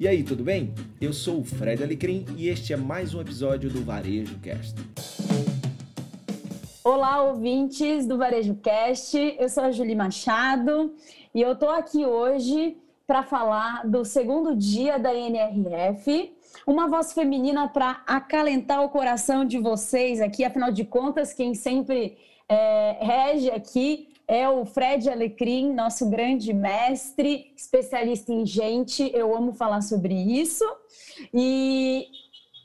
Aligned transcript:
E 0.00 0.08
aí, 0.08 0.22
tudo 0.22 0.42
bem? 0.42 0.72
Eu 0.98 1.12
sou 1.12 1.40
o 1.40 1.44
Fred 1.44 1.84
Alecrim 1.84 2.24
e 2.34 2.48
este 2.48 2.72
é 2.72 2.76
mais 2.78 3.12
um 3.12 3.20
episódio 3.20 3.68
do 3.68 3.84
Varejo 3.84 4.38
Cast. 4.38 4.74
Olá, 6.82 7.22
ouvintes 7.22 8.06
do 8.06 8.16
Varejo 8.16 8.54
Cast. 8.62 9.36
Eu 9.38 9.46
sou 9.50 9.64
a 9.64 9.70
Julie 9.70 9.94
Machado 9.94 10.94
e 11.34 11.42
eu 11.42 11.52
estou 11.52 11.68
aqui 11.68 12.06
hoje 12.06 12.78
para 13.06 13.22
falar 13.22 13.86
do 13.86 14.02
segundo 14.02 14.56
dia 14.56 14.98
da 14.98 15.14
NRF. 15.14 16.32
Uma 16.66 16.88
voz 16.88 17.12
feminina 17.12 17.68
para 17.68 18.02
acalentar 18.06 18.82
o 18.82 18.88
coração 18.88 19.44
de 19.44 19.58
vocês 19.58 20.22
aqui. 20.22 20.46
Afinal 20.46 20.72
de 20.72 20.82
contas, 20.82 21.34
quem 21.34 21.54
sempre 21.54 22.16
é, 22.48 22.96
rege 23.02 23.50
aqui 23.50 24.08
é 24.30 24.48
o 24.48 24.64
Fred 24.64 25.10
Alecrim, 25.10 25.74
nosso 25.74 26.08
grande 26.08 26.52
mestre, 26.52 27.52
especialista 27.56 28.32
em 28.32 28.46
gente. 28.46 29.10
Eu 29.12 29.36
amo 29.36 29.52
falar 29.52 29.80
sobre 29.80 30.14
isso. 30.14 30.64
E, 31.34 32.06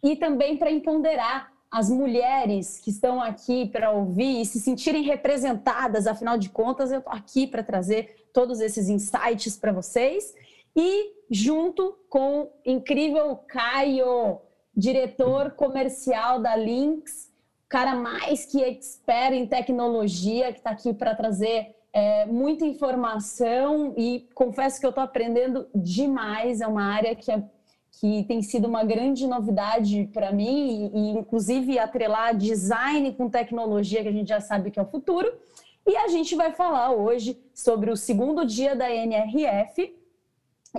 e 0.04 0.16
também 0.16 0.58
para 0.58 0.70
empoderar 0.70 1.52
as 1.72 1.90
mulheres 1.90 2.78
que 2.78 2.92
estão 2.92 3.20
aqui 3.20 3.66
para 3.66 3.90
ouvir 3.90 4.42
e 4.42 4.46
se 4.46 4.60
sentirem 4.60 5.02
representadas, 5.02 6.06
afinal 6.06 6.38
de 6.38 6.50
contas, 6.50 6.92
eu 6.92 7.00
estou 7.00 7.12
aqui 7.12 7.48
para 7.48 7.64
trazer 7.64 8.28
todos 8.32 8.60
esses 8.62 8.88
insights 8.88 9.58
para 9.58 9.72
vocês. 9.72 10.36
E 10.76 11.14
junto 11.32 11.98
com 12.08 12.44
o 12.44 12.50
incrível 12.64 13.38
Caio, 13.48 14.40
diretor 14.78 15.50
comercial 15.56 16.40
da 16.40 16.56
Lynx, 16.56 17.25
cara 17.68 17.96
mais 17.96 18.46
que 18.46 18.62
expert 18.64 19.34
em 19.34 19.48
tecnologia, 19.48 20.52
que 20.52 20.60
está 20.60 20.72
aqui 20.72 20.94
para 20.94 21.16
trazer 21.16 21.76
é, 21.92 22.26
muita 22.26 22.66
informação 22.66 23.94
e 23.98 24.28
confesso 24.36 24.80
que 24.80 24.86
eu 24.86 24.90
estou 24.90 25.04
aprendendo 25.04 25.68
demais. 25.74 26.62
É 26.62 26.68
uma 26.68 26.84
área 26.84 27.16
que, 27.16 27.32
é, 27.32 27.44
que 27.92 28.24
tem 28.24 28.42
sido 28.42 28.68
uma 28.68 28.84
grande 28.84 29.26
novidade 29.26 30.10
para 30.14 30.32
mim, 30.32 30.92
e, 30.94 30.98
e 30.98 31.10
inclusive 31.12 31.80
atrelar 31.80 32.36
design 32.36 33.14
com 33.14 33.30
tecnologia, 33.30 34.04
que 34.04 34.10
a 34.10 34.12
gente 34.12 34.28
já 34.28 34.42
sabe 34.42 34.72
que 34.72 34.80
é 34.80 34.82
o 34.82 34.88
futuro. 34.88 35.34
E 35.88 35.96
a 35.98 36.08
gente 36.08 36.36
vai 36.36 36.52
falar 36.52 36.92
hoje 36.92 37.40
sobre 37.54 37.92
o 37.92 37.96
segundo 37.96 38.44
dia 38.46 38.76
da 38.76 38.92
NRF. 38.92 39.96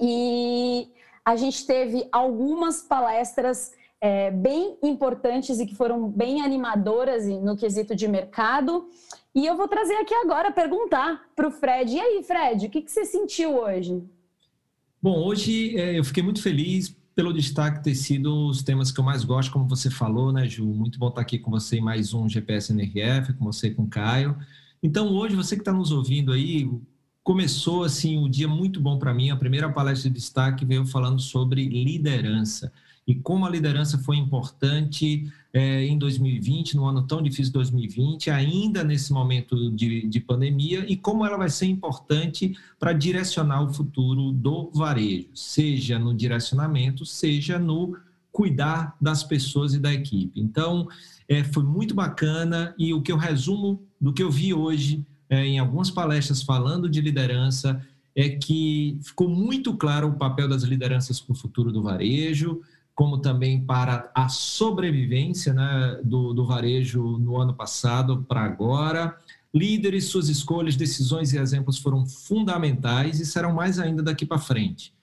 E 0.00 0.92
a 1.24 1.34
gente 1.36 1.66
teve 1.66 2.08
algumas 2.12 2.82
palestras 2.82 3.72
é, 4.00 4.30
bem 4.30 4.76
importantes 4.82 5.58
e 5.58 5.66
que 5.66 5.74
foram 5.74 6.10
bem 6.10 6.42
animadoras 6.42 7.26
no 7.26 7.56
quesito 7.56 7.94
de 7.94 8.06
mercado. 8.06 8.88
E 9.34 9.44
eu 9.46 9.56
vou 9.56 9.68
trazer 9.68 9.94
aqui 9.94 10.14
agora 10.14 10.52
perguntar 10.52 11.22
para 11.34 11.48
o 11.48 11.50
Fred. 11.50 11.94
E 11.94 12.00
aí, 12.00 12.22
Fred, 12.22 12.66
o 12.66 12.70
que, 12.70 12.82
que 12.82 12.90
você 12.90 13.04
sentiu 13.04 13.58
hoje? 13.60 14.02
Bom, 15.00 15.24
hoje 15.24 15.76
é, 15.78 15.98
eu 15.98 16.04
fiquei 16.04 16.22
muito 16.22 16.42
feliz 16.42 16.94
pelo 17.14 17.32
destaque 17.32 17.82
ter 17.82 17.94
sido 17.94 18.48
os 18.48 18.62
temas 18.62 18.90
que 18.90 19.00
eu 19.00 19.04
mais 19.04 19.24
gosto, 19.24 19.50
como 19.50 19.66
você 19.66 19.90
falou, 19.90 20.32
né, 20.32 20.46
Ju? 20.46 20.66
Muito 20.66 20.98
bom 20.98 21.08
estar 21.08 21.22
aqui 21.22 21.38
com 21.38 21.50
você 21.50 21.78
em 21.78 21.80
mais 21.80 22.12
um 22.12 22.28
GPS 22.28 22.72
NRF, 22.72 23.32
com 23.34 23.44
você 23.44 23.70
com 23.70 23.84
o 23.84 23.88
Caio. 23.88 24.36
Então, 24.82 25.14
hoje, 25.14 25.34
você 25.34 25.56
que 25.56 25.62
está 25.62 25.72
nos 25.72 25.92
ouvindo 25.92 26.32
aí, 26.32 26.68
começou 27.22 27.84
assim 27.84 28.18
um 28.18 28.28
dia 28.28 28.46
muito 28.46 28.80
bom 28.80 28.98
para 28.98 29.14
mim. 29.14 29.30
A 29.30 29.36
primeira 29.36 29.70
palestra 29.72 30.10
de 30.10 30.16
destaque 30.16 30.64
veio 30.64 30.86
falando 30.86 31.20
sobre 31.20 31.66
liderança 31.66 32.70
e 33.06 33.14
como 33.14 33.46
a 33.46 33.50
liderança 33.50 33.98
foi 33.98 34.16
importante 34.16 35.30
é, 35.52 35.84
em 35.84 35.96
2020, 35.96 36.76
no 36.76 36.86
ano 36.86 37.06
tão 37.06 37.22
difícil 37.22 37.46
de 37.46 37.52
2020, 37.52 38.30
ainda 38.30 38.82
nesse 38.82 39.12
momento 39.12 39.70
de, 39.70 40.06
de 40.06 40.20
pandemia, 40.20 40.84
e 40.88 40.96
como 40.96 41.24
ela 41.24 41.36
vai 41.36 41.48
ser 41.48 41.66
importante 41.66 42.56
para 42.78 42.92
direcionar 42.92 43.62
o 43.62 43.72
futuro 43.72 44.32
do 44.32 44.70
varejo, 44.74 45.28
seja 45.34 45.98
no 45.98 46.12
direcionamento, 46.12 47.06
seja 47.06 47.58
no 47.58 47.96
cuidar 48.32 48.94
das 49.00 49.22
pessoas 49.22 49.72
e 49.72 49.78
da 49.78 49.94
equipe. 49.94 50.40
Então, 50.40 50.88
é, 51.28 51.42
foi 51.44 51.62
muito 51.62 51.94
bacana 51.94 52.74
e 52.76 52.92
o 52.92 53.00
que 53.00 53.10
eu 53.10 53.16
resumo 53.16 53.80
do 54.00 54.12
que 54.12 54.22
eu 54.22 54.30
vi 54.30 54.52
hoje 54.52 55.06
é, 55.30 55.44
em 55.44 55.58
algumas 55.58 55.90
palestras 55.90 56.42
falando 56.42 56.88
de 56.88 57.00
liderança 57.00 57.80
é 58.14 58.30
que 58.30 58.98
ficou 59.02 59.28
muito 59.28 59.74
claro 59.74 60.08
o 60.08 60.14
papel 60.14 60.48
das 60.48 60.62
lideranças 60.62 61.20
para 61.20 61.32
o 61.32 61.36
futuro 61.36 61.70
do 61.70 61.82
varejo, 61.82 62.62
como 62.96 63.18
também 63.18 63.60
para 63.60 64.10
a 64.14 64.30
sobrevivência 64.30 65.52
né, 65.52 66.00
do, 66.02 66.32
do 66.32 66.46
varejo 66.46 67.18
no 67.18 67.36
ano 67.36 67.52
passado 67.52 68.24
para 68.26 68.42
agora. 68.42 69.14
Líderes, 69.54 70.06
suas 70.06 70.30
escolhas, 70.30 70.76
decisões 70.76 71.34
e 71.34 71.38
exemplos 71.38 71.76
foram 71.76 72.06
fundamentais 72.06 73.20
e 73.20 73.26
serão 73.26 73.52
mais 73.52 73.78
ainda 73.78 74.02
daqui 74.02 74.24
para 74.24 74.38
frente. 74.38 74.95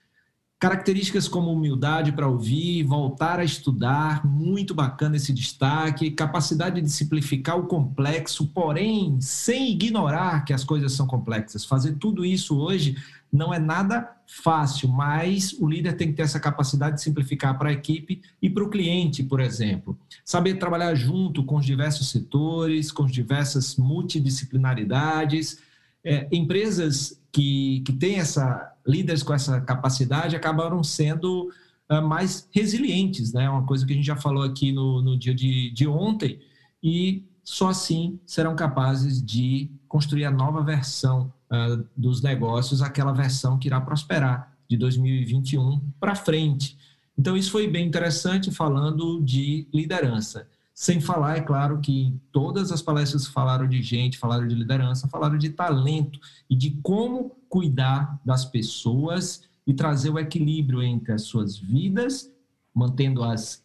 Características 0.64 1.28
como 1.28 1.52
humildade 1.52 2.10
para 2.10 2.26
ouvir, 2.26 2.84
voltar 2.84 3.38
a 3.38 3.44
estudar, 3.44 4.24
muito 4.24 4.74
bacana 4.74 5.16
esse 5.16 5.30
destaque, 5.30 6.10
capacidade 6.10 6.80
de 6.80 6.88
simplificar 6.88 7.58
o 7.58 7.66
complexo, 7.66 8.46
porém 8.46 9.20
sem 9.20 9.72
ignorar 9.72 10.42
que 10.42 10.54
as 10.54 10.64
coisas 10.64 10.94
são 10.94 11.06
complexas. 11.06 11.66
Fazer 11.66 11.96
tudo 11.96 12.24
isso 12.24 12.56
hoje 12.56 12.96
não 13.30 13.52
é 13.52 13.58
nada 13.58 14.10
fácil, 14.26 14.88
mas 14.88 15.52
o 15.52 15.68
líder 15.68 15.98
tem 15.98 16.08
que 16.08 16.14
ter 16.14 16.22
essa 16.22 16.40
capacidade 16.40 16.96
de 16.96 17.02
simplificar 17.02 17.58
para 17.58 17.68
a 17.68 17.72
equipe 17.74 18.22
e 18.40 18.48
para 18.48 18.64
o 18.64 18.70
cliente, 18.70 19.22
por 19.22 19.40
exemplo. 19.40 19.98
Saber 20.24 20.54
trabalhar 20.54 20.94
junto 20.94 21.44
com 21.44 21.56
os 21.56 21.66
diversos 21.66 22.08
setores, 22.08 22.90
com 22.90 23.04
as 23.04 23.12
diversas 23.12 23.76
multidisciplinaridades. 23.76 25.58
É, 26.02 26.26
empresas 26.32 27.20
que, 27.30 27.82
que 27.84 27.92
têm 27.92 28.16
essa, 28.16 28.73
líderes 28.86 29.22
com 29.22 29.32
essa 29.32 29.60
capacidade 29.60 30.36
acabaram 30.36 30.82
sendo 30.82 31.50
uh, 31.90 32.02
mais 32.02 32.48
resilientes, 32.52 33.32
né? 33.32 33.48
Uma 33.48 33.64
coisa 33.64 33.86
que 33.86 33.92
a 33.92 33.96
gente 33.96 34.06
já 34.06 34.16
falou 34.16 34.42
aqui 34.42 34.72
no, 34.72 35.02
no 35.02 35.18
dia 35.18 35.34
de, 35.34 35.70
de 35.70 35.86
ontem, 35.86 36.40
e 36.82 37.24
só 37.42 37.68
assim 37.68 38.18
serão 38.26 38.56
capazes 38.56 39.22
de 39.22 39.70
construir 39.88 40.24
a 40.24 40.30
nova 40.30 40.62
versão 40.62 41.32
uh, 41.50 41.84
dos 41.96 42.22
negócios, 42.22 42.82
aquela 42.82 43.12
versão 43.12 43.58
que 43.58 43.68
irá 43.68 43.80
prosperar 43.80 44.52
de 44.68 44.76
2021 44.76 45.80
para 46.00 46.14
frente. 46.14 46.76
Então, 47.16 47.36
isso 47.36 47.50
foi 47.50 47.68
bem 47.68 47.86
interessante 47.86 48.50
falando 48.50 49.22
de 49.22 49.68
liderança. 49.72 50.48
Sem 50.74 51.00
falar, 51.00 51.36
é 51.36 51.40
claro, 51.40 51.80
que 51.80 52.20
todas 52.32 52.72
as 52.72 52.82
palestras 52.82 53.28
falaram 53.28 53.68
de 53.68 53.80
gente, 53.80 54.18
falaram 54.18 54.48
de 54.48 54.56
liderança, 54.56 55.06
falaram 55.06 55.38
de 55.38 55.50
talento 55.50 56.18
e 56.50 56.56
de 56.56 56.72
como 56.82 57.30
cuidar 57.48 58.20
das 58.24 58.44
pessoas 58.44 59.42
e 59.64 59.72
trazer 59.72 60.10
o 60.10 60.18
equilíbrio 60.18 60.82
entre 60.82 61.12
as 61.12 61.22
suas 61.22 61.56
vidas, 61.56 62.28
mantendo-as 62.74 63.62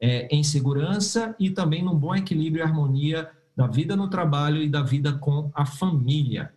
é, 0.00 0.28
em 0.34 0.44
segurança 0.44 1.34
e 1.36 1.50
também 1.50 1.82
num 1.82 1.96
bom 1.96 2.14
equilíbrio 2.14 2.62
e 2.62 2.66
harmonia 2.66 3.28
da 3.56 3.66
vida 3.66 3.96
no 3.96 4.08
trabalho 4.08 4.62
e 4.62 4.68
da 4.68 4.82
vida 4.82 5.12
com 5.12 5.50
a 5.54 5.66
família. 5.66 6.54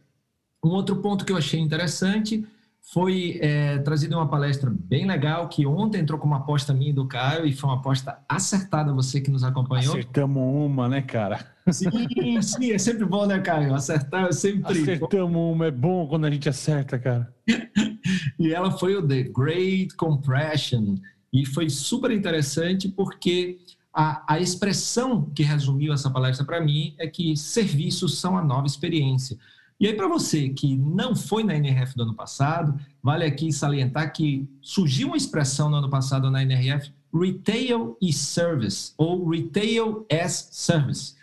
Um 0.64 0.70
outro 0.70 0.98
ponto 0.98 1.26
que 1.26 1.32
eu 1.32 1.38
achei 1.38 1.60
interessante 1.60 2.48
foi 2.92 3.40
é, 3.42 3.80
trazido 3.80 4.16
uma 4.16 4.28
palestra 4.28 4.70
bem 4.70 5.08
legal 5.08 5.50
que 5.50 5.66
ontem 5.66 6.02
entrou 6.02 6.20
com 6.20 6.28
uma 6.28 6.38
aposta 6.38 6.72
minha 6.74 6.94
do 6.94 7.08
Caio 7.08 7.46
e 7.46 7.52
foi 7.52 7.70
uma 7.70 7.78
aposta 7.78 8.20
acertada, 8.30 8.94
você 8.94 9.20
que 9.20 9.32
nos 9.32 9.44
acompanhou. 9.44 9.94
Acertamos 9.94 10.44
uma, 10.44 10.88
né, 10.88 11.02
cara? 11.02 11.48
Sim, 11.72 12.42
sim, 12.44 12.72
é 12.72 12.78
sempre 12.78 13.06
bom, 13.06 13.26
né, 13.26 13.40
Caio? 13.40 13.74
Acertar 13.74 14.28
é 14.28 14.32
sempre. 14.32 14.82
Acertamos 14.82 15.36
uma, 15.36 15.66
é 15.66 15.72
bom 15.72 16.08
quando 16.08 16.26
a 16.26 16.30
gente 16.32 16.48
acerta, 16.48 17.00
cara. 17.00 17.34
e 18.38 18.54
ela 18.54 18.72
foi 18.72 18.96
o 18.96 19.06
The 19.06 19.24
Great 19.24 19.96
Compression 19.96 20.96
e 21.34 21.44
foi 21.44 21.70
super 21.72 22.12
interessante 22.12 22.88
porque 22.88 23.58
a, 23.92 24.36
a 24.36 24.40
expressão 24.40 25.24
que 25.34 25.42
resumiu 25.42 25.92
essa 25.92 26.12
palestra 26.12 26.46
para 26.46 26.62
mim 26.62 26.94
é 27.00 27.08
que 27.08 27.36
serviços 27.36 28.20
são 28.20 28.38
a 28.38 28.44
nova 28.44 28.68
experiência. 28.68 29.38
E 29.80 29.88
aí, 29.88 29.94
para 29.94 30.08
você 30.08 30.50
que 30.50 30.76
não 30.76 31.16
foi 31.16 31.44
na 31.44 31.56
NRF 31.56 31.96
do 31.96 32.04
ano 32.04 32.14
passado, 32.14 32.80
vale 33.04 33.26
aqui 33.26 33.52
salientar 33.52 34.14
que 34.14 34.48
surgiu 34.62 35.10
uma 35.10 35.18
expressão 35.18 35.70
no 35.70 35.78
ano 35.78 35.90
passado 35.90 36.32
na 36.32 36.42
NRF, 36.42 36.92
Retail 37.14 37.98
e 38.02 38.14
Service, 38.14 38.94
ou 38.98 39.28
Retail 39.30 40.06
as 40.12 40.50
Service, 40.52 41.16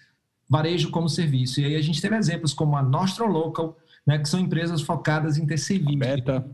varejo 0.49 0.91
como 0.91 1.09
serviço. 1.09 1.61
E 1.61 1.65
aí 1.65 1.77
a 1.77 1.83
gente 1.83 2.01
teve 2.01 2.17
exemplos 2.17 2.53
como 2.53 2.77
a 2.77 2.83
Nostro 2.83 3.27
Local, 3.27 3.77
né, 4.07 4.19
que 4.19 4.29
são 4.29 4.41
empresas 4.41 4.83
focadas 4.83 5.39
em 5.39 5.47
ter 5.47 5.59
serviço. 5.59 5.99
Beta. 5.99 6.47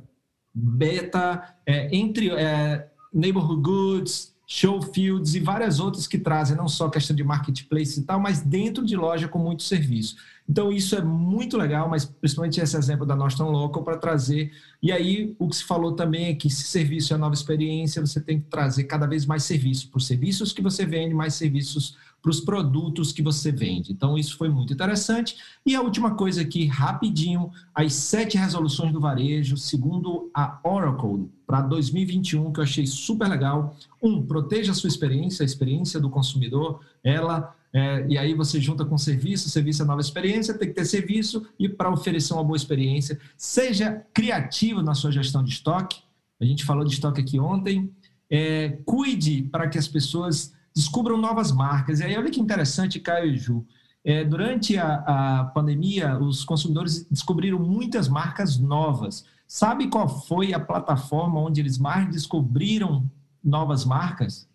Beta, 0.55 1.55
é, 1.67 1.95
entre 1.95 2.31
é, 2.31 2.89
Neighborhood 3.13 3.63
Goods, 3.63 4.35
Showfields 4.51 5.35
e 5.35 5.41
várias 5.41 5.79
outras 5.79 6.07
que 6.07 6.19
trazem 6.19 6.57
não 6.57 6.69
só 6.69 6.89
questão 6.89 7.15
de 7.15 7.23
marketplace 7.23 8.01
e 8.01 8.03
tal, 8.03 8.19
mas 8.19 8.41
dentro 8.41 8.83
de 8.83 8.97
loja 8.97 9.29
com 9.29 9.39
muito 9.39 9.63
serviço. 9.63 10.17
Então, 10.49 10.73
isso 10.73 10.97
é 10.97 11.03
muito 11.03 11.59
legal, 11.59 11.87
mas 11.91 12.07
principalmente 12.07 12.59
esse 12.59 12.75
exemplo 12.75 13.05
da 13.05 13.15
Nostrum 13.15 13.51
Local 13.51 13.85
para 13.85 13.99
trazer. 13.99 14.51
E 14.83 14.91
aí, 14.91 15.37
o 15.39 15.47
que 15.47 15.57
se 15.57 15.65
falou 15.65 15.93
também 15.93 16.29
é 16.29 16.35
que 16.35 16.49
se 16.49 16.63
serviço 16.63 17.13
é 17.13 17.19
nova 17.19 17.35
experiência, 17.35 18.01
você 18.01 18.19
tem 18.19 18.41
que 18.41 18.47
trazer 18.47 18.85
cada 18.85 19.07
vez 19.07 19.27
mais 19.27 19.43
serviço. 19.43 19.91
Por 19.91 20.01
serviços 20.01 20.51
que 20.51 20.63
você 20.63 20.87
vende, 20.87 21.13
mais 21.13 21.35
serviços 21.35 21.99
para 22.21 22.31
os 22.31 22.41
produtos 22.41 23.13
que 23.13 23.23
você 23.23 23.53
vende. 23.53 23.93
Então, 23.93 24.19
isso 24.19 24.37
foi 24.37 24.49
muito 24.49 24.73
interessante. 24.73 25.37
E 25.65 25.75
a 25.75 25.81
última 25.81 26.15
coisa 26.15 26.43
aqui, 26.43 26.67
rapidinho, 26.67 27.51
as 27.75 27.93
sete 27.95 28.37
resoluções 28.37 28.93
do 28.93 29.01
varejo, 29.01 29.57
segundo 29.57 30.31
a 30.35 30.59
Oracle, 30.65 31.31
para 31.47 31.61
2021, 31.63 32.53
que 32.53 32.61
eu 32.61 32.65
achei 32.65 32.87
super 32.87 33.29
legal. 33.29 33.77
Um, 34.03 34.25
proteja 34.25 34.73
a 34.73 34.75
sua 34.75 34.89
experiência, 34.89 35.43
a 35.43 35.47
experiência 35.47 36.01
do 36.01 36.11
consumidor. 36.11 36.81
Ela 37.03 37.55
é, 37.73 38.07
e 38.09 38.17
aí 38.17 38.35
você 38.35 38.61
junta 38.61 38.85
com 38.85 38.97
serviço, 38.97 39.49
serviço 39.49 39.83
é 39.83 39.85
nova 39.85 40.01
experiência, 40.01 40.57
tem 40.57 40.69
que 40.69 40.75
ter 40.75 40.87
serviço 40.87 41.47
e 41.59 41.69
para 41.69 41.91
oferecer 41.91 42.33
uma 42.33 42.45
boa 42.45 42.57
experiência, 42.57 43.19
seja 43.37 44.05
criativo 44.13 44.83
na 44.83 44.95
sua 44.95 45.13
gestão 45.13 45.45
de 45.45 45.51
estoque. 45.51 46.01
A 46.41 46.45
gente 46.45 46.65
falou 46.65 46.85
de 46.85 46.95
estoque 46.95 47.21
aqui 47.21 47.39
ontem. 47.39 47.91
É, 48.31 48.79
cuide 48.85 49.43
para 49.43 49.69
que 49.69 49.79
as 49.79 49.89
pessoas 49.89 50.53
descubram 50.79 51.17
novas 51.17 51.51
marcas. 51.51 51.99
E 51.99 52.05
aí, 52.05 52.17
olha 52.17 52.31
que 52.31 52.41
interessante, 52.41 53.01
Caio 53.01 53.33
e 53.33 53.37
Ju. 53.37 53.67
É, 54.05 54.25
durante 54.25 54.79
a, 54.79 55.41
a 55.41 55.45
pandemia, 55.47 56.17
os 56.19 56.45
consumidores 56.45 57.05
descobriram 57.11 57.59
muitas 57.59 58.09
marcas 58.09 58.59
novas. 58.59 59.27
Sabe 59.47 59.89
qual 59.89 60.09
foi 60.09 60.55
a 60.55 60.61
plataforma 60.61 61.41
onde 61.41 61.61
eles 61.61 61.79
mais 61.79 62.09
descobriram 62.11 63.11
novas 63.43 63.85
marcas? 63.85 64.49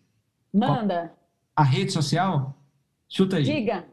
Manda. 0.52 1.12
A 1.54 1.62
rede 1.62 1.92
social? 1.92 2.56
Chuta 3.08 3.36
aí. 3.36 3.44
Diga. 3.44 3.84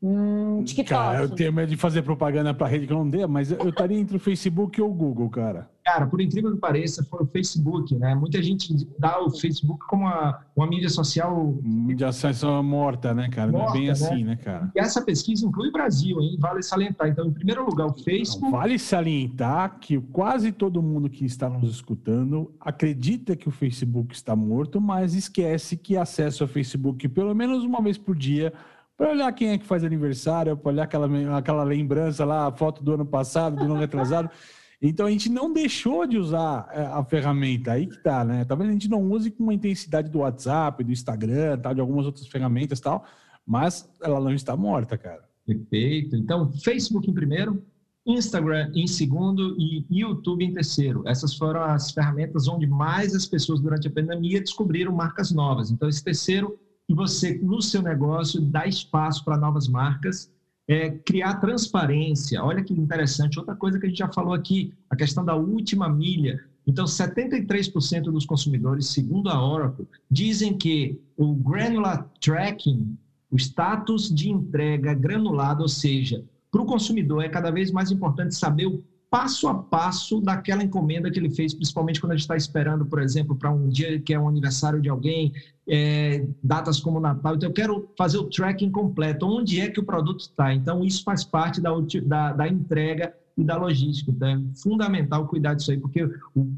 Hum, 0.00 0.62
TikTok. 0.62 0.88
Cara, 0.88 1.22
eu 1.22 1.28
tenho 1.28 1.52
medo 1.52 1.70
de 1.70 1.76
fazer 1.76 2.02
propaganda 2.02 2.54
para 2.54 2.68
rede 2.68 2.86
que 2.86 2.92
eu 2.92 2.98
não 2.98 3.10
dê, 3.10 3.26
mas 3.26 3.50
eu 3.50 3.68
estaria 3.68 3.98
entre 3.98 4.16
o 4.16 4.20
Facebook 4.20 4.78
e 4.78 4.82
o 4.82 4.88
Google, 4.88 5.28
cara. 5.28 5.68
Cara, 5.84 6.06
por 6.06 6.20
incrível 6.20 6.52
que 6.52 6.58
pareça, 6.58 7.02
foi 7.02 7.22
o 7.22 7.26
Facebook, 7.26 7.96
né? 7.96 8.14
Muita 8.14 8.40
gente 8.40 8.86
dá 8.98 9.20
o 9.20 9.30
Facebook 9.30 9.84
como 9.88 10.04
uma, 10.04 10.38
uma 10.54 10.66
mídia 10.68 10.88
social. 10.88 11.58
Mídia 11.62 12.12
social 12.12 12.62
morta, 12.62 13.12
né, 13.12 13.28
cara? 13.28 13.50
Morta, 13.50 13.66
não 13.66 13.74
é 13.74 13.78
bem 13.78 13.86
né? 13.86 13.92
assim, 13.92 14.22
né, 14.22 14.36
cara? 14.36 14.70
E 14.76 14.78
essa 14.78 15.02
pesquisa 15.02 15.44
inclui 15.44 15.70
o 15.70 15.72
Brasil, 15.72 16.20
hein? 16.20 16.36
Vale 16.38 16.62
salientar. 16.62 17.08
Então, 17.08 17.26
em 17.26 17.32
primeiro 17.32 17.64
lugar, 17.64 17.86
o 17.86 17.94
Facebook. 17.94 18.42
Não, 18.42 18.52
vale 18.52 18.78
salientar 18.78 19.78
que 19.80 19.98
quase 19.98 20.52
todo 20.52 20.82
mundo 20.82 21.08
que 21.08 21.24
está 21.24 21.48
nos 21.48 21.70
escutando 21.70 22.52
acredita 22.60 23.34
que 23.34 23.48
o 23.48 23.52
Facebook 23.52 24.14
está 24.14 24.36
morto, 24.36 24.80
mas 24.80 25.14
esquece 25.14 25.76
que 25.76 25.96
acessa 25.96 26.44
o 26.44 26.48
Facebook 26.48 27.08
pelo 27.08 27.34
menos 27.34 27.64
uma 27.64 27.82
vez 27.82 27.98
por 27.98 28.14
dia 28.14 28.52
para 28.98 29.12
olhar 29.12 29.32
quem 29.32 29.50
é 29.50 29.58
que 29.58 29.64
faz 29.64 29.84
aniversário, 29.84 30.56
para 30.56 30.72
olhar 30.72 30.82
aquela, 30.82 31.38
aquela 31.38 31.62
lembrança 31.62 32.24
lá, 32.24 32.48
a 32.48 32.52
foto 32.52 32.82
do 32.82 32.94
ano 32.94 33.06
passado, 33.06 33.56
do 33.56 33.62
ano 33.62 33.76
retrasado. 33.76 34.28
Então 34.80 35.06
a 35.06 35.10
gente 35.10 35.28
não 35.28 35.52
deixou 35.52 36.06
de 36.06 36.16
usar 36.16 36.68
é, 36.72 36.82
a 36.82 37.04
ferramenta, 37.04 37.72
aí 37.72 37.88
que 37.88 38.00
tá, 38.00 38.24
né? 38.24 38.44
Talvez 38.44 38.70
a 38.70 38.72
gente 38.72 38.88
não 38.88 39.10
use 39.10 39.28
com 39.28 39.42
uma 39.42 39.52
intensidade 39.52 40.08
do 40.08 40.20
WhatsApp, 40.20 40.84
do 40.84 40.92
Instagram, 40.92 41.58
tal, 41.58 41.74
de 41.74 41.80
algumas 41.80 42.06
outras 42.06 42.28
ferramentas 42.28 42.78
tal, 42.78 43.04
mas 43.44 43.90
ela 44.00 44.20
não 44.20 44.32
está 44.32 44.56
morta, 44.56 44.96
cara. 44.96 45.24
Perfeito. 45.44 46.14
Então, 46.14 46.52
Facebook 46.52 47.10
em 47.10 47.12
primeiro, 47.12 47.60
Instagram 48.06 48.70
em 48.72 48.86
segundo 48.86 49.56
e 49.58 49.84
YouTube 49.90 50.44
em 50.44 50.52
terceiro. 50.52 51.02
Essas 51.08 51.34
foram 51.34 51.64
as 51.64 51.90
ferramentas 51.90 52.46
onde 52.46 52.68
mais 52.68 53.16
as 53.16 53.26
pessoas 53.26 53.58
durante 53.58 53.88
a 53.88 53.90
pandemia 53.90 54.40
descobriram 54.40 54.92
marcas 54.92 55.32
novas. 55.32 55.72
Então, 55.72 55.88
esse 55.88 56.04
terceiro, 56.04 56.56
que 56.88 56.94
você, 56.94 57.38
no 57.42 57.60
seu 57.60 57.82
negócio, 57.82 58.40
dá 58.40 58.66
espaço 58.66 59.22
para 59.22 59.36
novas 59.36 59.68
marcas 59.68 60.32
é, 60.66 60.90
criar 60.90 61.34
transparência. 61.34 62.42
Olha 62.42 62.64
que 62.64 62.72
interessante, 62.72 63.38
outra 63.38 63.54
coisa 63.54 63.78
que 63.78 63.84
a 63.84 63.88
gente 63.90 63.98
já 63.98 64.10
falou 64.10 64.32
aqui, 64.32 64.72
a 64.88 64.96
questão 64.96 65.22
da 65.22 65.36
última 65.36 65.86
milha. 65.86 66.42
Então, 66.66 66.86
73% 66.86 68.04
dos 68.04 68.24
consumidores, 68.24 68.88
segundo 68.88 69.28
a 69.28 69.42
Oracle, 69.42 69.86
dizem 70.10 70.56
que 70.56 70.98
o 71.16 71.34
granular 71.34 72.08
tracking, 72.20 72.96
o 73.30 73.36
status 73.36 74.08
de 74.08 74.30
entrega 74.30 74.94
granulado, 74.94 75.62
ou 75.62 75.68
seja, 75.68 76.24
para 76.50 76.62
o 76.62 76.66
consumidor 76.66 77.22
é 77.22 77.28
cada 77.28 77.50
vez 77.50 77.70
mais 77.70 77.90
importante 77.90 78.34
saber 78.34 78.66
o 78.66 78.82
passo 79.10 79.48
a 79.48 79.54
passo 79.54 80.20
daquela 80.20 80.62
encomenda 80.62 81.10
que 81.10 81.18
ele 81.18 81.30
fez, 81.30 81.54
principalmente 81.54 82.00
quando 82.00 82.12
a 82.12 82.14
gente 82.14 82.24
está 82.24 82.36
esperando, 82.36 82.84
por 82.84 83.00
exemplo, 83.00 83.34
para 83.34 83.50
um 83.50 83.68
dia 83.68 83.98
que 84.00 84.12
é 84.12 84.20
um 84.20 84.28
aniversário 84.28 84.80
de 84.80 84.88
alguém, 84.88 85.32
é, 85.66 86.26
datas 86.42 86.80
como 86.80 87.00
Natal. 87.00 87.34
Então, 87.34 87.48
eu 87.48 87.54
quero 87.54 87.88
fazer 87.96 88.18
o 88.18 88.24
tracking 88.24 88.70
completo, 88.70 89.26
onde 89.26 89.60
é 89.60 89.68
que 89.68 89.80
o 89.80 89.84
produto 89.84 90.20
está. 90.20 90.54
Então, 90.54 90.84
isso 90.84 91.02
faz 91.04 91.24
parte 91.24 91.60
da, 91.60 91.70
da, 92.04 92.32
da 92.32 92.48
entrega 92.48 93.14
e 93.36 93.44
da 93.44 93.56
logística. 93.56 94.10
Então, 94.10 94.28
é 94.28 94.40
fundamental 94.60 95.26
cuidar 95.26 95.54
disso 95.54 95.70
aí, 95.70 95.78
porque 95.78 96.06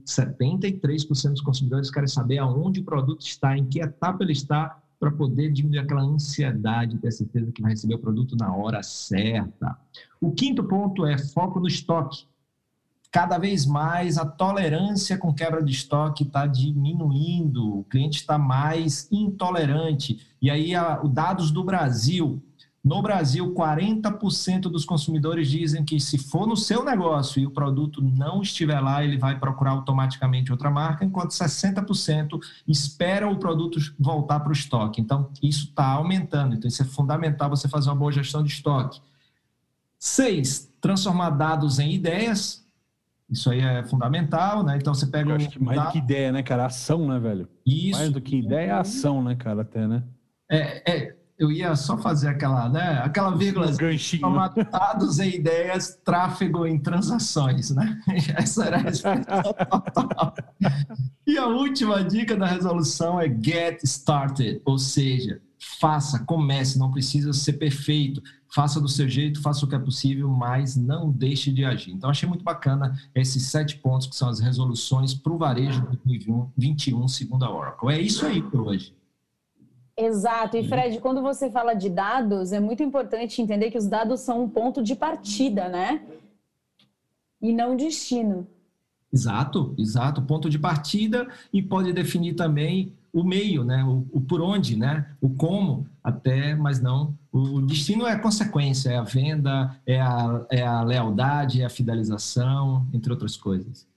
73% 0.08 1.30
dos 1.30 1.40
consumidores 1.40 1.90
querem 1.90 2.08
saber 2.08 2.38
aonde 2.38 2.80
o 2.80 2.84
produto 2.84 3.20
está, 3.20 3.56
em 3.56 3.64
que 3.64 3.80
etapa 3.80 4.24
ele 4.24 4.32
está, 4.32 4.80
para 4.98 5.10
poder 5.10 5.50
diminuir 5.50 5.78
aquela 5.78 6.02
ansiedade, 6.02 6.98
ter 6.98 7.10
certeza 7.10 7.50
que 7.52 7.62
vai 7.62 7.70
receber 7.70 7.94
o 7.94 7.98
produto 7.98 8.36
na 8.36 8.54
hora 8.54 8.82
certa. 8.82 9.78
O 10.20 10.30
quinto 10.30 10.62
ponto 10.64 11.06
é 11.06 11.16
foco 11.16 11.58
no 11.58 11.66
estoque 11.66 12.26
cada 13.10 13.38
vez 13.38 13.66
mais 13.66 14.16
a 14.16 14.24
tolerância 14.24 15.18
com 15.18 15.34
quebra 15.34 15.62
de 15.62 15.72
estoque 15.72 16.22
está 16.22 16.46
diminuindo, 16.46 17.78
o 17.78 17.84
cliente 17.84 18.20
está 18.20 18.38
mais 18.38 19.08
intolerante. 19.10 20.20
E 20.40 20.48
aí, 20.50 20.72
os 21.02 21.10
dados 21.10 21.50
do 21.50 21.64
Brasil. 21.64 22.42
No 22.82 23.02
Brasil, 23.02 23.52
40% 23.52 24.62
dos 24.62 24.86
consumidores 24.86 25.50
dizem 25.50 25.84
que 25.84 26.00
se 26.00 26.16
for 26.16 26.46
no 26.46 26.56
seu 26.56 26.82
negócio 26.82 27.38
e 27.38 27.46
o 27.46 27.50
produto 27.50 28.00
não 28.00 28.40
estiver 28.40 28.80
lá, 28.80 29.04
ele 29.04 29.18
vai 29.18 29.38
procurar 29.38 29.72
automaticamente 29.72 30.50
outra 30.50 30.70
marca, 30.70 31.04
enquanto 31.04 31.32
60% 31.32 32.40
esperam 32.66 33.32
o 33.32 33.38
produto 33.38 33.78
voltar 33.98 34.40
para 34.40 34.48
o 34.48 34.52
estoque. 34.52 34.98
Então, 34.98 35.28
isso 35.42 35.66
está 35.66 35.88
aumentando. 35.88 36.54
Então, 36.54 36.68
isso 36.68 36.80
é 36.80 36.86
fundamental 36.86 37.50
você 37.50 37.68
fazer 37.68 37.90
uma 37.90 37.96
boa 37.96 38.12
gestão 38.12 38.42
de 38.42 38.50
estoque. 38.50 38.98
Seis, 39.98 40.72
transformar 40.80 41.30
dados 41.30 41.78
em 41.78 41.92
ideias. 41.92 42.59
Isso 43.30 43.48
aí 43.50 43.60
é 43.60 43.84
fundamental, 43.84 44.64
né? 44.64 44.76
Então 44.76 44.92
você 44.92 45.06
pega. 45.06 45.30
Eu 45.30 45.36
acho 45.36 45.50
que 45.50 45.62
mais 45.62 45.80
do 45.80 45.92
que 45.92 45.98
ideia, 45.98 46.32
né, 46.32 46.42
cara? 46.42 46.66
Ação, 46.66 47.06
né, 47.06 47.18
velho? 47.18 47.48
Isso. 47.64 47.98
Mais 47.98 48.12
do 48.12 48.20
que 48.20 48.36
ideia 48.36 48.66
é 48.66 48.72
ação, 48.72 49.22
né, 49.22 49.36
cara? 49.36 49.62
Até, 49.62 49.86
né? 49.86 50.02
É, 50.50 50.92
é, 50.92 51.16
eu 51.38 51.50
ia 51.50 51.74
só 51.74 51.96
fazer 51.96 52.28
aquela, 52.28 52.68
né? 52.68 53.00
Aquela 53.02 53.34
vírgula. 53.34 53.70
Um 53.70 53.76
ganchinho. 53.76 54.22
Dados 54.70 55.18
em 55.20 55.36
ideias, 55.36 55.98
tráfego 56.04 56.66
em 56.66 56.78
transações, 56.78 57.70
né? 57.70 57.98
Essa 58.36 58.66
era 58.66 58.78
a 58.78 60.34
E 61.26 61.38
a 61.38 61.46
última 61.46 62.04
dica 62.04 62.36
da 62.36 62.46
resolução 62.46 63.18
é 63.18 63.26
get 63.26 63.82
started, 63.84 64.60
ou 64.66 64.76
seja, 64.76 65.40
faça, 65.60 66.24
comece, 66.24 66.78
não 66.78 66.90
precisa 66.90 67.32
ser 67.32 67.54
perfeito 67.54 68.22
faça 68.50 68.80
do 68.80 68.88
seu 68.88 69.08
jeito, 69.08 69.40
faça 69.40 69.64
o 69.64 69.68
que 69.68 69.74
é 69.74 69.78
possível, 69.78 70.28
mas 70.28 70.76
não 70.76 71.10
deixe 71.10 71.52
de 71.52 71.64
agir. 71.64 71.92
Então, 71.92 72.10
achei 72.10 72.28
muito 72.28 72.44
bacana 72.44 72.98
esses 73.14 73.44
sete 73.44 73.78
pontos 73.78 74.06
que 74.06 74.16
são 74.16 74.28
as 74.28 74.40
resoluções 74.40 75.14
para 75.14 75.32
o 75.32 75.38
varejo 75.38 75.86
2021, 75.86 77.08
segundo 77.08 77.44
a 77.44 77.50
Oracle. 77.50 77.92
É 77.92 78.00
isso 78.00 78.26
aí 78.26 78.42
por 78.42 78.60
hoje. 78.62 78.94
Exato. 79.96 80.56
E 80.56 80.66
Fred, 80.66 80.98
quando 81.00 81.22
você 81.22 81.50
fala 81.50 81.74
de 81.74 81.88
dados, 81.88 82.52
é 82.52 82.60
muito 82.60 82.82
importante 82.82 83.40
entender 83.40 83.70
que 83.70 83.78
os 83.78 83.86
dados 83.86 84.20
são 84.20 84.42
um 84.42 84.48
ponto 84.48 84.82
de 84.82 84.96
partida, 84.96 85.68
né? 85.68 86.02
E 87.40 87.52
não 87.52 87.76
destino. 87.76 88.46
Exato, 89.12 89.74
exato. 89.76 90.22
Ponto 90.22 90.48
de 90.48 90.58
partida 90.58 91.28
e 91.52 91.60
pode 91.60 91.92
definir 91.92 92.34
também 92.34 92.92
o 93.12 93.24
meio, 93.24 93.64
né? 93.64 93.82
O, 93.84 94.06
o, 94.12 94.20
por 94.20 94.40
onde, 94.40 94.76
né? 94.76 95.06
O 95.20 95.28
como, 95.30 95.86
até, 96.02 96.54
mas 96.54 96.80
não. 96.80 97.14
O 97.32 97.60
destino 97.60 98.06
é 98.06 98.12
a 98.12 98.18
consequência, 98.18 98.90
é 98.90 98.96
a 98.96 99.02
venda, 99.02 99.76
é 99.84 100.00
a, 100.00 100.46
é 100.50 100.62
a 100.62 100.82
lealdade, 100.82 101.62
é 101.62 101.64
a 101.64 101.70
fidelização, 101.70 102.86
entre 102.92 103.12
outras 103.12 103.36
coisas. 103.36 103.89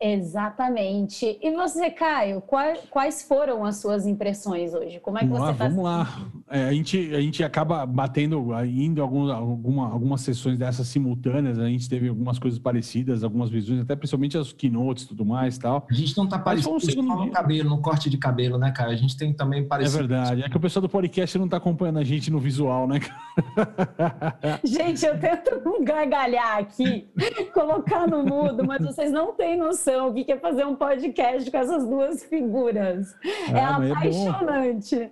Exatamente. 0.00 1.38
E 1.42 1.54
você, 1.54 1.90
Caio, 1.90 2.42
quais 2.90 3.22
foram 3.22 3.64
as 3.64 3.76
suas 3.76 4.06
impressões 4.06 4.72
hoje? 4.72 4.98
Como 5.00 5.18
é 5.18 5.20
que 5.20 5.26
vamos 5.26 5.44
você 5.44 5.52
está 5.52 5.68
Vamos 5.68 5.84
lá. 5.84 6.30
É, 6.48 6.64
a, 6.64 6.72
gente, 6.72 7.14
a 7.14 7.20
gente 7.20 7.44
acaba 7.44 7.84
batendo, 7.84 8.48
indo 8.64 9.02
algum, 9.02 9.30
alguma, 9.30 9.92
algumas 9.92 10.22
sessões 10.22 10.58
dessas 10.58 10.88
simultâneas, 10.88 11.58
a 11.58 11.68
gente 11.68 11.88
teve 11.88 12.08
algumas 12.08 12.38
coisas 12.38 12.58
parecidas, 12.58 13.22
algumas 13.22 13.50
visões, 13.50 13.80
até 13.80 13.94
principalmente 13.94 14.38
as 14.38 14.52
keynotes 14.52 15.04
e 15.04 15.08
tudo 15.08 15.24
mais 15.24 15.58
tal. 15.58 15.86
A 15.90 15.94
gente 15.94 16.16
não 16.16 16.24
está 16.24 16.38
parecido 16.38 17.00
um 17.00 17.26
no 17.26 17.30
cabelo, 17.30 17.68
no 17.68 17.82
corte 17.82 18.08
de 18.08 18.16
cabelo, 18.16 18.56
né, 18.56 18.72
Caio? 18.72 18.90
A 18.90 18.96
gente 18.96 19.16
tem 19.16 19.34
também 19.34 19.66
parecido. 19.66 19.98
É 19.98 20.06
verdade. 20.06 20.42
É 20.42 20.48
que 20.48 20.56
o 20.56 20.60
pessoal 20.60 20.80
do 20.80 20.88
podcast 20.88 21.36
não 21.36 21.44
está 21.44 21.58
acompanhando 21.58 21.98
a 21.98 22.04
gente 22.04 22.30
no 22.30 22.38
visual, 22.40 22.88
né, 22.88 23.00
Gente, 24.64 25.04
eu 25.04 25.18
tento 25.18 25.60
gargalhar 25.82 26.58
aqui, 26.58 27.08
colocar 27.52 28.06
no 28.06 28.24
mudo, 28.24 28.64
mas 28.66 28.82
vocês 28.82 29.10
não 29.10 29.32
têm 29.32 29.56
noção 29.56 29.89
noção 29.90 30.08
o 30.08 30.14
que 30.14 30.30
é 30.30 30.38
fazer 30.38 30.64
um 30.64 30.76
podcast 30.76 31.50
com 31.50 31.56
essas 31.56 31.86
duas 31.86 32.24
figuras. 32.24 33.14
Ah, 33.52 33.84
é 33.84 33.90
apaixonante. 33.90 34.94
É 34.94 35.10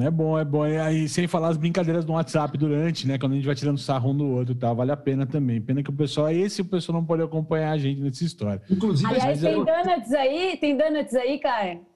É 0.00 0.10
bom, 0.10 0.38
é 0.38 0.44
bom. 0.44 0.66
E 0.66 0.78
aí, 0.78 1.08
sem 1.08 1.26
falar 1.26 1.48
as 1.48 1.56
brincadeiras 1.56 2.04
no 2.04 2.14
WhatsApp 2.14 2.56
durante, 2.56 3.06
né? 3.06 3.18
Quando 3.18 3.32
a 3.32 3.34
gente 3.34 3.46
vai 3.46 3.54
tirando 3.54 3.78
sarro 3.78 4.10
um 4.10 4.16
do 4.16 4.26
outro, 4.28 4.54
tá? 4.54 4.72
Vale 4.72 4.92
a 4.92 4.96
pena 4.96 5.26
também. 5.26 5.60
Pena 5.60 5.82
que 5.82 5.90
o 5.90 5.92
pessoal, 5.92 6.30
esse 6.30 6.62
o 6.62 6.64
pessoal 6.64 6.98
não 6.98 7.06
pode 7.06 7.22
acompanhar 7.22 7.72
a 7.72 7.78
gente 7.78 8.00
nessa 8.00 8.24
história. 8.24 8.62
Inclusive, 8.70 9.10
Aliás, 9.10 9.40
tem 9.40 9.52
eu... 9.52 9.64
donuts 9.64 10.12
aí? 10.12 10.56
Tem 10.58 10.76
donuts 10.76 11.14
aí, 11.14 11.38
Caio? 11.38 11.91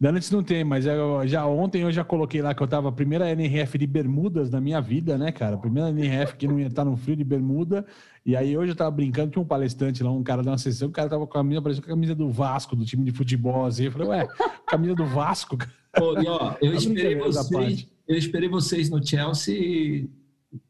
Donuts 0.00 0.30
não 0.30 0.42
tem, 0.42 0.64
mas 0.64 0.86
eu, 0.86 1.26
já 1.26 1.46
ontem 1.46 1.82
eu 1.82 1.90
já 1.90 2.04
coloquei 2.04 2.40
lá 2.40 2.54
que 2.54 2.62
eu 2.62 2.68
tava 2.68 2.88
a 2.88 2.92
primeira 2.92 3.30
NRF 3.30 3.78
de 3.78 3.86
bermudas 3.86 4.50
na 4.50 4.60
minha 4.60 4.80
vida, 4.80 5.18
né, 5.18 5.32
cara? 5.32 5.56
Primeira 5.56 5.90
NRF 5.90 6.36
que 6.36 6.46
não 6.46 6.58
ia 6.58 6.66
estar 6.66 6.84
no 6.84 6.96
frio 6.96 7.16
de 7.16 7.24
bermuda. 7.24 7.84
E 8.24 8.36
aí 8.36 8.56
hoje 8.56 8.72
eu 8.72 8.76
tava 8.76 8.90
brincando, 8.90 9.30
tinha 9.30 9.42
um 9.42 9.46
palestrante 9.46 10.02
lá, 10.02 10.10
um 10.10 10.22
cara 10.22 10.42
da 10.42 10.50
uma 10.50 10.58
sessão, 10.58 10.88
o 10.88 10.92
cara 10.92 11.08
tava 11.08 11.26
com 11.26 11.32
a 11.32 11.42
camisa, 11.42 11.62
parecia 11.62 11.82
com 11.82 11.90
a 11.90 11.94
camisa 11.94 12.14
do 12.14 12.30
Vasco, 12.30 12.76
do 12.76 12.84
time 12.84 13.04
de 13.04 13.12
futebol, 13.12 13.66
assim. 13.66 13.84
Eu 13.84 13.92
falei, 13.92 14.08
ué, 14.08 14.28
camisa 14.66 14.94
do 14.94 15.06
Vasco, 15.06 15.56
cara. 15.56 15.72
Pô, 15.96 16.20
e, 16.20 16.26
ó, 16.28 16.54
eu, 16.60 16.74
esperei 16.74 17.16
vocês, 17.16 17.88
eu 18.06 18.16
esperei 18.16 18.48
vocês 18.48 18.90
no 18.90 19.04
Chelsea 19.04 20.08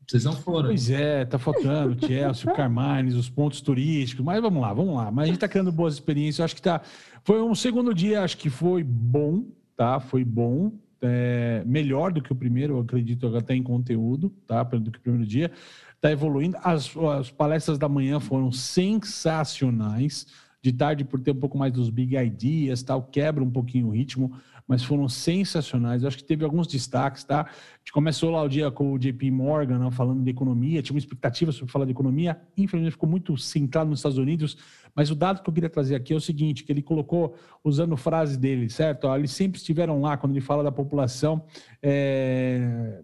vocês 0.09 0.25
não 0.25 0.33
foram. 0.33 0.69
Pois 0.69 0.89
é, 0.89 1.27
tá 1.27 1.39
faltando 1.39 1.95
o 1.95 2.07
Chelsea, 2.07 2.51
o 2.51 2.57
Carmines, 2.57 3.15
os 3.15 3.29
pontos 3.29 3.61
turísticos, 3.61 4.25
mas 4.25 4.41
vamos 4.41 4.63
lá, 4.63 4.73
vamos 4.73 4.97
lá. 4.97 5.11
Mas 5.11 5.25
a 5.25 5.27
gente 5.27 5.39
tá 5.39 5.47
criando 5.47 5.71
boas 5.71 5.95
experiências. 5.95 6.43
Acho 6.43 6.55
que 6.55 6.63
tá. 6.63 6.81
Foi 7.23 7.43
um 7.43 7.55
segundo 7.55 7.93
dia, 7.93 8.23
acho 8.23 8.39
que 8.39 8.49
foi 8.49 8.83
bom, 8.83 9.45
tá? 9.77 10.01
Foi 10.01 10.25
bom. 10.25 10.73
É, 11.03 11.63
melhor 11.67 12.11
do 12.11 12.23
que 12.23 12.33
o 12.33 12.35
primeiro, 12.35 12.77
eu 12.77 12.81
acredito, 12.81 13.37
até 13.37 13.55
em 13.55 13.63
conteúdo, 13.63 14.31
tá? 14.47 14.63
Do 14.63 14.91
que 14.91 14.99
o 14.99 15.03
primeiro 15.03 15.27
dia. 15.27 15.53
Tá 16.01 16.11
evoluindo. 16.11 16.57
As, 16.63 16.91
as 16.97 17.31
palestras 17.31 17.77
da 17.77 17.89
manhã 17.89 18.19
foram 18.19 18.51
sensacionais. 18.51 20.27
De 20.63 20.73
tarde, 20.73 21.05
por 21.05 21.21
ter 21.21 21.33
um 21.33 21.37
pouco 21.37 21.59
mais 21.59 21.73
dos 21.73 21.91
big 21.91 22.17
ideas, 22.17 22.83
tal, 22.83 23.03
quebra 23.03 23.45
um 23.45 23.51
pouquinho 23.51 23.89
o 23.89 23.91
ritmo 23.91 24.33
mas 24.69 24.85
foram 24.85 25.09
sensacionais. 25.09 26.03
Eu 26.03 26.09
acho 26.09 26.19
que 26.19 26.25
teve 26.25 26.45
alguns 26.45 26.67
destaques, 26.67 27.25
tá? 27.25 27.47
Gente 27.89 27.95
começou 27.95 28.31
lá 28.31 28.43
o 28.43 28.49
dia 28.51 28.71
com 28.71 28.93
o 28.93 28.99
JP 28.99 29.31
Morgan, 29.31 29.79
né, 29.79 29.91
falando 29.91 30.23
de 30.23 30.29
economia, 30.29 30.83
tinha 30.83 30.95
uma 30.95 30.99
expectativa 30.99 31.51
sobre 31.51 31.73
falar 31.73 31.87
de 31.87 31.93
economia, 31.93 32.39
infelizmente 32.55 32.93
ficou 32.93 33.09
muito 33.09 33.35
centrado 33.39 33.89
nos 33.89 34.01
Estados 34.01 34.19
Unidos, 34.19 34.59
mas 34.95 35.11
o 35.11 35.15
dado 35.15 35.43
que 35.43 35.49
eu 35.49 35.55
queria 35.55 35.71
trazer 35.71 35.95
aqui 35.95 36.13
é 36.13 36.17
o 36.17 36.21
seguinte, 36.21 36.65
que 36.65 36.71
ele 36.71 36.83
colocou, 36.83 37.35
usando 37.65 37.97
frase 37.97 38.37
dele, 38.37 38.69
certo? 38.69 39.07
Eles 39.15 39.31
sempre 39.31 39.59
estiveram 39.59 40.03
lá, 40.03 40.19
quando 40.19 40.33
ele 40.33 40.41
fala 40.43 40.63
da 40.63 40.71
população 40.71 41.43
é, 41.83 43.01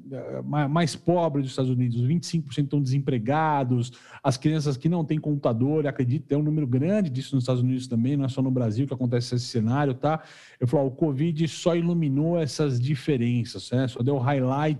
mais 0.69 0.95
pobre 0.95 1.41
dos 1.41 1.53
Estados 1.53 1.71
Unidos, 1.71 2.03
25% 2.03 2.65
estão 2.65 2.83
desempregados, 2.83 3.91
as 4.23 4.37
crianças 4.37 4.77
que 4.77 4.89
não 4.89 5.03
têm 5.03 5.19
computador, 5.19 5.87
acredito, 5.87 6.27
tem 6.27 6.37
um 6.37 6.43
número 6.43 6.67
grande 6.67 7.09
disso 7.09 7.35
nos 7.35 7.45
Estados 7.45 7.63
Unidos 7.63 7.87
também, 7.87 8.19
não 8.19 8.27
é 8.27 8.29
só 8.29 8.43
no 8.43 8.51
Brasil 8.51 8.87
que 8.87 8.93
acontece 8.93 9.35
esse 9.35 9.47
cenário, 9.47 9.95
tá? 9.95 10.23
Eu 10.61 10.67
falo, 10.67 10.89
o 10.89 10.91
Covid 10.91 11.49
só 11.49 11.75
iluminou 11.75 12.39
essas 12.39 12.79
diferenças, 12.79 13.71
né? 13.71 13.89
só 13.89 14.03
deu 14.03 14.19
highlight 14.19 14.74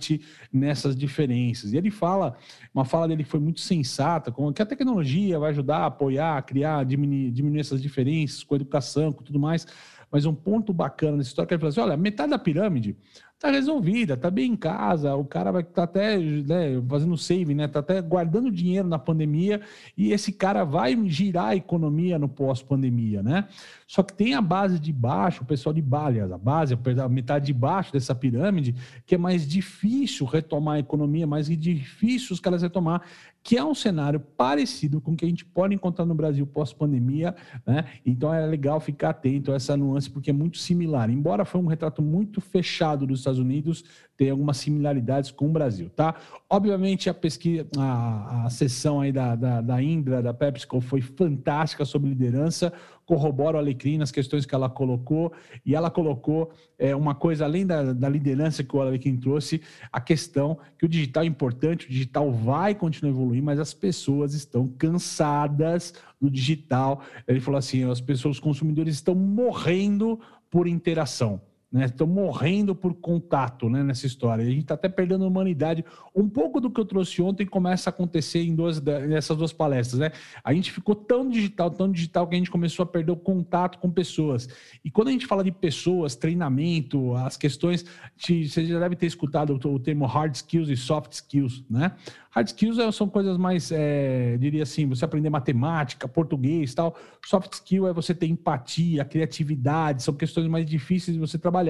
nessas 0.53 0.97
diferenças. 0.97 1.73
E 1.73 1.77
ele 1.77 1.91
fala, 1.91 2.37
uma 2.75 2.85
fala 2.85 3.09
dele 3.09 3.25
foi 3.25 3.41
muito 3.41 3.61
sensata, 3.61 4.31
como 4.31 4.53
que 4.53 4.63
a 4.63 4.67
tecnologia 4.67 5.39
vai 5.39 5.51
ajudar 5.51 5.79
a 5.79 5.87
apoiar, 5.87 6.37
a 6.37 6.43
criar, 6.43 6.85
diminuir, 6.85 7.31
diminuir 7.31 7.61
essas 7.61 7.81
diferenças 7.81 8.43
com 8.43 8.55
educação, 8.55 9.13
com 9.13 9.23
tudo 9.23 9.39
mais. 9.39 9.67
Mas 10.11 10.27
um 10.27 10.35
ponto 10.35 10.73
bacana 10.73 11.17
nessa 11.17 11.31
história 11.31 11.47
é 11.47 11.49
que 11.49 11.55
ele 11.55 11.61
fala 11.61 11.71
assim: 11.71 11.81
olha, 11.81 11.97
metade 11.97 12.31
da 12.31 12.39
pirâmide 12.39 12.97
tá 13.45 13.51
resolvida, 13.51 14.17
tá 14.17 14.31
bem 14.31 14.53
em 14.53 14.57
casa, 14.57 15.15
o 15.15 15.25
cara 15.25 15.53
vai 15.53 15.63
tá 15.63 15.83
até 15.83 16.17
né, 16.17 16.83
fazendo 16.89 17.15
save, 17.15 17.55
né? 17.55 17.69
Tá 17.69 17.81
até 17.81 18.01
guardando 18.01 18.51
dinheiro 18.51 18.89
na 18.89 18.99
pandemia 18.99 19.61
e 19.99 20.13
esse 20.13 20.33
cara 20.33 20.65
vai 20.65 20.97
girar 21.11 21.49
a 21.49 21.57
economia 21.57 22.19
no 22.19 22.27
pós-pandemia, 22.27 23.23
né? 23.23 23.47
Só 23.87 24.03
que 24.03 24.15
tem 24.15 24.33
a 24.33 24.41
base 24.41 24.79
de 24.79 24.91
baixo, 24.91 25.43
o 25.43 25.47
pessoal 25.47 25.75
de 25.75 25.83
Balias, 25.83 26.33
a 26.33 26.39
base, 26.39 26.75
a 26.75 27.09
metade 27.09 27.45
de 27.45 27.53
baixo 27.53 27.93
dessa 27.93 28.15
pirâmide, 28.15 28.75
que 29.05 29.15
é 29.15 29.19
mais 29.19 29.47
difícil 29.47 30.25
retomar 30.25 30.77
a 30.77 30.79
economia, 30.79 31.27
mais 31.27 31.47
difícil 31.47 32.33
os 32.33 32.41
caras 32.41 32.63
retomar, 32.63 33.03
que 33.45 33.59
é 33.59 33.65
um 33.65 33.75
cenário 33.75 34.19
parecido 34.19 35.03
com 35.03 35.13
o 35.13 35.17
que 35.17 35.27
a 35.27 35.29
gente 35.29 35.45
pode 35.45 35.75
encontrar 35.75 36.07
no 36.07 36.15
Brasil 36.15 36.47
pós-pandemia, 36.47 37.37
né? 37.67 37.85
Então 38.05 38.33
é 38.33 38.45
legal 38.47 38.81
ficar 38.81 39.11
atento 39.11 39.53
a 39.53 39.57
essa 39.57 39.77
nuance, 39.77 40.09
porque 40.09 40.31
é 40.31 40.33
muito 40.33 40.57
similar. 40.57 41.11
Embora 41.11 41.45
foi 41.45 41.61
um 41.61 41.67
retrato 41.67 42.01
muito 42.01 42.41
fechado 42.41 43.07
dos 43.07 43.21
Estados 43.21 43.39
Unidos, 43.39 43.85
tem 44.17 44.31
algumas 44.31 44.57
similaridades 44.57 45.31
com 45.31 45.47
o 45.47 45.53
Brasil, 45.53 45.91
tá? 45.91 46.15
Obviamente, 46.49 47.11
a 47.11 47.15
pesquisa, 47.15 47.67
a, 47.77 48.47
a 48.47 48.51
sessão 48.51 49.03
aí 49.03 49.13
da, 49.13 49.37
da, 49.37 49.61
da 49.61 49.83
Indra, 49.83 50.23
da 50.23 50.33
PepsiCo, 50.33 50.81
foi 50.81 51.03
fantástica 51.03 51.85
sobre 51.85 52.09
liderança, 52.09 52.73
corrobora 53.07 53.57
o 53.57 53.61
Alecrim 53.61 53.99
nas 53.99 54.11
questões 54.11 54.47
que 54.47 54.55
ela 54.55 54.69
colocou, 54.69 55.33
e 55.65 55.75
ela 55.75 55.91
colocou 55.91 56.51
é, 56.79 56.95
uma 56.95 57.15
coisa, 57.15 57.45
além 57.45 57.67
da, 57.67 57.93
da 57.93 58.09
liderança 58.09 58.65
que 58.65 58.75
o 58.77 58.81
Alecrim 58.81 59.17
trouxe, 59.17 59.61
a 59.93 60.01
questão 60.01 60.59
que 60.79 60.85
o 60.85 60.89
digital 60.89 61.23
é 61.23 61.27
importante, 61.27 61.87
o 61.87 61.91
digital 61.91 62.31
vai 62.33 62.75
continuar 62.75 63.13
evoluir, 63.13 63.43
mas 63.43 63.59
as 63.59 63.75
pessoas 63.75 64.35
estão 64.35 64.69
cansadas 64.69 65.95
do 66.21 66.31
digital. 66.31 67.03
Ele 67.27 67.41
falou 67.41 67.59
assim, 67.59 67.89
as 67.91 68.01
pessoas, 68.01 68.37
os 68.37 68.41
consumidores 68.41 68.95
estão 68.95 69.15
morrendo 69.15 70.19
por 70.51 70.67
interação 70.67 71.41
né? 71.75 71.87
Estão 71.87 72.07
morrendo 72.07 72.73
por 72.73 72.95
contato 72.95 73.69
né, 73.69 73.83
nessa 73.83 74.07
história. 74.07 74.45
A 74.45 74.49
gente 74.49 74.61
está 74.61 74.75
até 74.75 74.89
perdendo 74.89 75.25
a 75.25 75.27
humanidade. 75.27 75.85
Um 76.15 76.29
pouco 76.29 76.61
do 76.61 76.71
que 76.71 76.81
eu 76.81 76.85
trouxe 76.85 77.21
ontem 77.21 77.45
começa 77.45 77.89
a 77.89 77.93
acontecer 77.93 78.45
em 78.45 78.55
duas, 78.55 78.81
nessas 78.81 79.37
duas 79.37 79.53
palestras. 79.53 79.99
Né? 79.99 80.13
A 80.45 80.55
gente 80.55 80.71
ficou 80.71 80.95
tão 80.95 81.29
digital, 81.29 81.73
tão 81.73 81.91
digital, 81.91 82.29
que 82.29 82.37
a 82.37 82.39
gente 82.39 82.51
começou 82.51 82.85
a 82.85 82.87
perder 82.87 83.11
o 83.11 83.17
contato 83.17 83.81
com 83.81 83.91
pessoas. 83.91 84.49
E 84.85 84.91
quando 84.91 85.09
a 85.09 85.11
gente 85.11 85.27
fala 85.27 85.43
de 85.43 85.51
pessoas, 85.51 86.15
treinamento, 86.15 87.13
as 87.17 87.37
questões, 87.37 87.85
você 88.17 88.65
já 88.65 88.79
deve 88.79 88.95
ter 88.95 89.07
escutado 89.07 89.59
o 89.65 89.79
termo 89.81 90.07
hard 90.07 90.33
skills 90.33 90.69
e 90.69 90.77
soft 90.77 91.11
skills, 91.11 91.65
né? 91.69 91.91
Hard 92.35 92.49
skills 92.49 92.79
é, 92.81 92.91
são 92.91 93.09
coisas 93.09 93.39
mais, 93.39 93.71
é, 93.71 94.37
diria 94.39 94.65
assim, 94.65 94.89
você 94.89 95.05
aprender 95.05 95.31
matemática, 95.31 96.09
português 96.09 96.75
tal. 96.75 96.97
Soft 97.25 97.53
skill 97.53 97.87
é 97.87 97.93
você 97.93 98.13
ter 98.13 98.27
empatia, 98.27 99.05
criatividade, 99.05 100.03
são 100.03 100.13
questões 100.13 100.49
mais 100.49 100.67
difíceis 100.67 101.15
de 101.15 101.21
você 101.21 101.39
trabalhar. 101.39 101.64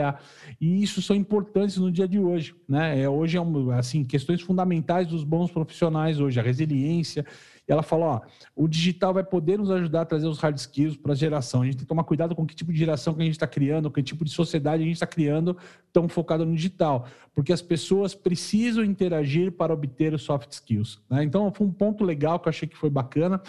E 0.61 0.83
isso 0.83 1.01
são 1.01 1.15
importantes 1.15 1.77
no 1.77 1.91
dia 1.91 2.09
de 2.09 2.19
hoje, 2.19 2.55
né? 2.69 3.01
É, 3.01 3.09
hoje 3.09 3.37
é 3.37 3.41
um, 3.41 3.71
assim, 3.71 4.05
questões 4.05 4.41
fundamentais 4.41 5.07
dos 5.07 5.25
bons 5.25 5.51
profissionais 5.51 6.21
hoje, 6.21 6.39
a 6.39 6.43
resiliência, 6.43 7.25
e 7.67 7.73
ela 7.73 7.83
falou: 7.83 8.07
ó, 8.07 8.21
o 8.55 8.69
digital 8.69 9.15
vai 9.15 9.25
poder 9.25 9.59
nos 9.59 9.71
ajudar 9.71 10.03
a 10.03 10.05
trazer 10.05 10.27
os 10.27 10.39
hard 10.39 10.57
skills 10.57 10.97
para 10.97 11.13
a 11.13 11.17
geração. 11.17 11.63
A 11.63 11.65
gente 11.65 11.77
tem 11.77 11.85
que 11.85 11.89
tomar 11.89 12.05
cuidado 12.05 12.35
com 12.35 12.47
que 12.47 12.55
tipo 12.55 12.73
de 12.73 12.79
geração 12.79 13.15
que 13.15 13.23
a 13.23 13.25
gente 13.25 13.35
está 13.35 13.47
criando, 13.47 13.91
que 13.91 14.03
tipo 14.03 14.25
de 14.25 14.31
sociedade 14.31 14.83
a 14.83 14.87
gente 14.87 14.97
está 14.97 15.07
criando, 15.07 15.57
tão 15.93 16.09
focado 16.09 16.45
no 16.45 16.55
digital. 16.55 17.07
Porque 17.35 17.53
as 17.53 17.63
pessoas 17.63 18.15
precisam 18.15 18.85
interagir 18.85 19.53
para 19.53 19.73
obter 19.73 20.13
os 20.13 20.23
soft 20.23 20.53
skills. 20.53 21.01
Né? 21.09 21.25
Então, 21.25 21.51
foi 21.53 21.67
um 21.67 21.73
ponto 21.73 22.05
legal 22.05 22.39
que 22.39 22.49
eu 22.49 22.51
achei 22.51 22.69
que 22.69 22.77
foi 22.77 22.91
bacana. 22.91 23.41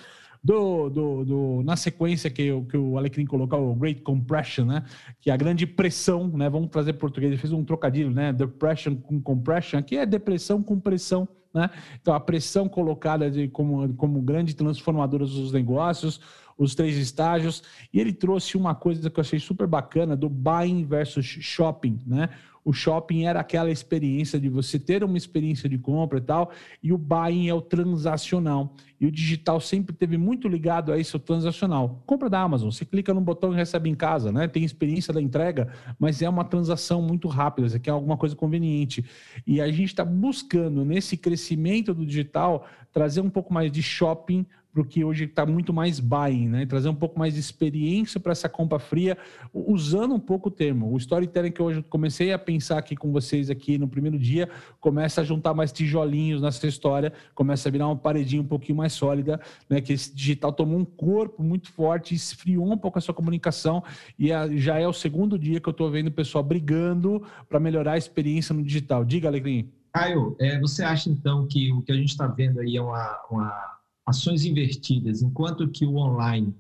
Do, 0.45 0.89
do, 0.91 1.25
do, 1.25 1.63
na 1.63 1.75
sequência 1.75 2.29
que, 2.29 2.51
que 2.69 2.77
o 2.77 2.99
Alecrim 2.99 3.25
colocou, 3.25 3.71
o 3.71 3.73
Great 3.73 4.01
Compression, 4.01 4.63
né? 4.63 4.83
Que 5.19 5.31
é 5.31 5.33
a 5.33 5.37
grande 5.37 5.65
pressão, 5.65 6.27
né? 6.27 6.47
Vamos 6.47 6.69
trazer 6.69 6.93
português, 6.93 7.31
ele 7.31 7.41
fez 7.41 7.51
um 7.51 7.63
trocadilho, 7.63 8.11
né? 8.11 8.31
Depression 8.31 8.95
com 8.95 9.19
compression, 9.19 9.79
aqui 9.79 9.97
é 9.97 10.05
depressão 10.05 10.61
com 10.61 10.79
pressão, 10.79 11.27
né? 11.51 11.71
Então, 11.99 12.13
a 12.13 12.19
pressão 12.19 12.69
colocada 12.69 13.31
de, 13.31 13.47
como, 13.47 13.91
como 13.95 14.21
grande 14.21 14.55
transformadora 14.55 15.25
dos 15.25 15.51
negócios, 15.51 16.21
os 16.55 16.75
três 16.75 16.95
estágios, 16.95 17.63
e 17.91 17.99
ele 17.99 18.13
trouxe 18.13 18.55
uma 18.55 18.75
coisa 18.75 19.09
que 19.09 19.19
eu 19.19 19.23
achei 19.23 19.39
super 19.39 19.65
bacana 19.65 20.15
do 20.15 20.29
buying 20.29 20.85
versus 20.85 21.25
shopping, 21.25 21.97
né? 22.05 22.29
O 22.65 22.73
shopping 22.73 23.25
era 23.25 23.39
aquela 23.39 23.69
experiência 23.69 24.39
de 24.39 24.49
você 24.49 24.79
ter 24.79 25.03
uma 25.03 25.17
experiência 25.17 25.69
de 25.69 25.77
compra 25.77 26.17
e 26.17 26.21
tal, 26.21 26.51
e 26.81 26.91
o 26.91 26.97
buying 26.97 27.47
é 27.47 27.53
o 27.53 27.61
transacional. 27.61 28.73
E 28.99 29.05
o 29.05 29.11
digital 29.11 29.61
sempre 29.61 29.95
teve 29.95 30.17
muito 30.17 30.47
ligado 30.47 30.91
a 30.91 30.97
isso, 30.97 31.17
o 31.17 31.19
transacional. 31.19 32.01
Compra 32.07 32.27
da 32.27 32.41
Amazon, 32.41 32.71
você 32.71 32.83
clica 32.83 33.13
no 33.13 33.21
botão 33.21 33.53
e 33.53 33.55
recebe 33.55 33.87
em 33.87 33.93
casa, 33.93 34.31
né? 34.31 34.47
Tem 34.47 34.63
experiência 34.63 35.13
da 35.13 35.21
entrega, 35.21 35.71
mas 35.99 36.23
é 36.23 36.27
uma 36.27 36.43
transação 36.43 37.03
muito 37.03 37.27
rápida, 37.27 37.69
você 37.69 37.79
quer 37.79 37.91
alguma 37.91 38.17
coisa 38.17 38.35
conveniente. 38.35 39.05
E 39.45 39.61
a 39.61 39.67
gente 39.71 39.89
está 39.89 40.03
buscando, 40.03 40.83
nesse 40.83 41.15
crescimento 41.15 41.93
do 41.93 42.03
digital, 42.03 42.65
trazer 42.91 43.21
um 43.21 43.29
pouco 43.29 43.53
mais 43.53 43.71
de 43.71 43.83
shopping 43.83 44.43
para 44.75 44.83
que 44.83 45.05
hoje 45.05 45.23
está 45.23 45.45
muito 45.45 45.71
mais 45.71 46.01
buying, 46.01 46.49
né? 46.49 46.65
trazer 46.65 46.89
um 46.89 46.95
pouco 46.95 47.17
mais 47.17 47.33
de 47.33 47.39
experiência 47.39 48.19
para 48.19 48.33
essa 48.33 48.49
compra 48.49 48.77
fria, 48.77 49.17
usando 49.53 50.13
um 50.13 50.19
pouco 50.19 50.49
o 50.49 50.51
termo. 50.51 50.91
O 50.91 50.97
storytelling 50.97 51.51
que 51.51 51.61
hoje 51.61 51.81
comecei 51.83 52.33
a 52.33 52.37
pensar 52.37 52.77
aqui 52.77 52.93
com 52.93 53.09
vocês 53.09 53.49
aqui 53.49 53.77
no 53.77 53.87
primeiro 53.87 54.19
dia, 54.19 54.49
começa 54.81 55.21
a 55.21 55.23
juntar 55.23 55.53
mais 55.53 55.71
tijolinhos 55.71 56.41
nessa 56.41 56.67
história, 56.67 57.13
começa 57.33 57.69
a 57.69 57.71
virar 57.71 57.87
uma 57.87 57.95
paredinha 57.95 58.41
um 58.41 58.47
pouquinho 58.47 58.77
mais 58.77 58.91
sólida, 58.91 59.39
né? 59.69 59.79
que 59.79 59.93
esse 59.93 60.13
digital 60.13 60.51
tomou 60.51 60.77
um 60.77 60.85
corpo 60.85 61.41
muito 61.41 61.71
forte, 61.71 62.13
esfriou 62.13 62.69
um 62.69 62.77
pouco 62.77 62.97
a 62.97 63.01
sua 63.01 63.13
comunicação 63.13 63.81
e 64.19 64.27
já 64.57 64.77
é 64.77 64.85
o 64.85 64.93
segundo 64.93 65.39
dia 65.39 65.61
que 65.61 65.69
eu 65.69 65.71
estou 65.71 65.89
vendo 65.89 66.07
o 66.07 66.11
pessoal 66.11 66.43
brigando 66.43 67.23
para 67.47 67.61
melhorar 67.61 67.93
a 67.93 67.97
experiência 67.97 68.53
no 68.53 68.61
digital. 68.61 69.05
Diga, 69.05 69.29
Alegrim. 69.29 69.71
Caio, 69.93 70.35
é, 70.41 70.59
você 70.59 70.83
acha 70.83 71.09
então 71.09 71.47
que 71.47 71.71
o 71.71 71.81
que 71.81 71.93
a 71.93 71.95
gente 71.95 72.09
está 72.09 72.27
vendo 72.27 72.59
aí 72.59 72.75
é 72.75 72.81
uma, 72.81 73.17
uma 73.31 73.74
ações 74.05 74.45
invertidas, 74.45 75.21
enquanto 75.21 75.67
que 75.67 75.85
o 75.85 75.95
online 75.95 76.55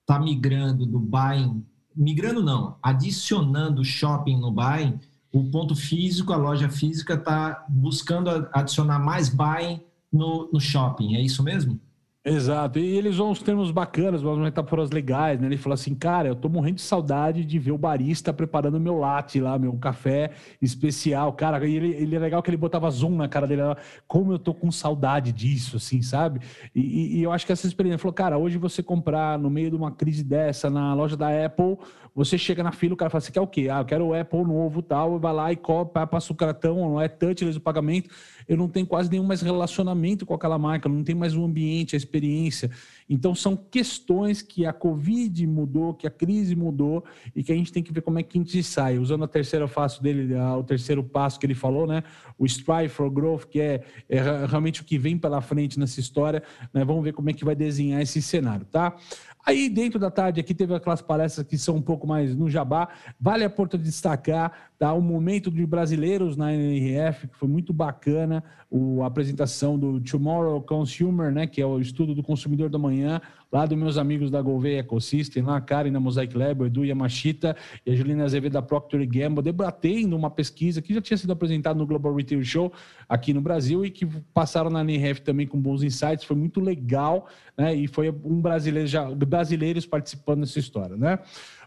está 0.00 0.18
migrando 0.18 0.86
do 0.86 0.98
buying, 0.98 1.64
migrando 1.94 2.42
não, 2.42 2.76
adicionando 2.82 3.84
shopping 3.84 4.38
no 4.38 4.50
buying, 4.50 4.98
o 5.32 5.44
ponto 5.50 5.74
físico, 5.74 6.32
a 6.32 6.36
loja 6.36 6.68
física 6.68 7.14
está 7.14 7.64
buscando 7.68 8.30
adicionar 8.52 8.98
mais 8.98 9.28
buying 9.28 9.80
no, 10.12 10.48
no 10.52 10.60
shopping, 10.60 11.16
é 11.16 11.20
isso 11.20 11.42
mesmo? 11.42 11.80
Exato, 12.26 12.78
e 12.78 12.96
eles 12.96 13.16
usam 13.16 13.30
os 13.32 13.42
termos 13.42 13.70
bacanas, 13.70 14.22
umas 14.22 14.38
metáforas 14.38 14.90
legais, 14.90 15.38
né? 15.38 15.46
Ele 15.46 15.58
falou 15.58 15.74
assim, 15.74 15.94
cara, 15.94 16.26
eu 16.26 16.34
tô 16.34 16.48
morrendo 16.48 16.76
de 16.76 16.80
saudade 16.80 17.44
de 17.44 17.58
ver 17.58 17.72
o 17.72 17.76
barista 17.76 18.32
preparando 18.32 18.80
meu 18.80 18.96
latte 18.96 19.38
lá, 19.38 19.58
meu 19.58 19.74
café 19.74 20.30
especial, 20.58 21.34
cara, 21.34 21.66
e 21.66 21.76
ele, 21.76 21.88
ele 21.90 22.16
é 22.16 22.18
legal 22.18 22.42
que 22.42 22.48
ele 22.48 22.56
botava 22.56 22.90
zoom 22.90 23.14
na 23.14 23.28
cara 23.28 23.46
dele, 23.46 23.60
como 24.08 24.32
eu 24.32 24.38
tô 24.38 24.54
com 24.54 24.72
saudade 24.72 25.32
disso, 25.32 25.76
assim, 25.76 26.00
sabe? 26.00 26.40
E, 26.74 27.18
e 27.18 27.22
eu 27.22 27.30
acho 27.30 27.44
que 27.44 27.52
essa 27.52 27.66
experiência, 27.66 27.96
ele 27.96 28.00
falou, 28.00 28.14
cara, 28.14 28.38
hoje 28.38 28.56
você 28.56 28.82
comprar 28.82 29.38
no 29.38 29.50
meio 29.50 29.68
de 29.68 29.76
uma 29.76 29.90
crise 29.90 30.24
dessa 30.24 30.70
na 30.70 30.94
loja 30.94 31.18
da 31.18 31.28
Apple, 31.44 31.76
você 32.14 32.38
chega 32.38 32.62
na 32.62 32.72
fila, 32.72 32.94
o 32.94 32.96
cara 32.96 33.10
fala, 33.10 33.20
você 33.20 33.32
quer 33.32 33.40
o 33.40 33.46
quê? 33.46 33.68
Ah, 33.70 33.80
eu 33.80 33.84
quero 33.84 34.06
o 34.06 34.14
Apple 34.14 34.44
novo 34.44 34.80
tal, 34.80 35.18
vai 35.18 35.32
lá 35.34 35.52
e 35.52 35.56
copa, 35.56 36.06
passa 36.06 36.32
o 36.32 36.36
cartão, 36.36 36.76
não 36.76 37.00
é 37.00 37.06
touchless 37.06 37.58
o 37.58 37.60
pagamento, 37.60 38.08
eu 38.48 38.56
não 38.56 38.68
tenho 38.68 38.86
quase 38.86 39.10
nenhum 39.10 39.24
mais 39.24 39.42
relacionamento 39.42 40.24
com 40.24 40.32
aquela 40.32 40.56
marca, 40.58 40.88
não 40.88 41.02
tem 41.02 41.14
mais 41.14 41.34
um 41.34 41.44
ambiente, 41.44 41.94
a 41.94 41.98
experiência. 42.14 42.70
Então, 43.08 43.34
são 43.34 43.56
questões 43.56 44.40
que 44.40 44.64
a 44.64 44.72
Covid 44.72 45.46
mudou, 45.46 45.92
que 45.92 46.06
a 46.06 46.10
crise 46.10 46.54
mudou 46.54 47.04
e 47.34 47.42
que 47.42 47.52
a 47.52 47.54
gente 47.54 47.72
tem 47.72 47.82
que 47.82 47.92
ver 47.92 48.00
como 48.00 48.18
é 48.18 48.22
que 48.22 48.38
a 48.38 48.40
gente 48.40 48.62
sai. 48.62 48.98
Usando 48.98 49.24
a 49.24 49.28
terceira 49.28 49.68
face 49.68 50.02
dele, 50.02 50.34
o 50.34 50.62
terceiro 50.62 51.02
passo 51.02 51.38
que 51.38 51.44
ele 51.44 51.54
falou, 51.54 51.86
né? 51.86 52.02
O 52.38 52.46
Strive 52.46 52.88
for 52.88 53.10
Growth, 53.10 53.44
que 53.44 53.60
é, 53.60 53.82
é 54.08 54.46
realmente 54.46 54.80
o 54.80 54.84
que 54.84 54.96
vem 54.96 55.18
pela 55.18 55.40
frente 55.40 55.78
nessa 55.78 56.00
história. 56.00 56.42
Né? 56.72 56.84
Vamos 56.84 57.04
ver 57.04 57.12
como 57.12 57.28
é 57.28 57.32
que 57.32 57.44
vai 57.44 57.54
desenhar 57.54 58.00
esse 58.00 58.22
cenário, 58.22 58.64
tá? 58.64 58.96
Aí, 59.46 59.68
dentro 59.68 59.98
da 59.98 60.10
tarde, 60.10 60.40
aqui 60.40 60.54
teve 60.54 60.74
aquelas 60.74 61.02
palestras 61.02 61.46
que 61.46 61.58
são 61.58 61.76
um 61.76 61.82
pouco 61.82 62.06
mais 62.06 62.34
no 62.34 62.48
jabá. 62.48 62.88
Vale 63.20 63.44
a 63.44 63.50
pena 63.50 63.76
destacar 63.76 64.70
tá? 64.78 64.92
o 64.94 65.02
momento 65.02 65.50
de 65.50 65.66
brasileiros 65.66 66.36
na 66.36 66.52
NRF, 66.52 67.28
que 67.28 67.36
foi 67.36 67.48
muito 67.48 67.72
bacana, 67.72 68.42
o, 68.70 69.02
a 69.02 69.06
apresentação 69.06 69.78
do 69.78 70.00
Tomorrow 70.00 70.62
Consumer, 70.62 71.30
né, 71.30 71.46
que 71.46 71.60
é 71.60 71.66
o 71.66 71.78
estudo 71.78 72.14
do 72.14 72.22
consumidor 72.22 72.70
da 72.70 72.78
manhã, 72.78 73.20
lá 73.54 73.66
dos 73.66 73.78
meus 73.78 73.96
amigos 73.96 74.32
da 74.32 74.42
Gouveia 74.42 74.80
Ecosystem, 74.80 75.40
lá 75.40 75.56
a 75.56 75.60
Karen 75.60 75.92
da 75.92 76.00
Mosaic 76.00 76.36
Lab, 76.36 76.62
o 76.62 76.66
Edu 76.66 76.84
Yamashita 76.84 77.56
e 77.86 77.92
a 77.92 77.94
Juliana 77.94 78.24
Azevedo 78.24 78.54
da 78.54 78.60
Procter 78.60 79.08
Gamble, 79.08 79.44
debatendo 79.44 80.16
uma 80.16 80.28
pesquisa 80.28 80.82
que 80.82 80.92
já 80.92 81.00
tinha 81.00 81.16
sido 81.16 81.32
apresentada 81.32 81.78
no 81.78 81.86
Global 81.86 82.12
Retail 82.16 82.44
Show 82.44 82.72
aqui 83.08 83.32
no 83.32 83.40
Brasil 83.40 83.84
e 83.84 83.92
que 83.92 84.04
passaram 84.34 84.70
na 84.70 84.80
NRF 84.80 85.22
também 85.22 85.46
com 85.46 85.56
bons 85.60 85.84
insights, 85.84 86.24
foi 86.24 86.36
muito 86.36 86.58
legal, 86.58 87.28
né, 87.56 87.72
e 87.72 87.86
foi 87.86 88.10
um 88.10 88.40
brasileiro, 88.40 88.88
já, 88.88 89.08
brasileiros 89.08 89.86
participando 89.86 90.40
dessa 90.40 90.58
história, 90.58 90.96
né. 90.96 91.20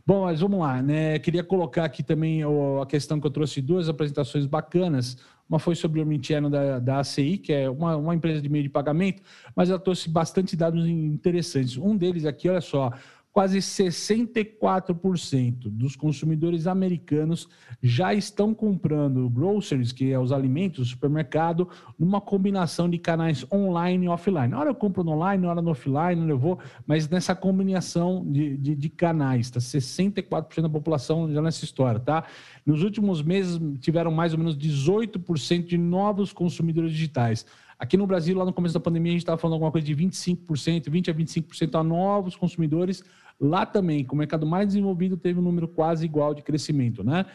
Bom, 0.06 0.24
mas 0.24 0.40
vamos 0.40 0.60
lá, 0.60 0.82
né? 0.82 1.20
Queria 1.20 1.44
colocar 1.44 1.84
aqui 1.84 2.02
também 2.02 2.42
a 2.42 2.86
questão 2.86 3.20
que 3.20 3.28
eu 3.28 3.32
trouxe 3.32 3.62
duas 3.62 3.90
apresentações 3.90 4.46
bacanas. 4.46 5.18
Uma 5.50 5.60
foi 5.60 5.76
sobre 5.76 6.00
o 6.00 6.04
Omnichannel 6.04 6.50
da, 6.50 6.80
da 6.80 7.00
ACI, 7.00 7.38
que 7.38 7.54
é 7.54 7.70
uma, 7.70 7.96
uma 7.96 8.14
empresa 8.14 8.42
de 8.42 8.50
meio 8.50 8.64
de 8.64 8.70
pagamento, 8.70 9.22
mas 9.56 9.70
ela 9.70 9.80
trouxe 9.80 10.10
bastante 10.10 10.56
dados 10.56 10.86
interessantes. 10.86 11.78
Um 11.78 11.96
deles 11.96 12.26
aqui, 12.26 12.50
olha 12.50 12.60
só, 12.60 12.92
quase 13.38 13.60
64% 13.60 15.70
dos 15.70 15.96
consumidores 15.96 16.66
americanos 16.66 17.48
já 17.84 18.12
estão 18.12 18.52
comprando 18.52 19.30
groceries, 19.30 19.92
que 19.92 20.12
é 20.12 20.18
os 20.18 20.32
alimentos, 20.32 20.90
supermercado, 20.90 21.70
numa 22.00 22.20
combinação 22.20 22.90
de 22.90 22.98
canais 22.98 23.46
online 23.54 24.08
e 24.08 24.10
offline. 24.10 24.56
Hora 24.56 24.72
eu 24.72 24.74
compro 24.74 25.04
no 25.04 25.12
online, 25.12 25.46
hora 25.46 25.62
no 25.62 25.70
offline, 25.70 26.28
eu 26.28 26.40
vou, 26.40 26.58
mas 26.88 27.08
nessa 27.10 27.36
combinação 27.36 28.26
de, 28.28 28.58
de, 28.58 28.74
de 28.74 28.90
canais, 28.90 29.52
tá? 29.52 29.60
64% 29.60 30.64
da 30.64 30.70
população 30.70 31.32
já 31.32 31.40
nessa 31.40 31.64
história, 31.64 32.00
tá? 32.00 32.24
Nos 32.66 32.82
últimos 32.82 33.22
meses 33.22 33.62
tiveram 33.80 34.10
mais 34.10 34.34
ou 34.34 34.40
menos 34.40 34.58
18% 34.58 35.64
de 35.64 35.78
novos 35.78 36.34
consumidores 36.34 36.92
digitais. 36.92 37.46
Aqui 37.80 37.96
no 37.96 38.08
Brasil, 38.08 38.36
lá 38.36 38.44
no 38.44 38.52
começo 38.52 38.74
da 38.74 38.80
pandemia, 38.80 39.12
a 39.12 39.14
gente 39.14 39.22
estava 39.22 39.38
falando 39.38 39.54
alguma 39.54 39.72
coisa 39.72 39.86
de 39.86 39.96
25%, 39.96 40.90
20% 40.90 41.10
a 41.10 41.14
25% 41.14 41.80
a 41.80 41.84
novos 41.84 42.36
consumidores 42.36 43.04
Lá 43.40 43.66
também, 43.68 44.04
com 44.04 44.16
o 44.16 44.18
mercado 44.18 44.48
mais 44.48 44.68
desenvolvido, 44.68 45.16
teve 45.16 45.40
um 45.40 45.44
número 45.44 45.68
quase 45.68 46.06
igual 46.06 46.34
de 46.34 46.42
crescimento, 46.42 47.04
né? 47.04 47.26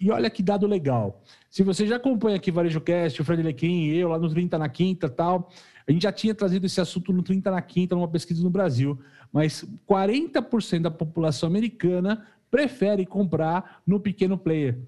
E 0.00 0.10
olha 0.10 0.28
que 0.28 0.42
dado 0.42 0.66
legal. 0.66 1.22
Se 1.48 1.62
você 1.62 1.86
já 1.86 1.96
acompanha 1.96 2.36
aqui 2.36 2.50
Varejo 2.50 2.80
Cast, 2.80 3.20
o 3.22 3.24
Fred 3.24 3.42
Lequim 3.42 3.84
e 3.84 3.96
eu, 3.96 4.08
lá 4.08 4.18
no 4.18 4.28
30 4.28 4.58
na 4.58 4.68
Quinta 4.68 5.08
tal, 5.08 5.50
a 5.86 5.92
gente 5.92 6.02
já 6.02 6.12
tinha 6.12 6.34
trazido 6.34 6.66
esse 6.66 6.80
assunto 6.80 7.12
no 7.12 7.22
30 7.22 7.50
na 7.50 7.62
Quinta, 7.62 7.94
numa 7.94 8.08
pesquisa 8.08 8.42
no 8.42 8.50
Brasil, 8.50 8.98
mas 9.32 9.64
40% 9.88 10.82
da 10.82 10.90
população 10.90 11.48
americana 11.48 12.26
prefere 12.50 13.06
comprar 13.06 13.82
no 13.86 14.00
pequeno 14.00 14.36
player. 14.36 14.78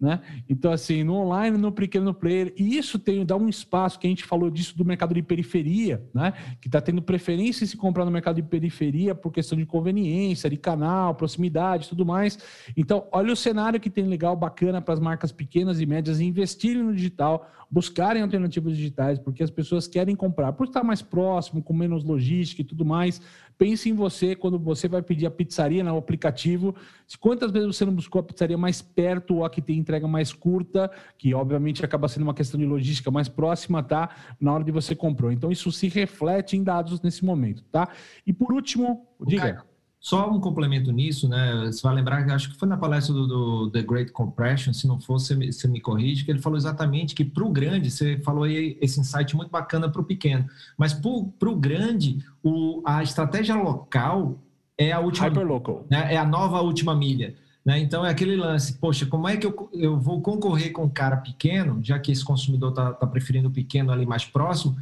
Né? 0.00 0.20
Então, 0.48 0.72
assim, 0.72 1.04
no 1.04 1.14
online, 1.14 1.56
no 1.56 1.70
pequeno 1.70 2.12
player, 2.12 2.52
e 2.58 2.76
isso 2.76 2.98
tem, 2.98 3.24
dá 3.24 3.36
um 3.36 3.48
espaço 3.48 3.98
que 3.98 4.06
a 4.06 4.10
gente 4.10 4.24
falou 4.24 4.50
disso 4.50 4.76
do 4.76 4.84
mercado 4.84 5.14
de 5.14 5.22
periferia, 5.22 6.04
né? 6.12 6.32
Que 6.60 6.68
está 6.68 6.80
tendo 6.80 7.00
preferência 7.00 7.64
em 7.64 7.66
se 7.66 7.76
comprar 7.76 8.04
no 8.04 8.10
mercado 8.10 8.36
de 8.36 8.42
periferia 8.42 9.14
por 9.14 9.30
questão 9.30 9.56
de 9.56 9.64
conveniência, 9.64 10.50
de 10.50 10.56
canal, 10.56 11.14
proximidade 11.14 11.88
tudo 11.88 12.04
mais. 12.04 12.38
Então, 12.76 13.06
olha 13.12 13.32
o 13.32 13.36
cenário 13.36 13.80
que 13.80 13.88
tem 13.88 14.06
legal, 14.06 14.36
bacana 14.36 14.82
para 14.82 14.94
as 14.94 15.00
marcas 15.00 15.32
pequenas 15.32 15.80
e 15.80 15.86
médias 15.86 16.20
investirem 16.20 16.82
no 16.82 16.94
digital, 16.94 17.48
buscarem 17.70 18.22
alternativas 18.22 18.76
digitais, 18.76 19.18
porque 19.18 19.42
as 19.42 19.50
pessoas 19.50 19.86
querem 19.86 20.14
comprar 20.14 20.52
por 20.52 20.66
estar 20.66 20.84
mais 20.84 21.02
próximo, 21.02 21.62
com 21.62 21.72
menos 21.72 22.04
logística 22.04 22.62
e 22.62 22.64
tudo 22.64 22.84
mais. 22.84 23.20
Pense 23.56 23.88
em 23.88 23.94
você 23.94 24.34
quando 24.34 24.58
você 24.58 24.88
vai 24.88 25.02
pedir 25.02 25.26
a 25.26 25.30
pizzaria 25.30 25.82
no 25.84 25.96
aplicativo. 25.96 26.74
Quantas 27.20 27.50
vezes 27.50 27.66
você 27.68 27.84
não 27.84 27.94
buscou 27.94 28.20
a 28.20 28.22
pizzaria 28.22 28.58
mais 28.58 28.82
perto 28.82 29.36
ou 29.36 29.44
a 29.44 29.50
que 29.50 29.62
tem 29.62 29.78
entrega 29.78 30.08
mais 30.08 30.32
curta, 30.32 30.90
que 31.16 31.32
obviamente 31.34 31.84
acaba 31.84 32.08
sendo 32.08 32.24
uma 32.24 32.34
questão 32.34 32.58
de 32.58 32.66
logística 32.66 33.10
mais 33.10 33.28
próxima, 33.28 33.82
tá? 33.82 34.10
Na 34.40 34.52
hora 34.52 34.64
de 34.64 34.72
você 34.72 34.94
comprou. 34.94 35.30
Então 35.30 35.50
isso 35.50 35.70
se 35.70 35.88
reflete 35.88 36.56
em 36.56 36.62
dados 36.62 37.00
nesse 37.00 37.24
momento, 37.24 37.62
tá? 37.64 37.88
E 38.26 38.32
por 38.32 38.52
último, 38.52 39.06
diga. 39.24 39.64
Só 40.04 40.30
um 40.30 40.38
complemento 40.38 40.92
nisso, 40.92 41.26
né? 41.26 41.64
Você 41.64 41.80
vai 41.80 41.94
lembrar 41.94 42.22
que 42.22 42.30
acho 42.30 42.50
que 42.50 42.58
foi 42.58 42.68
na 42.68 42.76
palestra 42.76 43.14
do, 43.14 43.26
do 43.26 43.70
The 43.70 43.80
Great 43.80 44.12
Compression, 44.12 44.74
se 44.74 44.86
não 44.86 45.00
for, 45.00 45.18
você 45.18 45.34
me, 45.34 45.50
você 45.50 45.66
me 45.66 45.80
corrige, 45.80 46.26
que 46.26 46.30
ele 46.30 46.42
falou 46.42 46.58
exatamente 46.58 47.14
que 47.14 47.24
para 47.24 47.42
o 47.42 47.48
grande, 47.48 47.90
você 47.90 48.18
falou 48.18 48.44
aí 48.44 48.76
esse 48.82 49.00
insight 49.00 49.34
muito 49.34 49.50
bacana 49.50 49.88
para 49.88 50.02
o 50.02 50.04
pequeno, 50.04 50.44
mas 50.76 50.92
para 50.92 51.48
o 51.48 51.56
grande, 51.56 52.22
a 52.84 53.02
estratégia 53.02 53.54
local 53.54 54.38
é 54.76 54.92
a 54.92 55.00
última. 55.00 55.26
Hyperlocal. 55.26 55.86
Né? 55.90 56.12
É 56.12 56.18
a 56.18 56.24
nova 56.26 56.60
última 56.60 56.94
milha. 56.94 57.34
Né? 57.64 57.78
Então 57.78 58.04
é 58.04 58.10
aquele 58.10 58.36
lance, 58.36 58.74
poxa, 58.74 59.06
como 59.06 59.26
é 59.26 59.38
que 59.38 59.46
eu, 59.46 59.70
eu 59.72 59.98
vou 59.98 60.20
concorrer 60.20 60.70
com 60.70 60.84
um 60.84 60.90
cara 60.90 61.16
pequeno, 61.16 61.82
já 61.82 61.98
que 61.98 62.12
esse 62.12 62.22
consumidor 62.22 62.72
está 62.72 62.92
tá 62.92 63.06
preferindo 63.06 63.48
o 63.48 63.52
pequeno 63.52 63.90
ali 63.90 64.04
mais 64.04 64.26
próximo, 64.26 64.76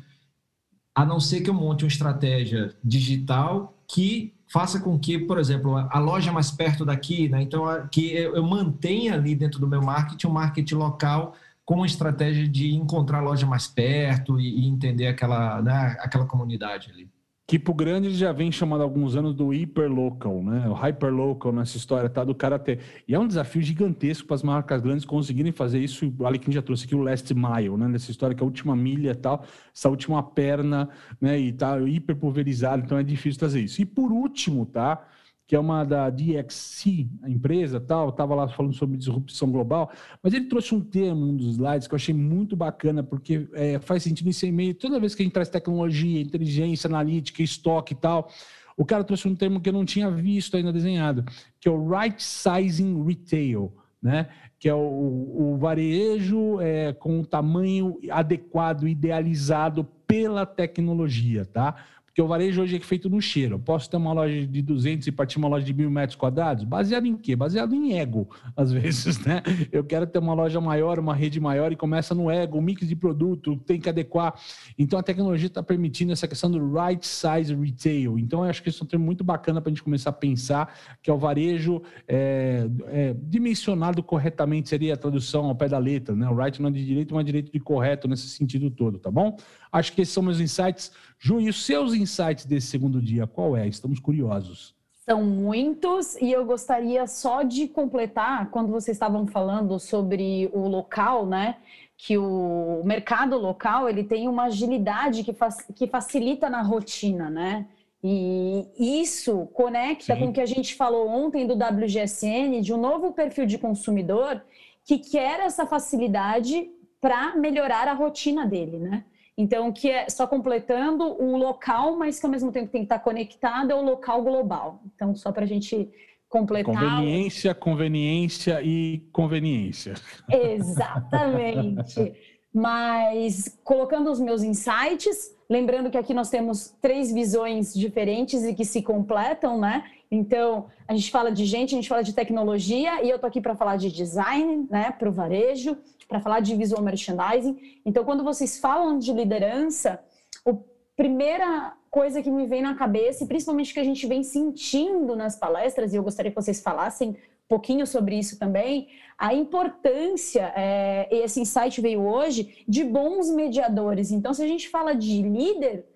a 0.93 1.07
não 1.07 1.21
ser 1.21 1.43
que 1.43 1.49
eu 1.49 1.55
monte 1.55 1.85
uma 1.85 1.89
estratégia 1.89 2.75
digital 2.83 3.79
que 3.87 4.35
faça 4.53 4.79
com 4.79 4.99
que, 4.99 5.19
por 5.19 5.39
exemplo, 5.39 5.77
a 5.77 5.99
loja 5.99 6.31
mais 6.31 6.51
perto 6.51 6.85
daqui, 6.85 7.29
né? 7.29 7.41
então 7.41 7.65
que 7.91 8.13
eu 8.13 8.43
mantenha 8.43 9.15
ali 9.15 9.35
dentro 9.35 9.59
do 9.59 9.67
meu 9.67 9.81
marketing 9.81 10.27
um 10.27 10.31
marketing 10.31 10.75
local 10.75 11.35
com 11.65 11.83
a 11.83 11.87
estratégia 11.87 12.47
de 12.47 12.75
encontrar 12.75 13.19
a 13.19 13.23
loja 13.23 13.47
mais 13.47 13.67
perto 13.67 14.39
e, 14.39 14.67
entender 14.67 15.07
aquela, 15.07 15.63
né, 15.63 15.97
aquela 16.01 16.27
comunidade 16.27 16.91
ali. 16.91 17.09
Tipo 17.53 17.75
grande 17.75 18.09
já 18.15 18.33
vem 18.33 18.51
chamado 18.51 18.81
há 18.81 18.85
alguns 18.85 19.15
anos 19.15 19.35
do 19.35 19.51
hyperlocal, 19.51 20.43
né? 20.43 20.67
O 20.71 20.73
hyperlocal 20.73 21.53
nessa 21.53 21.77
história, 21.77 22.09
tá? 22.09 22.25
Do 22.25 22.35
cara 22.35 22.59
ter. 22.59 22.79
E 23.07 23.15
é 23.15 23.19
um 23.19 23.27
desafio 23.27 23.61
gigantesco 23.61 24.27
para 24.27 24.37
as 24.37 24.43
marcas 24.43 24.81
grandes 24.81 25.05
conseguirem 25.05 25.53
fazer 25.53 25.79
isso. 25.79 26.11
O 26.19 26.25
Alequim 26.25 26.51
já 26.51 26.63
trouxe 26.63 26.87
aqui 26.87 26.95
o 26.95 27.03
last 27.03 27.35
mile, 27.35 27.77
né? 27.77 27.89
Nessa 27.89 28.11
história 28.11 28.35
que 28.35 28.43
é 28.43 28.45
a 28.45 28.47
última 28.47 28.75
milha 28.75 29.11
e 29.11 29.15
tal, 29.15 29.45
essa 29.71 29.91
última 29.91 30.23
perna, 30.23 30.89
né? 31.21 31.39
E 31.39 31.53
tá 31.53 31.79
hiper 31.79 32.17
pulverizado, 32.17 32.85
então 32.87 32.97
é 32.97 33.03
difícil 33.03 33.39
fazer 33.39 33.61
isso. 33.61 33.83
E 33.83 33.85
por 33.85 34.11
último, 34.11 34.65
tá? 34.65 35.07
Que 35.53 35.57
é 35.57 35.61
uma 35.61 35.85
da 35.85 36.09
DXC, 36.09 37.11
a 37.23 37.29
empresa 37.29 37.79
tal, 37.79 38.09
estava 38.09 38.35
lá 38.35 38.49
falando 38.49 38.73
sobre 38.73 38.97
disrupção 38.97 39.53
global, 39.53 39.93
mas 40.23 40.33
ele 40.33 40.47
trouxe 40.47 40.75
um 40.75 40.81
termo, 40.81 41.27
um 41.27 41.37
dos 41.37 41.49
slides, 41.49 41.87
que 41.87 41.93
eu 41.93 41.97
achei 41.97 42.15
muito 42.15 42.57
bacana, 42.57 43.03
porque 43.03 43.47
é, 43.53 43.79
faz 43.79 44.03
sentido 44.03 44.29
nesse 44.29 44.47
e-mail, 44.47 44.75
toda 44.75 44.99
vez 44.99 45.15
que 45.15 45.21
a 45.21 45.25
gente 45.25 45.35
traz 45.35 45.51
tecnologia, 45.51 46.23
inteligência, 46.23 46.89
analítica, 46.89 47.43
estoque 47.43 47.93
e 47.93 47.97
tal, 47.97 48.31
o 48.79 48.87
cara 48.87 49.05
trouxe 49.05 49.29
um 49.29 49.35
termo 49.35 49.61
que 49.61 49.69
eu 49.69 49.75
não 49.75 49.85
tinha 49.85 50.11
visto 50.11 50.57
ainda 50.57 50.73
desenhado, 50.73 51.23
que 51.61 51.69
é 51.69 51.71
o 51.71 51.87
Right 51.87 52.23
Sizing 52.23 53.05
Retail, 53.05 53.75
né? 54.03 54.29
que 54.59 54.71
é 54.71 54.75
o, 54.75 54.79
o 54.79 55.59
varejo 55.59 56.63
é, 56.63 56.95
com 56.95 57.21
o 57.21 57.27
tamanho 57.27 57.99
adequado, 58.11 58.89
idealizado 58.89 59.85
pela 60.07 60.47
tecnologia, 60.47 61.45
tá? 61.45 61.77
Porque 62.13 62.21
o 62.21 62.27
varejo 62.27 62.61
hoje 62.61 62.77
é 62.77 62.81
feito 62.81 63.09
no 63.09 63.23
cheiro. 63.23 63.55
Eu 63.55 63.59
posso 63.59 63.89
ter 63.89 63.97
uma 63.97 64.13
loja 64.13 64.47
de 64.47 64.61
200 64.61 65.07
e 65.07 65.13
partir 65.13 65.39
uma 65.39 65.49
loja 65.49 65.65
de 65.65 65.73
mil 65.73 65.91
metros 65.91 66.15
quadrados? 66.15 66.63
Baseado 66.63 67.07
em 67.07 67.17
quê? 67.17 67.35
Baseado 67.35 67.75
em 67.75 67.99
ego, 67.99 68.29
às 68.55 68.71
vezes, 68.71 69.19
né? 69.25 69.43
Eu 69.73 69.83
quero 69.83 70.07
ter 70.07 70.19
uma 70.19 70.35
loja 70.35 70.61
maior, 70.61 70.99
uma 70.99 71.15
rede 71.15 71.41
maior 71.41 71.73
e 71.73 71.77
começa 71.77 72.15
no 72.15 72.31
ego, 72.31 72.61
mix 72.61 72.87
de 72.87 72.95
produto, 72.95 73.57
tem 73.57 73.81
que 73.81 73.89
adequar. 73.89 74.35
Então 74.79 74.99
a 74.99 75.03
tecnologia 75.03 75.47
está 75.47 75.63
permitindo 75.63 76.13
essa 76.13 76.29
questão 76.29 76.51
do 76.51 76.59
right 76.71 77.07
size 77.07 77.55
retail. 77.55 78.19
Então 78.19 78.45
eu 78.45 78.51
acho 78.51 78.63
que 78.63 78.69
isso 78.69 78.83
é 78.83 78.85
um 78.85 78.89
termo 78.89 79.07
muito 79.07 79.25
bacana 79.25 79.63
para 79.63 79.71
a 79.71 79.73
gente 79.73 79.83
começar 79.83 80.11
a 80.11 80.13
pensar 80.13 80.75
que 81.03 81.09
é 81.09 81.15
o 81.15 81.19
varejo 81.19 81.83
é, 82.07 82.69
é, 82.89 83.17
dimensionado 83.23 84.03
corretamente, 84.03 84.69
seria 84.69 84.93
a 84.93 84.97
tradução 84.99 85.47
ao 85.47 85.55
pé 85.55 85.67
da 85.67 85.79
letra, 85.79 86.15
né? 86.15 86.29
O 86.29 86.37
right 86.37 86.61
não 86.61 86.69
é 86.69 86.73
de 86.73 86.85
direito, 86.85 87.15
mas 87.15 87.25
direito 87.25 87.51
de 87.51 87.59
correto 87.59 88.07
nesse 88.07 88.29
sentido 88.29 88.71
todo, 88.71 88.99
tá 88.99 89.11
bom? 89.11 89.35
Acho 89.73 89.95
que 89.95 90.03
esses 90.03 90.13
são 90.13 90.23
meus 90.23 90.39
insights. 90.39 90.93
Ju, 91.25 91.41
e 91.41 91.49
os 91.49 91.65
seus 91.65 91.95
insights 91.95 92.45
desse 92.45 92.67
segundo 92.67 93.01
dia, 93.01 93.29
qual 93.29 93.57
é? 93.57 93.69
Estamos 93.69 94.01
curiosos. 94.01 94.75
São 95.05 95.23
muitos 95.23 96.17
e 96.17 96.33
eu 96.33 96.45
gostaria 96.45 97.07
só 97.07 97.45
de 97.45 97.69
completar 97.69 98.51
quando 98.51 98.73
vocês 98.73 98.97
estavam 98.97 99.25
falando 99.29 99.79
sobre 99.79 100.51
o 100.53 100.67
local, 100.67 101.25
né? 101.25 101.59
Que 101.97 102.19
o 102.19 102.83
mercado 102.85 103.39
local 103.39 103.89
ele 103.89 104.03
tem 104.03 104.27
uma 104.27 104.47
agilidade 104.47 105.23
que, 105.23 105.33
faz, 105.33 105.65
que 105.77 105.87
facilita 105.87 106.51
na 106.51 106.61
rotina, 106.61 107.31
né? 107.31 107.69
E 108.03 108.67
isso 108.77 109.47
conecta 109.55 110.17
Sim. 110.17 110.21
com 110.21 110.27
o 110.31 110.33
que 110.33 110.41
a 110.41 110.47
gente 110.47 110.75
falou 110.75 111.09
ontem 111.09 111.47
do 111.47 111.55
WGSN, 111.55 112.61
de 112.61 112.75
um 112.75 112.81
novo 112.81 113.13
perfil 113.13 113.47
de 113.47 113.59
consumidor 113.59 114.43
que 114.85 114.99
quer 114.99 115.39
essa 115.39 115.67
facilidade 115.67 116.69
para 117.01 117.37
melhorar 117.37 117.87
a 117.87 117.93
rotina 117.93 118.45
dele, 118.45 118.79
né? 118.79 119.05
Então, 119.37 119.73
que 119.73 119.91
é 119.91 120.09
só 120.11 120.27
completando 120.27 121.05
o 121.05 121.37
local, 121.37 121.97
mas 121.97 122.21
que 122.21 122.27
ao 122.27 122.33
mesmo 122.33 122.53
tempo 122.53 122.71
tem 122.71 122.83
que 122.83 122.87
estar 122.87 122.99
conectado 122.99 123.71
é 123.71 123.75
o 123.75 123.83
local 123.83 124.23
global. 124.23 124.83
Então, 124.95 125.15
só 125.15 125.33
para 125.33 125.45
a 125.45 125.47
gente 125.47 125.89
completar. 126.29 126.75
Conveniência, 126.75 127.55
conveniência 127.55 128.63
e 128.63 129.07
conveniência. 129.13 129.95
Exatamente. 130.31 132.13
mas 132.55 133.59
colocando 133.65 134.11
os 134.11 134.21
meus 134.21 134.43
insights, 134.43 135.35
lembrando 135.49 135.91
que 135.91 135.97
aqui 135.97 136.13
nós 136.13 136.29
temos 136.29 136.75
três 136.83 137.11
visões 137.11 137.73
diferentes 137.73 138.45
e 138.45 138.55
que 138.55 138.65
se 138.65 138.83
completam, 138.83 139.59
né? 139.59 139.85
Então, 140.11 140.67
a 140.87 140.95
gente 140.95 141.11
fala 141.11 141.33
de 141.33 141.47
gente, 141.47 141.75
a 141.75 141.77
gente 141.77 141.89
fala 141.89 142.03
de 142.03 142.13
tecnologia, 142.13 143.03
e 143.03 143.09
eu 143.09 143.19
tô 143.19 143.27
aqui 143.27 143.41
para 143.41 143.57
falar 143.57 143.77
de 143.77 143.91
design, 143.91 144.67
né, 144.71 144.91
para 144.91 145.09
o 145.09 145.13
varejo 145.13 145.75
para 146.13 146.21
falar 146.21 146.41
de 146.41 146.55
visual 146.55 146.83
merchandising. 146.83 147.81
Então, 147.87 148.05
quando 148.05 148.23
vocês 148.23 148.59
falam 148.59 148.99
de 148.99 149.11
liderança, 149.15 149.99
a 150.47 150.55
primeira 150.95 151.73
coisa 151.91 152.23
que 152.23 152.31
me 152.31 152.47
vem 152.47 152.61
na 152.61 152.75
cabeça, 152.75 153.25
e 153.25 153.27
principalmente 153.27 153.73
que 153.73 153.81
a 153.81 153.85
gente 153.85 154.07
vem 154.07 154.23
sentindo 154.23 155.17
nas 155.17 155.37
palestras, 155.37 155.93
e 155.93 155.97
eu 155.97 156.03
gostaria 156.03 156.31
que 156.31 156.37
vocês 156.37 156.61
falassem 156.61 157.11
um 157.11 157.17
pouquinho 157.49 157.87
sobre 157.87 158.19
isso 158.19 158.39
também, 158.39 158.89
a 159.17 159.33
importância, 159.33 160.53
é, 160.55 161.09
esse 161.11 161.41
insight 161.41 161.81
veio 161.81 162.03
hoje, 162.03 162.63
de 162.69 162.85
bons 162.85 163.31
mediadores. 163.31 164.11
Então, 164.11 164.35
se 164.35 164.43
a 164.43 164.47
gente 164.47 164.69
fala 164.69 164.95
de 164.95 165.23
líder, 165.23 165.87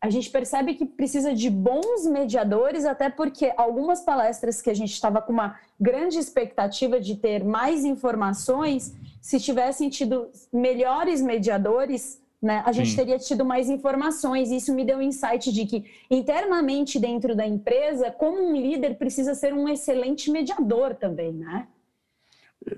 a 0.00 0.08
gente 0.08 0.30
percebe 0.30 0.74
que 0.74 0.86
precisa 0.86 1.34
de 1.34 1.50
bons 1.50 2.06
mediadores, 2.06 2.84
até 2.84 3.10
porque 3.10 3.52
algumas 3.56 4.02
palestras 4.02 4.62
que 4.62 4.70
a 4.70 4.74
gente 4.74 4.92
estava 4.92 5.20
com 5.20 5.32
uma 5.32 5.58
grande 5.80 6.16
expectativa 6.18 7.00
de 7.00 7.16
ter 7.16 7.42
mais 7.42 7.84
informações, 7.84 8.94
se 9.24 9.40
tivessem 9.40 9.88
tido 9.88 10.28
melhores 10.52 11.22
mediadores, 11.22 12.22
né, 12.42 12.62
a 12.66 12.72
gente 12.72 12.90
Sim. 12.90 12.96
teria 12.96 13.18
tido 13.18 13.42
mais 13.42 13.70
informações. 13.70 14.50
Isso 14.50 14.74
me 14.74 14.84
deu 14.84 14.98
um 14.98 15.00
insight 15.00 15.50
de 15.50 15.64
que, 15.64 15.82
internamente 16.10 17.00
dentro 17.00 17.34
da 17.34 17.46
empresa, 17.46 18.10
como 18.10 18.46
um 18.46 18.54
líder 18.54 18.98
precisa 18.98 19.34
ser 19.34 19.54
um 19.54 19.66
excelente 19.66 20.30
mediador 20.30 20.94
também, 20.94 21.32
né? 21.32 21.66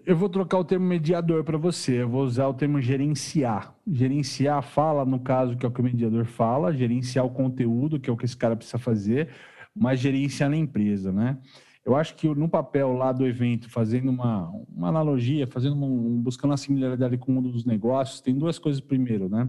Eu 0.04 0.16
vou 0.16 0.28
trocar 0.28 0.58
o 0.58 0.64
termo 0.64 0.86
mediador 0.86 1.42
para 1.42 1.58
você, 1.58 2.02
eu 2.02 2.08
vou 2.08 2.22
usar 2.22 2.46
o 2.46 2.54
termo 2.54 2.80
gerenciar. 2.80 3.74
Gerenciar 3.84 4.62
fala, 4.62 5.04
no 5.04 5.18
caso, 5.18 5.56
que 5.56 5.66
é 5.66 5.68
o 5.68 5.72
que 5.72 5.80
o 5.80 5.84
mediador 5.84 6.26
fala, 6.26 6.72
gerenciar 6.72 7.26
o 7.26 7.30
conteúdo, 7.30 7.98
que 7.98 8.08
é 8.08 8.12
o 8.12 8.16
que 8.16 8.24
esse 8.24 8.36
cara 8.36 8.54
precisa 8.54 8.78
fazer, 8.78 9.30
mas 9.74 9.98
gerenciar 9.98 10.48
na 10.48 10.56
empresa, 10.56 11.10
né? 11.10 11.38
Eu 11.86 11.94
acho 11.94 12.16
que 12.16 12.28
no 12.28 12.48
papel 12.48 12.94
lá 12.94 13.12
do 13.12 13.24
evento, 13.24 13.70
fazendo 13.70 14.10
uma, 14.10 14.50
uma 14.76 14.88
analogia, 14.88 15.46
fazendo 15.46 15.76
um, 15.76 16.20
buscando 16.20 16.50
uma 16.50 16.56
similaridade 16.56 17.16
com 17.16 17.38
um 17.38 17.40
dos 17.40 17.64
negócios, 17.64 18.20
tem 18.20 18.34
duas 18.34 18.58
coisas 18.58 18.80
primeiro, 18.80 19.28
né? 19.28 19.48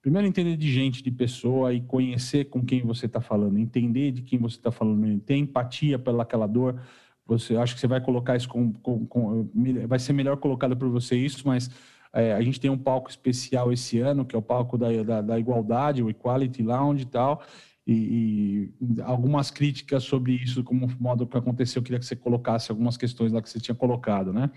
Primeiro, 0.00 0.28
entender 0.28 0.56
de 0.56 0.70
gente, 0.70 1.02
de 1.02 1.10
pessoa 1.10 1.74
e 1.74 1.80
conhecer 1.80 2.44
com 2.44 2.64
quem 2.64 2.82
você 2.82 3.06
está 3.06 3.20
falando, 3.20 3.58
entender 3.58 4.12
de 4.12 4.22
quem 4.22 4.38
você 4.38 4.58
está 4.58 4.70
falando, 4.70 5.18
ter 5.22 5.34
empatia 5.34 5.98
pelaquela 5.98 6.46
dor. 6.46 6.80
Você 7.26 7.56
acho 7.56 7.74
que 7.74 7.80
você 7.80 7.88
vai 7.88 8.00
colocar 8.00 8.36
isso 8.36 8.48
com, 8.48 8.72
com, 8.74 9.04
com 9.04 9.50
vai 9.88 9.98
ser 9.98 10.12
melhor 10.12 10.36
colocado 10.36 10.76
para 10.76 10.86
você 10.86 11.16
isso, 11.16 11.42
mas 11.48 11.68
é, 12.12 12.32
a 12.32 12.42
gente 12.42 12.60
tem 12.60 12.70
um 12.70 12.78
palco 12.78 13.10
especial 13.10 13.72
esse 13.72 13.98
ano, 13.98 14.24
que 14.24 14.36
é 14.36 14.38
o 14.38 14.42
palco 14.42 14.78
da, 14.78 15.02
da, 15.02 15.20
da 15.20 15.38
igualdade, 15.38 16.00
o 16.00 16.08
Equality 16.08 16.62
Lounge 16.62 17.02
e 17.02 17.06
tal 17.06 17.42
e, 17.86 18.70
e, 18.80 19.00
algumas 19.02 19.50
críticas 19.50 20.04
sobre 20.04 20.32
isso, 20.34 20.62
como 20.62 20.88
modo 21.00 21.26
que 21.26 21.36
aconteceu, 21.36 21.80
eu 21.80 21.84
queria 21.84 21.98
que 21.98 22.06
você 22.06 22.14
colocasse 22.14 22.70
algumas 22.70 22.96
questões 22.96 23.32
lá 23.32 23.42
que 23.42 23.50
você 23.50 23.58
tinha 23.58 23.74
colocado, 23.74 24.32
né? 24.32 24.50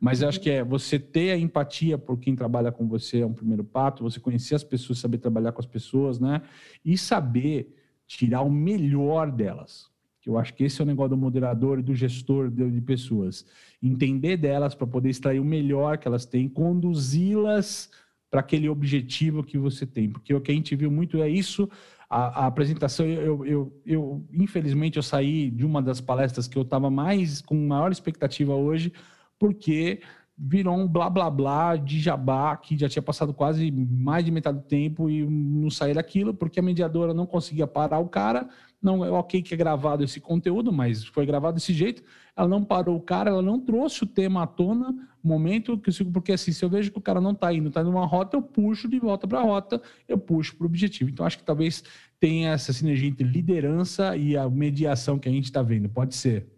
Mas 0.00 0.22
eu 0.22 0.28
acho 0.28 0.40
que 0.40 0.48
é 0.48 0.62
você 0.62 0.96
ter 0.98 1.32
a 1.32 1.36
empatia 1.36 1.98
por 1.98 2.18
quem 2.18 2.36
trabalha 2.36 2.70
com 2.70 2.86
você 2.86 3.20
é 3.20 3.26
um 3.26 3.32
primeiro 3.32 3.64
passo, 3.64 4.04
você 4.04 4.20
conhecer 4.20 4.54
as 4.54 4.62
pessoas, 4.62 5.00
saber 5.00 5.18
trabalhar 5.18 5.50
com 5.50 5.60
as 5.60 5.66
pessoas, 5.66 6.20
né? 6.20 6.40
E 6.84 6.96
saber 6.96 7.74
tirar 8.06 8.42
o 8.42 8.50
melhor 8.50 9.32
delas. 9.32 9.90
Eu 10.24 10.38
acho 10.38 10.54
que 10.54 10.62
esse 10.62 10.80
é 10.80 10.84
o 10.84 10.86
negócio 10.86 11.10
do 11.10 11.16
moderador 11.16 11.78
e 11.78 11.82
do 11.82 11.94
gestor 11.94 12.50
de 12.50 12.80
pessoas. 12.82 13.46
Entender 13.82 14.36
delas 14.36 14.74
para 14.74 14.86
poder 14.86 15.08
extrair 15.08 15.40
o 15.40 15.44
melhor 15.44 15.96
que 15.96 16.06
elas 16.06 16.26
têm, 16.26 16.48
conduzi-las 16.48 17.90
para 18.30 18.40
aquele 18.40 18.68
objetivo 18.68 19.42
que 19.42 19.56
você 19.56 19.86
tem. 19.86 20.10
Porque 20.10 20.34
o 20.34 20.40
que 20.40 20.52
a 20.52 20.54
gente 20.54 20.76
viu 20.76 20.90
muito 20.90 21.22
é 21.22 21.28
isso 21.30 21.68
a, 22.08 22.44
a 22.44 22.46
apresentação, 22.46 23.06
eu, 23.06 23.44
eu, 23.44 23.82
eu, 23.84 24.26
infelizmente, 24.32 24.96
eu 24.96 25.02
saí 25.02 25.50
de 25.50 25.64
uma 25.64 25.82
das 25.82 26.00
palestras 26.00 26.48
que 26.48 26.56
eu 26.56 26.62
estava 26.62 26.90
mais 26.90 27.42
com 27.42 27.54
maior 27.54 27.92
expectativa 27.92 28.54
hoje, 28.54 28.92
porque 29.38 30.00
virou 30.38 30.76
um 30.76 30.86
blá 30.86 31.10
blá 31.10 31.28
blá 31.28 31.74
de 31.74 31.98
jabá 31.98 32.56
que 32.56 32.78
já 32.78 32.88
tinha 32.88 33.02
passado 33.02 33.34
quase 33.34 33.72
mais 33.72 34.24
de 34.24 34.30
metade 34.30 34.58
do 34.58 34.64
tempo 34.64 35.10
e 35.10 35.26
não 35.26 35.68
saía 35.68 35.94
daquilo, 35.94 36.32
porque 36.32 36.60
a 36.60 36.62
mediadora 36.62 37.12
não 37.12 37.26
conseguia 37.26 37.66
parar 37.66 37.98
o 37.98 38.08
cara. 38.08 38.48
Não 38.80 39.04
é 39.04 39.10
ok 39.10 39.42
que 39.42 39.52
é 39.52 39.56
gravado 39.56 40.04
esse 40.04 40.20
conteúdo, 40.20 40.72
mas 40.72 41.04
foi 41.04 41.26
gravado 41.26 41.56
desse 41.56 41.72
jeito. 41.72 42.04
Ela 42.36 42.46
não 42.46 42.64
parou 42.64 42.96
o 42.96 43.00
cara, 43.00 43.30
ela 43.30 43.42
não 43.42 43.58
trouxe 43.58 44.04
o 44.04 44.06
tema 44.06 44.44
à 44.44 44.46
tona, 44.46 44.94
momento 45.20 45.76
que 45.76 46.04
porque 46.04 46.32
assim, 46.32 46.52
se 46.52 46.64
eu 46.64 46.70
vejo 46.70 46.92
que 46.92 46.98
o 46.98 47.02
cara 47.02 47.20
não 47.20 47.32
está 47.32 47.52
indo, 47.52 47.68
está 47.68 47.82
numa 47.82 48.06
rota, 48.06 48.36
eu 48.36 48.42
puxo 48.42 48.88
de 48.88 49.00
volta 49.00 49.26
para 49.26 49.40
a 49.40 49.42
rota, 49.42 49.82
eu 50.06 50.16
puxo 50.16 50.56
para 50.56 50.64
o 50.64 50.66
objetivo. 50.66 51.10
Então 51.10 51.26
acho 51.26 51.38
que 51.38 51.44
talvez 51.44 51.82
tenha 52.20 52.52
essa 52.52 52.72
sinergia 52.72 53.08
entre 53.08 53.26
liderança 53.26 54.16
e 54.16 54.36
a 54.36 54.48
mediação 54.48 55.18
que 55.18 55.28
a 55.28 55.32
gente 55.32 55.46
está 55.46 55.62
vendo. 55.62 55.88
Pode 55.88 56.14
ser. 56.14 56.57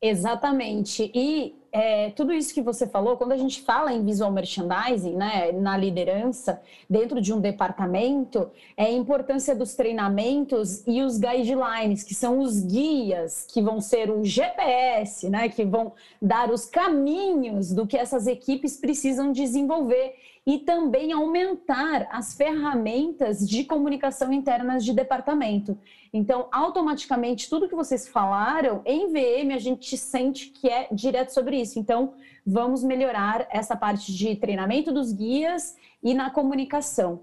Exatamente. 0.00 1.10
E 1.12 1.56
é, 1.72 2.10
tudo 2.10 2.32
isso 2.32 2.54
que 2.54 2.62
você 2.62 2.86
falou, 2.86 3.16
quando 3.16 3.32
a 3.32 3.36
gente 3.36 3.60
fala 3.62 3.92
em 3.92 4.04
visual 4.04 4.30
merchandising, 4.30 5.16
né, 5.16 5.50
na 5.50 5.76
liderança, 5.76 6.62
dentro 6.88 7.20
de 7.20 7.32
um 7.32 7.40
departamento, 7.40 8.48
é 8.76 8.84
a 8.84 8.92
importância 8.92 9.56
dos 9.56 9.74
treinamentos 9.74 10.86
e 10.86 11.02
os 11.02 11.18
guidelines, 11.18 12.04
que 12.04 12.14
são 12.14 12.38
os 12.38 12.60
guias, 12.60 13.44
que 13.52 13.60
vão 13.60 13.80
ser 13.80 14.08
o 14.08 14.24
GPS, 14.24 15.28
né, 15.28 15.48
que 15.48 15.64
vão 15.64 15.92
dar 16.22 16.50
os 16.50 16.64
caminhos 16.64 17.72
do 17.72 17.86
que 17.86 17.96
essas 17.96 18.28
equipes 18.28 18.76
precisam 18.76 19.32
desenvolver 19.32 20.14
e 20.46 20.58
também 20.60 21.12
aumentar 21.12 22.08
as 22.10 22.34
ferramentas 22.34 23.46
de 23.46 23.64
comunicação 23.64 24.32
internas 24.32 24.82
de 24.82 24.94
departamento. 24.94 25.76
Então, 26.12 26.48
automaticamente, 26.50 27.48
tudo 27.48 27.68
que 27.68 27.74
vocês 27.74 28.08
falaram, 28.08 28.82
em 28.84 29.08
VM, 29.08 29.54
a 29.54 29.58
gente 29.58 29.96
sente 29.96 30.46
que 30.50 30.68
é 30.68 30.88
direto 30.90 31.30
sobre 31.30 31.60
isso. 31.60 31.78
Então, 31.78 32.14
vamos 32.46 32.82
melhorar 32.82 33.46
essa 33.50 33.76
parte 33.76 34.12
de 34.12 34.36
treinamento 34.36 34.92
dos 34.92 35.12
guias 35.12 35.76
e 36.02 36.14
na 36.14 36.30
comunicação. 36.30 37.20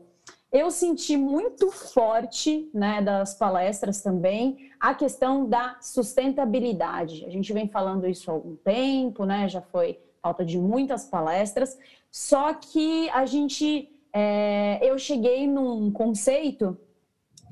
Eu 0.51 0.71
senti 0.71 1.17
muito 1.17 1.69
forte, 1.69 2.69
né, 2.73 3.01
das 3.01 3.33
palestras 3.33 4.01
também, 4.01 4.71
a 4.79 4.93
questão 4.93 5.49
da 5.49 5.77
sustentabilidade. 5.81 7.25
A 7.25 7.29
gente 7.29 7.51
vem 7.51 7.67
falando 7.67 8.07
isso 8.07 8.31
há 8.31 8.33
algum 8.33 8.55
tempo, 8.55 9.25
né, 9.25 9.49
já 9.49 9.61
foi 9.61 9.99
falta 10.21 10.45
de 10.45 10.57
muitas 10.57 11.05
palestras, 11.05 11.77
só 12.09 12.53
que 12.53 13.09
a 13.09 13.25
gente, 13.25 13.89
é, 14.13 14.79
eu 14.81 14.97
cheguei 14.97 15.45
num 15.45 15.91
conceito 15.91 16.77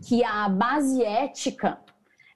que 0.06 0.24
a 0.24 0.48
base 0.50 1.04
ética 1.04 1.80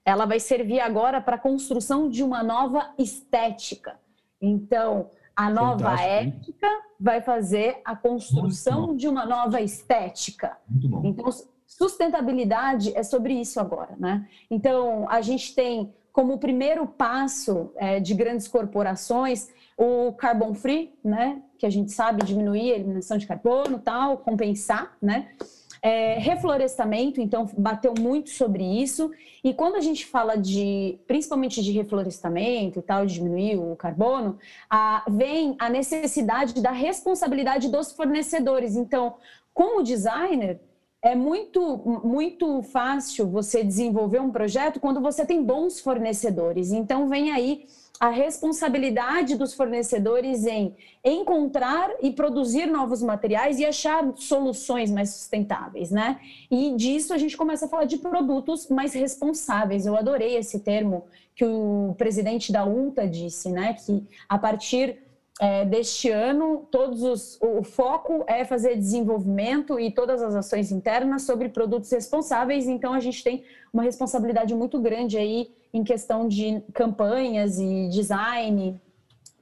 ela 0.05 0.25
vai 0.25 0.39
servir 0.39 0.79
agora 0.79 1.19
para 1.19 1.35
a 1.35 1.39
construção 1.39 2.09
de 2.09 2.23
uma 2.23 2.41
nova 2.41 2.93
estética. 2.97 3.99
Então, 4.41 5.11
a 5.35 5.49
nova 5.49 5.97
Fantástico, 5.97 6.09
ética 6.09 6.67
vai 6.99 7.21
fazer 7.21 7.81
a 7.83 7.95
construção 7.95 8.95
de 8.95 9.07
uma 9.07 9.25
nova 9.25 9.59
estética. 9.59 10.57
Então, 11.03 11.25
sustentabilidade 11.65 12.95
é 12.95 13.03
sobre 13.03 13.33
isso 13.33 13.59
agora, 13.59 13.95
né? 13.99 14.27
Então, 14.49 15.05
a 15.09 15.21
gente 15.21 15.53
tem 15.53 15.93
como 16.13 16.39
primeiro 16.39 16.87
passo 16.87 17.71
é, 17.75 17.99
de 17.99 18.15
grandes 18.15 18.47
corporações 18.47 19.49
o 19.77 20.13
carbon 20.13 20.53
free, 20.55 20.97
né? 21.03 21.43
Que 21.59 21.65
a 21.65 21.69
gente 21.69 21.91
sabe 21.91 22.23
diminuir 22.23 22.71
a 22.71 22.75
eliminação 22.75 23.17
de 23.17 23.27
carbono, 23.27 23.77
tal, 23.77 24.17
compensar, 24.17 24.97
né? 25.01 25.35
É, 25.81 26.17
reflorestamento, 26.19 27.21
então 27.21 27.49
bateu 27.57 27.93
muito 27.97 28.29
sobre 28.29 28.63
isso. 28.63 29.11
E 29.43 29.53
quando 29.53 29.75
a 29.75 29.81
gente 29.81 30.05
fala 30.05 30.35
de, 30.35 30.97
principalmente 31.07 31.61
de 31.61 31.71
reflorestamento 31.71 32.79
e 32.79 32.81
tal, 32.81 33.05
diminuir 33.05 33.57
o 33.57 33.75
carbono, 33.75 34.37
a, 34.69 35.03
vem 35.09 35.55
a 35.59 35.69
necessidade 35.69 36.61
da 36.61 36.71
responsabilidade 36.71 37.69
dos 37.69 37.91
fornecedores. 37.91 38.75
Então, 38.75 39.15
como 39.53 39.83
designer, 39.83 40.59
é 41.01 41.15
muito, 41.15 41.77
muito 42.03 42.61
fácil 42.63 43.27
você 43.27 43.63
desenvolver 43.63 44.19
um 44.19 44.31
projeto 44.31 44.79
quando 44.79 44.99
você 44.99 45.25
tem 45.25 45.43
bons 45.43 45.79
fornecedores. 45.79 46.71
Então, 46.71 47.07
vem 47.07 47.31
aí 47.31 47.65
a 47.99 48.09
responsabilidade 48.09 49.35
dos 49.35 49.53
fornecedores 49.53 50.45
em 50.45 50.75
encontrar 51.03 51.89
e 52.01 52.11
produzir 52.11 52.67
novos 52.67 53.01
materiais 53.01 53.59
e 53.59 53.65
achar 53.65 54.13
soluções 54.15 54.91
mais 54.91 55.09
sustentáveis, 55.09 55.89
né? 55.89 56.19
E 56.49 56.75
disso 56.75 57.13
a 57.13 57.17
gente 57.17 57.35
começa 57.35 57.65
a 57.65 57.69
falar 57.69 57.85
de 57.85 57.97
produtos 57.97 58.67
mais 58.67 58.93
responsáveis. 58.93 59.85
Eu 59.85 59.95
adorei 59.95 60.35
esse 60.35 60.59
termo 60.59 61.05
que 61.35 61.45
o 61.45 61.95
presidente 61.97 62.51
da 62.51 62.65
UNTA 62.65 63.07
disse, 63.07 63.51
né? 63.51 63.73
Que 63.73 64.03
a 64.29 64.37
partir 64.37 64.99
é, 65.39 65.65
deste 65.65 66.09
ano, 66.09 66.67
todos 66.71 67.03
os, 67.03 67.37
o 67.41 67.63
foco 67.63 68.23
é 68.27 68.43
fazer 68.43 68.75
desenvolvimento 68.75 69.79
e 69.79 69.91
todas 69.91 70.21
as 70.21 70.35
ações 70.35 70.71
internas 70.71 71.23
sobre 71.23 71.49
produtos 71.49 71.91
responsáveis. 71.91 72.67
Então, 72.67 72.93
a 72.93 72.99
gente 72.99 73.23
tem 73.23 73.43
uma 73.71 73.83
responsabilidade 73.83 74.55
muito 74.55 74.79
grande 74.79 75.17
aí 75.17 75.51
em 75.73 75.83
questão 75.83 76.27
de 76.27 76.61
campanhas 76.73 77.59
e 77.59 77.89
design 77.89 78.79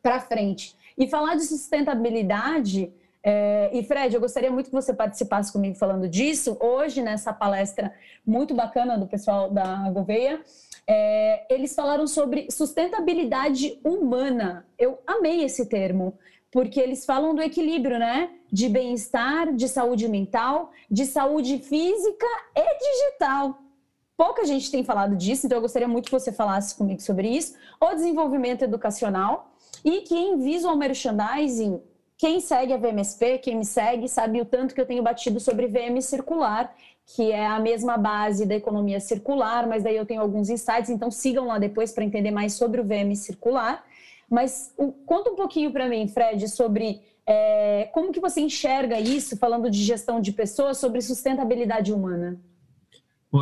para 0.02 0.20
frente. 0.20 0.76
E 0.98 1.08
falar 1.08 1.36
de 1.36 1.44
sustentabilidade, 1.44 2.94
é, 3.28 3.72
e 3.74 3.84
Fred, 3.84 4.14
eu 4.14 4.22
gostaria 4.22 4.52
muito 4.52 4.68
que 4.68 4.76
você 4.76 4.94
participasse 4.94 5.52
comigo 5.52 5.76
falando 5.76 6.08
disso. 6.08 6.56
Hoje, 6.62 7.02
nessa 7.02 7.34
palestra 7.34 7.92
muito 8.24 8.54
bacana 8.54 9.00
do 9.00 9.08
pessoal 9.08 9.50
da 9.50 9.90
Gouveia, 9.90 10.42
é, 10.88 11.52
eles 11.52 11.74
falaram 11.74 12.06
sobre 12.06 12.52
sustentabilidade 12.52 13.80
humana. 13.84 14.64
Eu 14.78 15.00
amei 15.08 15.44
esse 15.44 15.66
termo, 15.66 16.18
porque 16.52 16.80
eles 16.80 17.04
falam 17.04 17.34
do 17.34 17.42
equilíbrio, 17.42 17.98
né? 17.98 18.30
De 18.52 18.70
bem-estar, 18.70 19.52
de 19.54 19.68
saúde 19.68 20.08
mental, 20.08 20.72
de 20.90 21.06
saúde 21.06 21.58
física 21.58 22.28
e 22.56 22.78
digital. 22.78 23.60
Pouca 24.18 24.46
gente 24.46 24.72
tem 24.72 24.84
falado 24.84 25.16
disso, 25.16 25.46
então 25.46 25.58
eu 25.58 25.62
gostaria 25.62 25.88
muito 25.88 26.06
que 26.06 26.12
você 26.12 26.32
falasse 26.32 26.76
comigo 26.76 27.02
sobre 27.02 27.28
isso. 27.28 27.56
O 27.82 27.94
desenvolvimento 27.94 28.62
educacional 28.64 29.52
e 29.84 30.02
que 30.02 30.16
em 30.16 30.38
visual 30.38 30.78
merchandising, 30.78 31.82
quem 32.18 32.40
segue 32.40 32.72
a 32.72 32.78
VMSP, 32.78 33.40
quem 33.40 33.58
me 33.58 33.66
segue, 33.66 34.08
sabe 34.08 34.40
o 34.40 34.46
tanto 34.46 34.74
que 34.74 34.80
eu 34.80 34.86
tenho 34.86 35.04
batido 35.04 35.40
sobre 35.40 35.68
VM 35.68 36.00
circular, 36.00 36.74
que 37.06 37.32
é 37.32 37.46
a 37.46 37.60
mesma 37.60 37.98
base 37.98 38.46
da 38.46 38.56
economia 38.56 39.02
circular, 39.02 39.68
mas 39.68 39.84
daí 39.84 39.98
eu 39.98 40.06
tenho 40.06 40.22
alguns 40.22 40.50
insights, 40.50 40.90
então 40.90 41.12
sigam 41.12 41.48
lá 41.48 41.60
depois 41.60 41.92
para 41.92 42.06
entender 42.06 42.32
mais 42.32 42.54
sobre 42.54 42.80
o 42.80 42.86
VM 42.86 43.14
circular. 43.16 43.84
Mas 44.30 44.74
o, 44.78 44.92
conta 44.92 45.30
um 45.30 45.36
pouquinho 45.36 45.72
para 45.72 45.90
mim, 45.90 46.08
Fred, 46.08 46.48
sobre 46.48 47.02
é, 47.28 47.90
como 47.94 48.14
que 48.14 48.20
você 48.20 48.40
enxerga 48.40 48.98
isso, 48.98 49.38
falando 49.38 49.70
de 49.70 49.84
gestão 49.84 50.22
de 50.22 50.32
pessoas, 50.32 50.78
sobre 50.78 51.02
sustentabilidade 51.02 51.94
humana. 51.94 52.40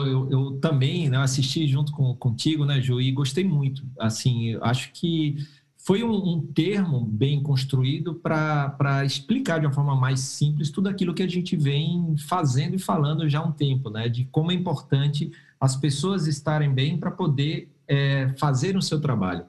Eu, 0.02 0.30
eu 0.32 0.52
também 0.60 1.10
né, 1.10 1.18
assisti 1.18 1.68
junto 1.68 1.92
com, 1.92 2.16
contigo, 2.16 2.66
né, 2.66 2.82
Ju, 2.82 3.00
e 3.02 3.12
gostei 3.12 3.44
muito. 3.44 3.84
Assim, 4.00 4.58
acho 4.62 4.92
que 4.94 5.38
foi 5.78 6.04
um, 6.04 6.14
um 6.14 6.42
termo 6.42 7.04
bem 7.04 7.44
construído 7.44 8.16
para 8.16 9.04
explicar 9.06 9.60
de 9.60 9.66
uma 9.66 9.74
forma 9.74 9.96
mais 9.96 10.22
simples 10.22 10.72
tudo 10.72 10.88
aquilo 10.88 11.14
que 11.14 11.24
a 11.24 11.28
gente 11.28 11.58
vem 11.58 12.16
fazendo 12.18 12.76
e 12.76 12.80
falando 12.80 13.28
já 13.28 13.40
há 13.40 13.44
um 13.44 13.52
tempo, 13.52 13.90
né? 13.90 14.08
De 14.08 14.26
como 14.26 14.52
é 14.52 14.56
importante 14.56 15.32
as 15.60 15.76
pessoas 15.76 16.26
estarem 16.26 16.74
bem 16.74 16.98
para 16.98 17.12
poder 17.12 17.70
é, 17.88 18.34
fazer 18.38 18.78
o 18.78 18.82
seu 18.82 19.00
trabalho. 19.02 19.46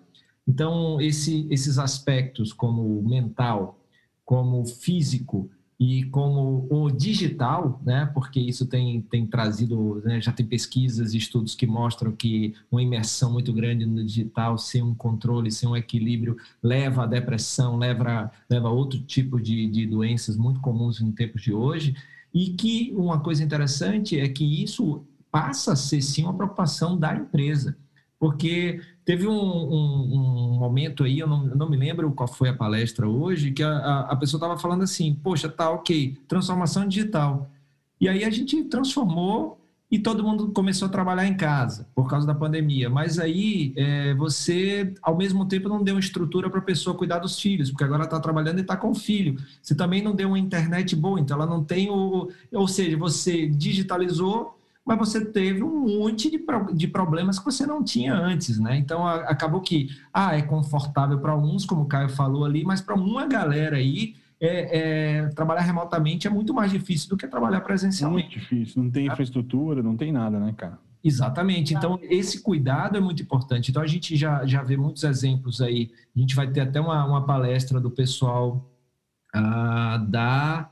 Então, 0.46 1.00
esse, 1.00 1.46
esses 1.50 1.78
aspectos, 1.78 2.52
como 2.52 3.02
mental, 3.02 3.80
como 4.24 4.66
físico, 4.66 5.50
e 5.78 6.04
como 6.04 6.66
o 6.70 6.90
digital, 6.90 7.80
né, 7.84 8.08
porque 8.14 8.38
isso 8.38 8.66
tem, 8.66 9.00
tem 9.02 9.26
trazido, 9.26 10.00
né, 10.04 10.20
já 10.20 10.32
tem 10.32 10.46
pesquisas 10.46 11.14
e 11.14 11.18
estudos 11.18 11.54
que 11.54 11.66
mostram 11.66 12.12
que 12.12 12.54
uma 12.70 12.82
imersão 12.82 13.32
muito 13.32 13.52
grande 13.52 13.84
no 13.84 14.04
digital, 14.04 14.56
sem 14.56 14.82
um 14.82 14.94
controle, 14.94 15.50
sem 15.50 15.68
um 15.68 15.76
equilíbrio, 15.76 16.36
leva 16.62 17.02
à 17.02 17.06
depressão, 17.06 17.76
leva, 17.76 18.30
leva 18.48 18.68
a 18.68 18.72
outro 18.72 19.00
tipo 19.00 19.40
de, 19.40 19.66
de 19.68 19.86
doenças 19.86 20.36
muito 20.36 20.60
comuns 20.60 21.00
em 21.00 21.10
tempos 21.10 21.42
de 21.42 21.52
hoje, 21.52 21.96
e 22.32 22.50
que 22.50 22.92
uma 22.96 23.20
coisa 23.20 23.42
interessante 23.42 24.18
é 24.18 24.28
que 24.28 24.62
isso 24.62 25.04
passa 25.30 25.72
a 25.72 25.76
ser 25.76 26.00
sim 26.00 26.22
uma 26.22 26.34
preocupação 26.34 26.96
da 26.96 27.14
empresa, 27.14 27.76
porque 28.24 28.80
Teve 29.04 29.28
um, 29.28 29.34
um, 29.34 30.54
um, 30.54 30.58
momento 30.58 31.04
aí, 31.04 31.18
eu 31.18 31.26
não, 31.26 31.44
não, 31.44 31.68
me 31.68 31.76
lembro 31.76 32.10
qual 32.12 32.26
foi 32.26 32.48
a 32.48 32.54
palestra 32.54 33.06
hoje, 33.06 33.50
que 33.50 33.62
a, 33.62 34.00
a 34.08 34.16
pessoa 34.16 34.38
estava 34.38 34.58
falando 34.58 34.82
assim: 34.82 35.14
Poxa, 35.22 35.46
tá 35.46 35.68
ok, 35.70 36.16
transformação 36.26 36.88
digital. 36.88 37.50
E 38.00 38.08
aí 38.08 38.24
a 38.24 38.30
gente 38.30 38.64
transformou 38.64 39.60
e 39.90 39.98
todo 39.98 40.24
mundo 40.24 40.52
começou 40.52 40.88
a 40.88 40.90
trabalhar 40.90 41.26
em 41.26 41.36
casa 41.36 41.86
por 41.94 42.08
causa 42.08 42.26
da 42.26 42.34
pandemia. 42.34 42.88
Mas 42.88 43.18
aí 43.18 43.74
é, 43.76 44.14
você, 44.14 44.94
ao 45.02 45.14
mesmo 45.18 45.46
tempo, 45.46 45.68
não 45.68 45.84
deu 45.84 45.98
estrutura 45.98 46.48
para 46.48 46.60
a 46.60 46.62
pessoa 46.62 46.96
cuidar 46.96 47.18
dos 47.18 47.38
filhos, 47.38 47.70
porque 47.70 47.84
agora 47.84 48.04
está 48.04 48.18
trabalhando 48.18 48.56
e 48.56 48.62
está 48.62 48.74
com 48.74 48.90
o 48.90 48.94
filho. 48.94 49.36
Você 49.60 49.74
também 49.74 50.02
não 50.02 50.14
deu 50.14 50.28
uma 50.28 50.38
internet 50.38 50.96
boa, 50.96 51.20
então 51.20 51.36
ela 51.36 51.46
não 51.46 51.62
tem 51.62 51.90
o. 51.90 52.30
Ou 52.50 52.68
seja, 52.68 52.96
você 52.96 53.46
digitalizou 53.46 54.58
mas 54.84 54.98
você 54.98 55.24
teve 55.24 55.62
um 55.62 55.98
monte 55.98 56.30
de, 56.30 56.44
de 56.74 56.86
problemas 56.88 57.38
que 57.38 57.44
você 57.44 57.66
não 57.66 57.82
tinha 57.82 58.14
antes, 58.14 58.58
né? 58.58 58.76
Então 58.76 59.06
a, 59.06 59.16
acabou 59.22 59.60
que 59.60 59.88
ah, 60.12 60.36
é 60.36 60.42
confortável 60.42 61.18
para 61.18 61.36
uns, 61.36 61.64
como 61.64 61.82
o 61.82 61.86
Caio 61.86 62.08
falou 62.10 62.44
ali, 62.44 62.64
mas 62.64 62.80
para 62.80 62.94
uma 62.94 63.26
galera 63.26 63.76
aí 63.76 64.14
é, 64.40 64.78
é, 64.78 65.26
trabalhar 65.28 65.62
remotamente 65.62 66.26
é 66.26 66.30
muito 66.30 66.52
mais 66.52 66.70
difícil 66.70 67.08
do 67.08 67.16
que 67.16 67.26
trabalhar 67.26 67.62
presencialmente. 67.62 68.36
Muito 68.36 68.40
difícil, 68.40 68.82
não 68.82 68.90
tem 68.90 69.06
infraestrutura, 69.06 69.82
não 69.82 69.96
tem 69.96 70.12
nada, 70.12 70.38
né, 70.38 70.52
cara? 70.56 70.78
Exatamente. 71.02 71.74
Então, 71.74 71.98
esse 72.02 72.42
cuidado 72.42 72.96
é 72.96 73.00
muito 73.00 73.22
importante. 73.22 73.70
Então, 73.70 73.82
a 73.82 73.86
gente 73.86 74.16
já, 74.16 74.46
já 74.46 74.62
vê 74.62 74.74
muitos 74.74 75.04
exemplos 75.04 75.60
aí. 75.60 75.90
A 76.16 76.18
gente 76.18 76.34
vai 76.34 76.50
ter 76.50 76.60
até 76.60 76.80
uma, 76.80 77.04
uma 77.04 77.26
palestra 77.26 77.78
do 77.78 77.90
pessoal 77.90 78.66
ah, 79.34 79.98
da 80.08 80.70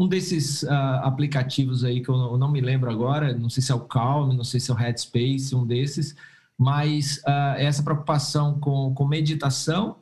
um 0.00 0.08
desses 0.08 0.62
uh, 0.62 0.70
aplicativos 1.02 1.84
aí 1.84 2.00
que 2.00 2.08
eu 2.08 2.16
não, 2.16 2.32
eu 2.32 2.38
não, 2.38 2.50
me 2.50 2.62
lembro 2.62 2.90
agora, 2.90 3.34
não 3.34 3.50
sei 3.50 3.62
se 3.62 3.70
é 3.70 3.74
o 3.74 3.80
Calm, 3.80 4.32
não 4.32 4.44
sei 4.44 4.58
se 4.58 4.70
é 4.70 4.74
o 4.74 4.76
Headspace, 4.76 5.54
um 5.54 5.66
desses, 5.66 6.16
mas 6.56 7.18
uh, 7.18 7.58
essa 7.58 7.82
preocupação 7.82 8.58
com, 8.58 8.94
com 8.94 9.06
meditação, 9.06 9.96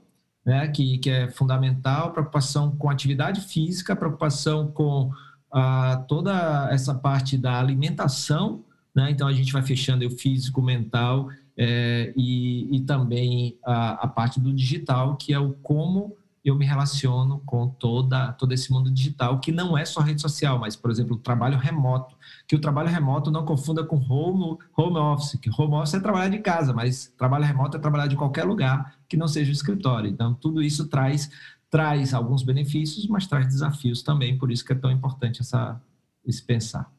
né, 0.46 0.68
que, 0.68 0.98
que 0.98 1.11
é 1.11 1.28
fundamental, 1.28 2.12
preocupação 2.12 2.70
com 2.76 2.88
atividade 2.88 3.40
física, 3.40 3.96
preocupação 3.96 4.68
com 4.68 5.11
uh, 5.52 6.04
toda 6.06 6.68
essa 6.70 6.94
parte 6.94 7.37
da 7.37 7.58
alimentação, 7.58 8.62
né, 8.94 9.11
então 9.11 9.26
a 9.26 9.32
gente 9.32 9.52
vai 9.52 9.62
fechando 9.62 10.06
o 10.06 10.11
físico, 10.11 10.62
mental 10.62 11.28
é, 11.56 12.12
e, 12.16 12.76
e 12.76 12.80
também 12.82 13.58
a, 13.66 14.04
a 14.04 14.06
parte 14.06 14.38
do 14.38 14.52
digital, 14.52 15.16
que 15.16 15.34
é 15.34 15.40
o 15.40 15.54
como 15.54 16.16
eu 16.48 16.56
me 16.56 16.66
relaciono 16.66 17.40
com 17.46 17.68
toda, 17.68 18.32
todo 18.32 18.52
esse 18.52 18.72
mundo 18.72 18.90
digital, 18.90 19.38
que 19.40 19.52
não 19.52 19.76
é 19.76 19.84
só 19.84 20.00
rede 20.00 20.20
social, 20.20 20.58
mas, 20.58 20.74
por 20.74 20.90
exemplo, 20.90 21.16
o 21.16 21.18
trabalho 21.18 21.58
remoto. 21.58 22.16
Que 22.46 22.56
o 22.56 22.61
trabalho 22.61 22.88
remoto 22.88 23.30
não 23.30 23.44
confunda 23.44 23.84
com 23.84 23.96
home, 23.96 24.58
home 24.76 24.96
office, 24.96 25.38
que 25.40 25.50
home 25.50 25.74
office 25.74 25.94
é 25.94 26.00
trabalhar 26.00 26.28
de 26.28 26.38
casa, 26.38 26.72
mas 26.72 27.12
trabalho 27.16 27.44
remoto 27.44 27.76
é 27.76 27.80
trabalhar 27.80 28.06
de 28.06 28.16
qualquer 28.16 28.44
lugar 28.44 28.96
que 29.08 29.16
não 29.16 29.28
seja 29.28 29.50
o 29.50 29.52
escritório. 29.52 30.11
Então, 30.11 30.34
tudo 30.34 30.62
isso 30.62 30.88
traz, 30.88 31.30
traz 31.70 32.12
alguns 32.12 32.42
benefícios, 32.42 33.06
mas 33.06 33.26
traz 33.26 33.46
desafios 33.46 34.02
também, 34.02 34.37
por 34.37 34.50
isso 34.50 34.64
que 34.64 34.72
é 34.72 34.76
tão 34.76 34.90
importante 34.90 35.40
essa, 35.40 35.80
esse 36.26 36.42
pensar. 36.42 36.90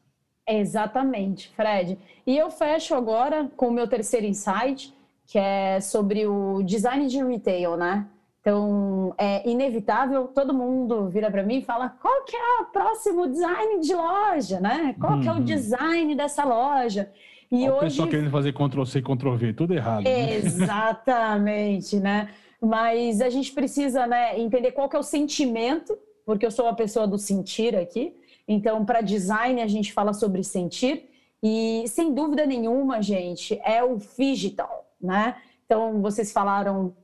Exatamente, 0.46 1.52
Fred. 1.54 1.98
E 2.26 2.36
eu 2.36 2.50
fecho 2.50 2.94
agora 2.94 3.48
com 3.56 3.68
o 3.68 3.72
meu 3.72 3.86
terceiro 3.86 4.26
insight, 4.26 4.92
que 5.26 5.38
é 5.38 5.80
sobre 5.80 6.26
o 6.26 6.62
design 6.62 7.06
de 7.06 7.22
retail, 7.22 7.76
né? 7.76 8.06
Então, 8.40 9.14
é 9.18 9.46
inevitável, 9.48 10.28
todo 10.28 10.54
mundo 10.54 11.10
vira 11.10 11.30
para 11.30 11.42
mim 11.42 11.58
e 11.58 11.62
fala 11.62 11.90
qual 11.90 12.24
que 12.24 12.34
é 12.34 12.62
o 12.62 12.64
próximo 12.66 13.28
design 13.28 13.80
de 13.80 13.94
loja, 13.94 14.58
né? 14.60 14.96
Qual 14.98 15.12
uhum. 15.12 15.20
que 15.20 15.28
é 15.28 15.32
o 15.32 15.36
uhum. 15.36 15.44
design 15.44 16.14
dessa 16.14 16.42
loja? 16.44 17.10
E 17.52 17.64
Olha 17.64 17.74
hoje... 17.74 17.78
O 17.78 17.88
pessoal 17.88 18.08
querendo 18.08 18.30
fazer 18.30 18.52
Ctrl-C, 18.54 19.02
Ctrl-V, 19.02 19.52
tudo 19.52 19.74
errado. 19.74 20.04
Né? 20.04 20.36
Exatamente, 20.36 21.96
né? 21.96 22.30
Mas 22.62 23.20
a 23.20 23.28
gente 23.28 23.52
precisa 23.52 24.06
né, 24.06 24.38
entender 24.40 24.72
qual 24.72 24.88
que 24.88 24.96
é 24.96 24.98
o 24.98 25.02
sentimento, 25.02 25.96
porque 26.24 26.46
eu 26.46 26.50
sou 26.50 26.64
uma 26.64 26.74
pessoa 26.74 27.06
do 27.06 27.18
sentir 27.18 27.76
aqui, 27.76 28.14
Então, 28.48 28.84
para 28.86 29.02
design, 29.02 29.60
a 29.60 29.66
gente 29.66 29.92
fala 29.92 30.14
sobre 30.14 30.42
sentir. 30.42 31.10
E, 31.42 31.84
sem 31.88 32.14
dúvida 32.14 32.46
nenhuma, 32.46 33.02
gente, 33.02 33.60
é 33.64 33.82
o 33.82 33.96
digital, 33.96 34.90
né? 35.00 35.36
Então, 35.66 36.00
vocês 36.02 36.32
falaram 36.32 36.94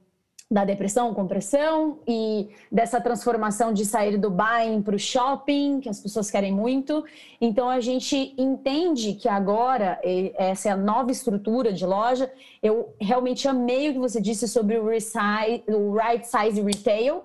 da 0.48 0.64
depressão, 0.64 1.12
compressão 1.12 1.98
e 2.06 2.50
dessa 2.70 3.00
transformação 3.00 3.72
de 3.72 3.84
sair 3.84 4.16
do 4.16 4.30
buying 4.30 4.80
para 4.80 4.94
o 4.94 4.98
shopping, 4.98 5.80
que 5.80 5.88
as 5.88 5.98
pessoas 5.98 6.30
querem 6.30 6.52
muito. 6.52 7.04
Então 7.40 7.68
a 7.68 7.80
gente 7.80 8.32
entende 8.38 9.14
que 9.14 9.28
agora 9.28 10.00
essa 10.36 10.68
é 10.68 10.72
a 10.72 10.76
nova 10.76 11.10
estrutura 11.10 11.72
de 11.72 11.84
loja. 11.84 12.32
Eu 12.62 12.94
realmente 13.00 13.48
amei 13.48 13.90
o 13.90 13.94
que 13.94 13.98
você 13.98 14.20
disse 14.20 14.46
sobre 14.46 14.78
o, 14.78 14.86
o 14.86 15.94
right 15.94 16.24
size 16.24 16.62
retail, 16.62 17.24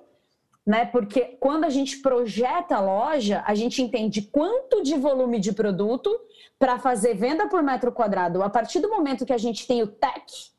né? 0.66 0.86
Porque 0.86 1.38
quando 1.40 1.66
a 1.66 1.70
gente 1.70 1.98
projeta 1.98 2.78
a 2.78 2.82
loja, 2.82 3.44
a 3.46 3.54
gente 3.54 3.84
entende 3.84 4.24
quanto 4.24 4.82
de 4.82 4.98
volume 4.98 5.40
de 5.40 5.54
produto 5.54 6.10
para 6.58 6.80
fazer 6.80 7.14
venda 7.14 7.48
por 7.48 7.62
metro 7.62 7.92
quadrado. 7.92 8.42
A 8.42 8.50
partir 8.50 8.80
do 8.80 8.90
momento 8.90 9.28
que 9.28 9.34
a 9.34 9.38
gente 9.38 9.68
tem 9.68 9.84
o 9.84 9.88
tech 9.88 10.52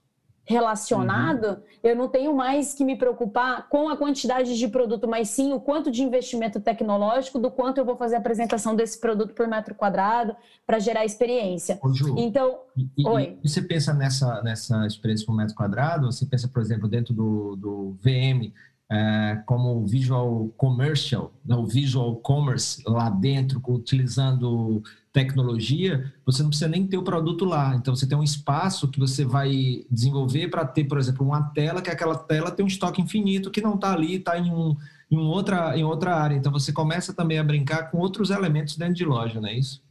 relacionado, 0.44 1.44
uhum. 1.44 1.62
eu 1.83 1.96
não 1.96 2.09
tenho 2.09 2.35
mais 2.35 2.74
que 2.74 2.85
me 2.85 2.96
preocupar 2.96 3.68
com 3.68 3.88
a 3.88 3.96
quantidade 3.96 4.59
de 4.59 4.68
produto, 4.68 5.07
mas 5.07 5.28
sim 5.28 5.52
o 5.52 5.61
quanto 5.61 5.90
de 5.90 6.02
investimento 6.02 6.61
tecnológico, 6.61 7.38
do 7.38 7.50
quanto 7.50 7.78
eu 7.78 7.85
vou 7.85 7.96
fazer 7.96 8.16
a 8.16 8.18
apresentação 8.18 8.74
desse 8.74 9.00
produto 9.00 9.35
por 9.35 9.46
metro 9.46 9.74
quadrado 9.74 10.35
para 10.66 10.78
gerar 10.78 11.05
experiência. 11.05 11.78
Ô, 11.83 11.92
Ju, 11.92 12.16
então, 12.18 12.59
e, 12.76 13.07
oi. 13.07 13.38
E 13.42 13.48
você 13.48 13.62
pensa 13.62 13.94
nessa, 13.94 14.42
nessa 14.42 14.87
experiência 14.87 15.24
por 15.24 15.37
metro 15.37 15.55
quadrado? 15.55 16.11
Você 16.11 16.26
pensa, 16.26 16.48
por 16.48 16.61
exemplo, 16.61 16.88
dentro 16.88 17.14
do, 17.14 17.57
do 17.57 17.96
VM, 18.00 18.52
é, 18.90 19.42
como 19.46 19.87
visual 19.87 20.48
commercial, 20.57 21.33
né, 21.44 21.55
o 21.55 21.66
visual 21.66 22.16
commerce 22.16 22.83
lá 22.87 23.09
dentro, 23.09 23.62
utilizando 23.68 24.83
tecnologia, 25.12 26.12
você 26.25 26.42
não 26.42 26.48
precisa 26.48 26.70
nem 26.70 26.87
ter 26.87 26.96
o 26.96 27.03
produto 27.03 27.44
lá. 27.44 27.75
Então, 27.75 27.94
você 27.94 28.07
tem 28.07 28.16
um 28.16 28.22
espaço 28.22 28.88
que 28.88 28.98
você 28.98 29.25
vai 29.25 29.85
desenvolver 29.90 30.48
para 30.48 30.64
ter, 30.64 30.85
por 30.85 30.98
exemplo, 30.98 31.27
uma 31.27 31.42
tela, 31.51 31.83
que 31.83 31.90
aquela 31.90 32.16
tela 32.16 32.51
tem 32.51 32.64
um 32.64 32.68
estoque 32.68 33.03
infinito 33.03 33.51
que 33.51 33.61
não 33.61 33.75
está 33.75 33.92
ali, 33.92 34.16
está 34.16 34.38
em, 34.38 34.51
um, 34.51 34.75
em, 35.11 35.18
outra, 35.18 35.77
em 35.77 35.85
outra 35.85 36.16
área. 36.16 36.35
Então, 36.35 36.51
você 36.51 36.72
começa 36.72 37.12
também 37.12 37.38
a 37.38 37.44
brincar 37.44 37.90
com 37.90 37.98
outros 37.98 38.31
elementos 38.31 38.77
dentro 38.77 38.94
de 38.94 39.05
loja, 39.05 39.40
não 39.40 39.48
é 39.48 39.55
isso? 39.55 39.83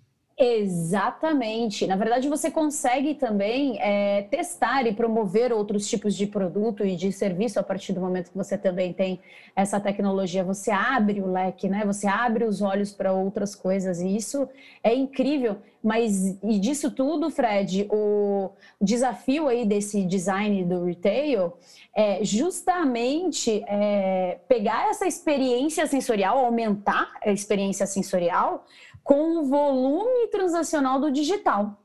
Exatamente. 0.43 1.85
Na 1.85 1.95
verdade, 1.95 2.27
você 2.27 2.49
consegue 2.49 3.13
também 3.13 3.79
é, 3.79 4.23
testar 4.23 4.87
e 4.87 4.91
promover 4.91 5.53
outros 5.53 5.87
tipos 5.87 6.15
de 6.15 6.25
produto 6.25 6.83
e 6.83 6.95
de 6.95 7.11
serviço 7.11 7.59
a 7.59 7.63
partir 7.63 7.93
do 7.93 8.01
momento 8.01 8.31
que 8.31 8.37
você 8.37 8.57
também 8.57 8.91
tem 8.91 9.19
essa 9.55 9.79
tecnologia. 9.79 10.43
Você 10.43 10.71
abre 10.71 11.21
o 11.21 11.31
leque, 11.31 11.69
né? 11.69 11.85
Você 11.85 12.07
abre 12.07 12.43
os 12.45 12.59
olhos 12.59 12.91
para 12.91 13.13
outras 13.13 13.53
coisas 13.53 14.01
e 14.01 14.15
isso 14.15 14.49
é 14.83 14.95
incrível. 14.95 15.57
Mas 15.83 16.35
e 16.41 16.57
disso 16.57 16.89
tudo, 16.89 17.29
Fred, 17.29 17.87
o 17.91 18.49
desafio 18.81 19.47
aí 19.47 19.63
desse 19.63 20.03
design 20.05 20.63
do 20.63 20.85
retail 20.85 21.53
é 21.95 22.23
justamente 22.23 23.63
é, 23.67 24.39
pegar 24.47 24.89
essa 24.89 25.05
experiência 25.05 25.85
sensorial, 25.85 26.39
aumentar 26.39 27.11
a 27.23 27.31
experiência 27.31 27.85
sensorial 27.85 28.65
com 29.11 29.39
o 29.39 29.43
volume 29.43 30.27
transacional 30.27 30.97
do 30.97 31.11
digital. 31.11 31.77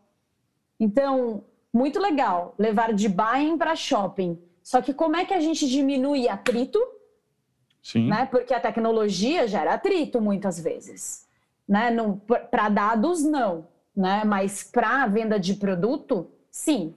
Então, 0.79 1.43
muito 1.73 1.99
legal 1.99 2.55
levar 2.57 2.95
de 2.95 3.09
buying 3.09 3.59
para 3.59 3.75
shopping. 3.75 4.39
Só 4.63 4.81
que 4.81 4.95
como 4.95 5.17
é 5.17 5.25
que 5.25 5.35
a 5.35 5.41
gente 5.41 5.69
diminui 5.69 6.29
atrito? 6.29 6.79
Sim. 7.83 8.07
Né? 8.07 8.27
Porque 8.27 8.55
a 8.55 8.61
tecnologia 8.61 9.49
gera 9.49 9.75
atrito 9.75 10.21
muitas 10.21 10.61
vezes. 10.61 11.27
Né? 11.67 11.91
Para 12.49 12.69
dados, 12.69 13.25
não. 13.25 13.67
Né? 13.97 14.23
Mas 14.25 14.63
para 14.63 15.09
venda 15.09 15.41
de 15.41 15.55
produto, 15.55 16.31
sim. 16.49 16.95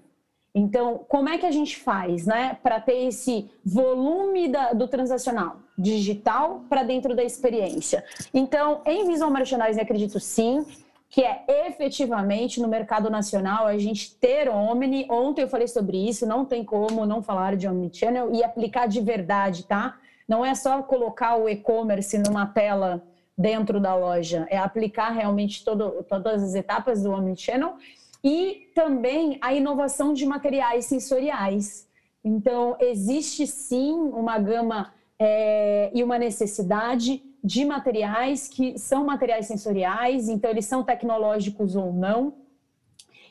Então, 0.54 1.06
como 1.08 1.30
é 1.30 1.38
que 1.38 1.46
a 1.46 1.52
gente 1.52 1.78
faz 1.78 2.26
né, 2.26 2.58
para 2.64 2.80
ter 2.80 3.08
esse 3.08 3.50
volume 3.64 4.48
da, 4.48 4.74
do 4.74 4.88
transacional 4.88 5.58
digital 5.78 6.64
para 6.68 6.84
dentro 6.84 7.16
da 7.16 7.24
experiência? 7.24 8.04
Então, 8.34 8.82
em 8.86 9.06
visual 9.06 9.30
merchandising, 9.30 9.82
acredito 9.82 10.20
sim 10.20 10.66
que 11.10 11.24
é 11.24 11.44
efetivamente 11.68 12.62
no 12.62 12.68
mercado 12.68 13.10
nacional 13.10 13.66
a 13.66 13.78
gente 13.78 14.16
ter 14.16 14.48
Omni. 14.48 15.08
Ontem 15.10 15.42
eu 15.42 15.50
falei 15.50 15.68
sobre 15.68 15.98
isso, 15.98 16.26
não 16.26 16.46
tem 16.46 16.64
como 16.64 17.06
não 17.06 17.24
falar 17.24 17.56
de 17.56 17.68
Omnichannel 17.68 18.32
e 18.34 18.44
aplicar 18.44 18.88
de 18.88 19.02
verdade, 19.02 19.66
tá? 19.66 19.98
Não 20.28 20.46
é 20.46 20.54
só 20.54 20.84
colocar 20.84 21.36
o 21.36 21.50
e-commerce 21.50 22.16
numa 22.20 22.46
tela 22.46 23.04
dentro 23.36 23.80
da 23.80 23.96
loja, 23.96 24.46
é 24.50 24.58
aplicar 24.58 25.10
realmente 25.10 25.64
todo, 25.64 26.04
todas 26.04 26.44
as 26.44 26.54
etapas 26.54 27.02
do 27.02 27.12
Omnichannel 27.12 27.78
e 28.24 28.70
também 28.76 29.38
a 29.42 29.54
inovação 29.54 30.14
de 30.14 30.26
materiais 30.26 30.86
sensoriais. 30.86 31.88
Então, 32.24 32.76
existe 32.80 33.48
sim 33.48 33.94
uma 33.94 34.38
gama 34.38 34.94
é, 35.18 35.92
e 35.94 36.04
uma 36.04 36.18
necessidade 36.18 37.24
de 37.44 37.64
materiais 37.64 38.48
que 38.48 38.78
são 38.78 39.06
materiais 39.06 39.46
sensoriais, 39.46 40.28
então 40.28 40.52
eles 40.52 40.66
são 40.66 40.84
tecnológicos 40.84 41.76
ou 41.76 41.94
não. 41.94 42.34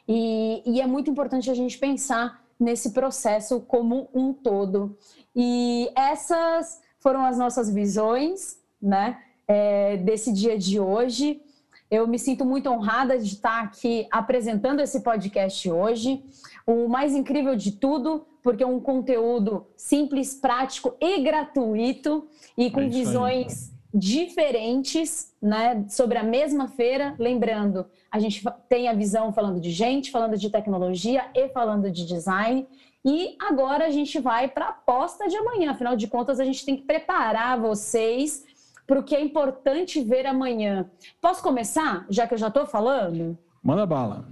E, 0.06 0.62
e 0.64 0.80
é 0.80 0.86
muito 0.86 1.10
importante 1.10 1.50
a 1.50 1.54
gente 1.54 1.78
pensar 1.78 2.42
nesse 2.58 2.92
processo 2.92 3.60
como 3.60 4.08
um 4.14 4.32
todo. 4.32 4.96
E 5.36 5.90
essas 5.94 6.80
foram 6.98 7.24
as 7.24 7.38
nossas 7.38 7.72
visões, 7.72 8.58
né, 8.80 9.18
é, 9.46 9.98
desse 9.98 10.32
dia 10.32 10.58
de 10.58 10.80
hoje. 10.80 11.42
Eu 11.90 12.06
me 12.06 12.18
sinto 12.18 12.44
muito 12.44 12.68
honrada 12.68 13.18
de 13.18 13.34
estar 13.34 13.62
aqui 13.62 14.06
apresentando 14.10 14.80
esse 14.80 15.00
podcast 15.00 15.70
hoje. 15.70 16.22
O 16.66 16.86
mais 16.86 17.14
incrível 17.14 17.56
de 17.56 17.72
tudo, 17.72 18.26
porque 18.42 18.62
é 18.62 18.66
um 18.66 18.78
conteúdo 18.78 19.66
simples, 19.74 20.34
prático 20.34 20.94
e 21.00 21.20
gratuito 21.22 22.28
e 22.56 22.70
com 22.70 22.82
é 22.82 22.88
visões 22.88 23.72
diferentes, 23.92 25.34
né, 25.40 25.86
sobre 25.88 26.18
a 26.18 26.22
mesma 26.22 26.68
feira. 26.68 27.14
Lembrando, 27.18 27.86
a 28.10 28.18
gente 28.18 28.44
tem 28.68 28.86
a 28.86 28.92
visão 28.92 29.32
falando 29.32 29.58
de 29.58 29.70
gente, 29.70 30.10
falando 30.10 30.36
de 30.36 30.50
tecnologia 30.50 31.24
e 31.34 31.48
falando 31.48 31.90
de 31.90 32.04
design. 32.04 32.66
E 33.02 33.34
agora 33.40 33.86
a 33.86 33.90
gente 33.90 34.18
vai 34.18 34.46
para 34.46 34.66
a 34.66 34.70
aposta 34.70 35.26
de 35.26 35.36
amanhã. 35.36 35.70
Afinal 35.70 35.96
de 35.96 36.06
contas, 36.06 36.38
a 36.38 36.44
gente 36.44 36.66
tem 36.66 36.76
que 36.76 36.82
preparar 36.82 37.58
vocês 37.58 38.44
para 38.88 39.00
o 39.00 39.04
que 39.04 39.14
é 39.14 39.22
importante 39.22 40.02
ver 40.02 40.24
amanhã. 40.24 40.90
Posso 41.20 41.42
começar, 41.42 42.06
já 42.08 42.26
que 42.26 42.32
eu 42.32 42.38
já 42.38 42.48
estou 42.48 42.64
falando? 42.64 43.36
Manda 43.62 43.84
bala. 43.84 44.26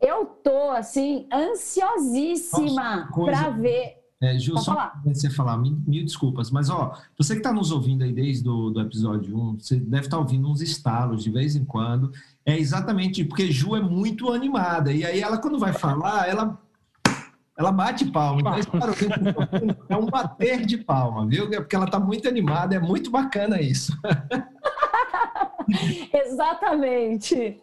Eu 0.00 0.24
tô 0.24 0.70
assim 0.70 1.28
ansiosíssima 1.30 3.10
para 3.14 3.50
ver. 3.50 3.98
É, 4.18 4.38
Ju, 4.38 4.56
só 4.56 4.72
falar. 4.72 5.02
você 5.04 5.28
falar, 5.28 5.58
mil, 5.58 5.76
mil, 5.86 6.02
desculpas, 6.02 6.50
mas 6.50 6.70
ó, 6.70 6.96
você 7.18 7.34
que 7.34 7.40
está 7.40 7.52
nos 7.52 7.70
ouvindo 7.70 8.02
aí 8.02 8.14
desde 8.14 8.48
o 8.48 8.70
do 8.70 8.80
episódio 8.80 9.36
1, 9.36 9.58
você 9.58 9.76
deve 9.76 10.06
estar 10.06 10.16
tá 10.16 10.22
ouvindo 10.22 10.48
uns 10.48 10.62
estalos 10.62 11.22
de 11.22 11.30
vez 11.30 11.54
em 11.54 11.66
quando. 11.66 12.10
É 12.46 12.58
exatamente 12.58 13.22
porque 13.26 13.52
Ju 13.52 13.76
é 13.76 13.80
muito 13.82 14.32
animada. 14.32 14.90
E 14.90 15.04
aí 15.04 15.20
ela, 15.20 15.36
quando 15.36 15.58
vai 15.58 15.74
falar, 15.74 16.26
ela 16.26 16.58
ela 17.56 17.72
bate 17.72 18.04
palma. 18.10 18.58
Então, 18.58 18.80
é 19.88 19.96
um 19.96 20.06
bater 20.06 20.66
de 20.66 20.78
palma, 20.78 21.26
viu? 21.26 21.46
É 21.52 21.56
porque 21.56 21.74
ela 21.74 21.86
está 21.86 21.98
muito 21.98 22.28
animada, 22.28 22.74
é 22.74 22.78
muito 22.78 23.10
bacana 23.10 23.60
isso. 23.60 23.92
Exatamente. 26.12 27.60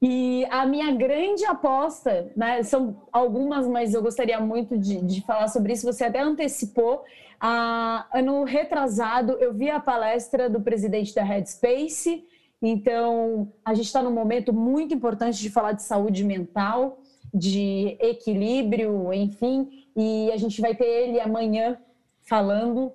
E 0.00 0.46
a 0.50 0.64
minha 0.64 0.94
grande 0.94 1.44
aposta, 1.44 2.32
né, 2.36 2.62
são 2.62 3.02
algumas, 3.12 3.66
mas 3.66 3.92
eu 3.92 4.00
gostaria 4.00 4.40
muito 4.40 4.78
de, 4.78 5.02
de 5.02 5.20
falar 5.22 5.48
sobre 5.48 5.72
isso. 5.72 5.84
Você 5.84 6.04
até 6.04 6.20
antecipou. 6.20 7.04
Ah, 7.40 8.06
ano 8.14 8.44
retrasado, 8.44 9.32
eu 9.40 9.52
vi 9.52 9.68
a 9.68 9.80
palestra 9.80 10.48
do 10.48 10.60
presidente 10.60 11.14
da 11.14 11.22
Headspace. 11.22 12.24
Então, 12.62 13.52
a 13.64 13.74
gente 13.74 13.86
está 13.86 14.02
num 14.02 14.12
momento 14.12 14.52
muito 14.52 14.94
importante 14.94 15.40
de 15.40 15.50
falar 15.50 15.72
de 15.72 15.82
saúde 15.82 16.22
mental 16.22 16.99
de 17.32 17.96
equilíbrio, 18.00 19.12
enfim, 19.12 19.86
e 19.96 20.30
a 20.32 20.36
gente 20.36 20.60
vai 20.60 20.74
ter 20.74 20.84
ele 20.84 21.20
amanhã 21.20 21.76
falando 22.22 22.92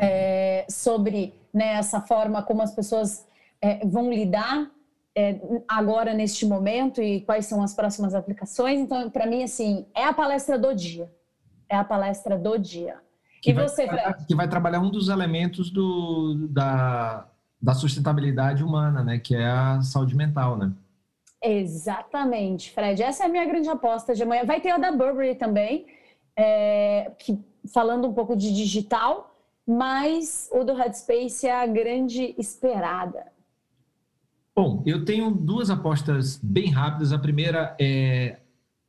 é, 0.00 0.66
sobre 0.68 1.34
né, 1.52 1.74
essa 1.74 2.00
forma 2.00 2.42
como 2.42 2.62
as 2.62 2.72
pessoas 2.72 3.26
é, 3.60 3.84
vão 3.86 4.10
lidar 4.10 4.70
é, 5.16 5.40
agora 5.66 6.14
neste 6.14 6.46
momento 6.46 7.02
e 7.02 7.22
quais 7.22 7.46
são 7.46 7.62
as 7.62 7.74
próximas 7.74 8.14
aplicações. 8.14 8.78
Então, 8.78 9.10
para 9.10 9.26
mim, 9.26 9.42
assim, 9.42 9.86
é 9.94 10.04
a 10.04 10.12
palestra 10.12 10.58
do 10.58 10.74
dia. 10.74 11.10
É 11.68 11.76
a 11.76 11.84
palestra 11.84 12.38
do 12.38 12.56
dia. 12.56 12.96
Que 13.42 13.50
e 13.50 13.52
vai, 13.52 13.68
você, 13.68 13.86
Fred? 13.86 14.26
Que 14.26 14.34
vai 14.34 14.48
trabalhar 14.48 14.80
um 14.80 14.90
dos 14.90 15.08
elementos 15.08 15.70
do, 15.70 16.46
da, 16.50 17.26
da 17.60 17.74
sustentabilidade 17.74 18.62
humana, 18.62 19.02
né? 19.02 19.18
Que 19.18 19.34
é 19.34 19.46
a 19.46 19.82
saúde 19.82 20.16
mental, 20.16 20.56
né? 20.56 20.72
Exatamente, 21.42 22.72
Fred. 22.72 23.02
Essa 23.02 23.24
é 23.24 23.26
a 23.26 23.28
minha 23.28 23.44
grande 23.44 23.68
aposta 23.68 24.14
de 24.14 24.22
amanhã. 24.22 24.44
Vai 24.44 24.60
ter 24.60 24.70
a 24.70 24.78
da 24.78 24.90
Burberry 24.90 25.36
também, 25.36 25.86
é, 26.36 27.12
que, 27.18 27.38
falando 27.72 28.08
um 28.08 28.12
pouco 28.12 28.36
de 28.36 28.52
digital, 28.52 29.36
mas 29.66 30.48
o 30.52 30.64
do 30.64 30.74
Headspace 30.74 31.46
é 31.46 31.54
a 31.54 31.66
grande 31.66 32.34
esperada. 32.38 33.26
Bom, 34.54 34.82
eu 34.84 35.04
tenho 35.04 35.30
duas 35.30 35.70
apostas 35.70 36.40
bem 36.42 36.70
rápidas. 36.70 37.12
A 37.12 37.18
primeira 37.18 37.76
é 37.80 38.38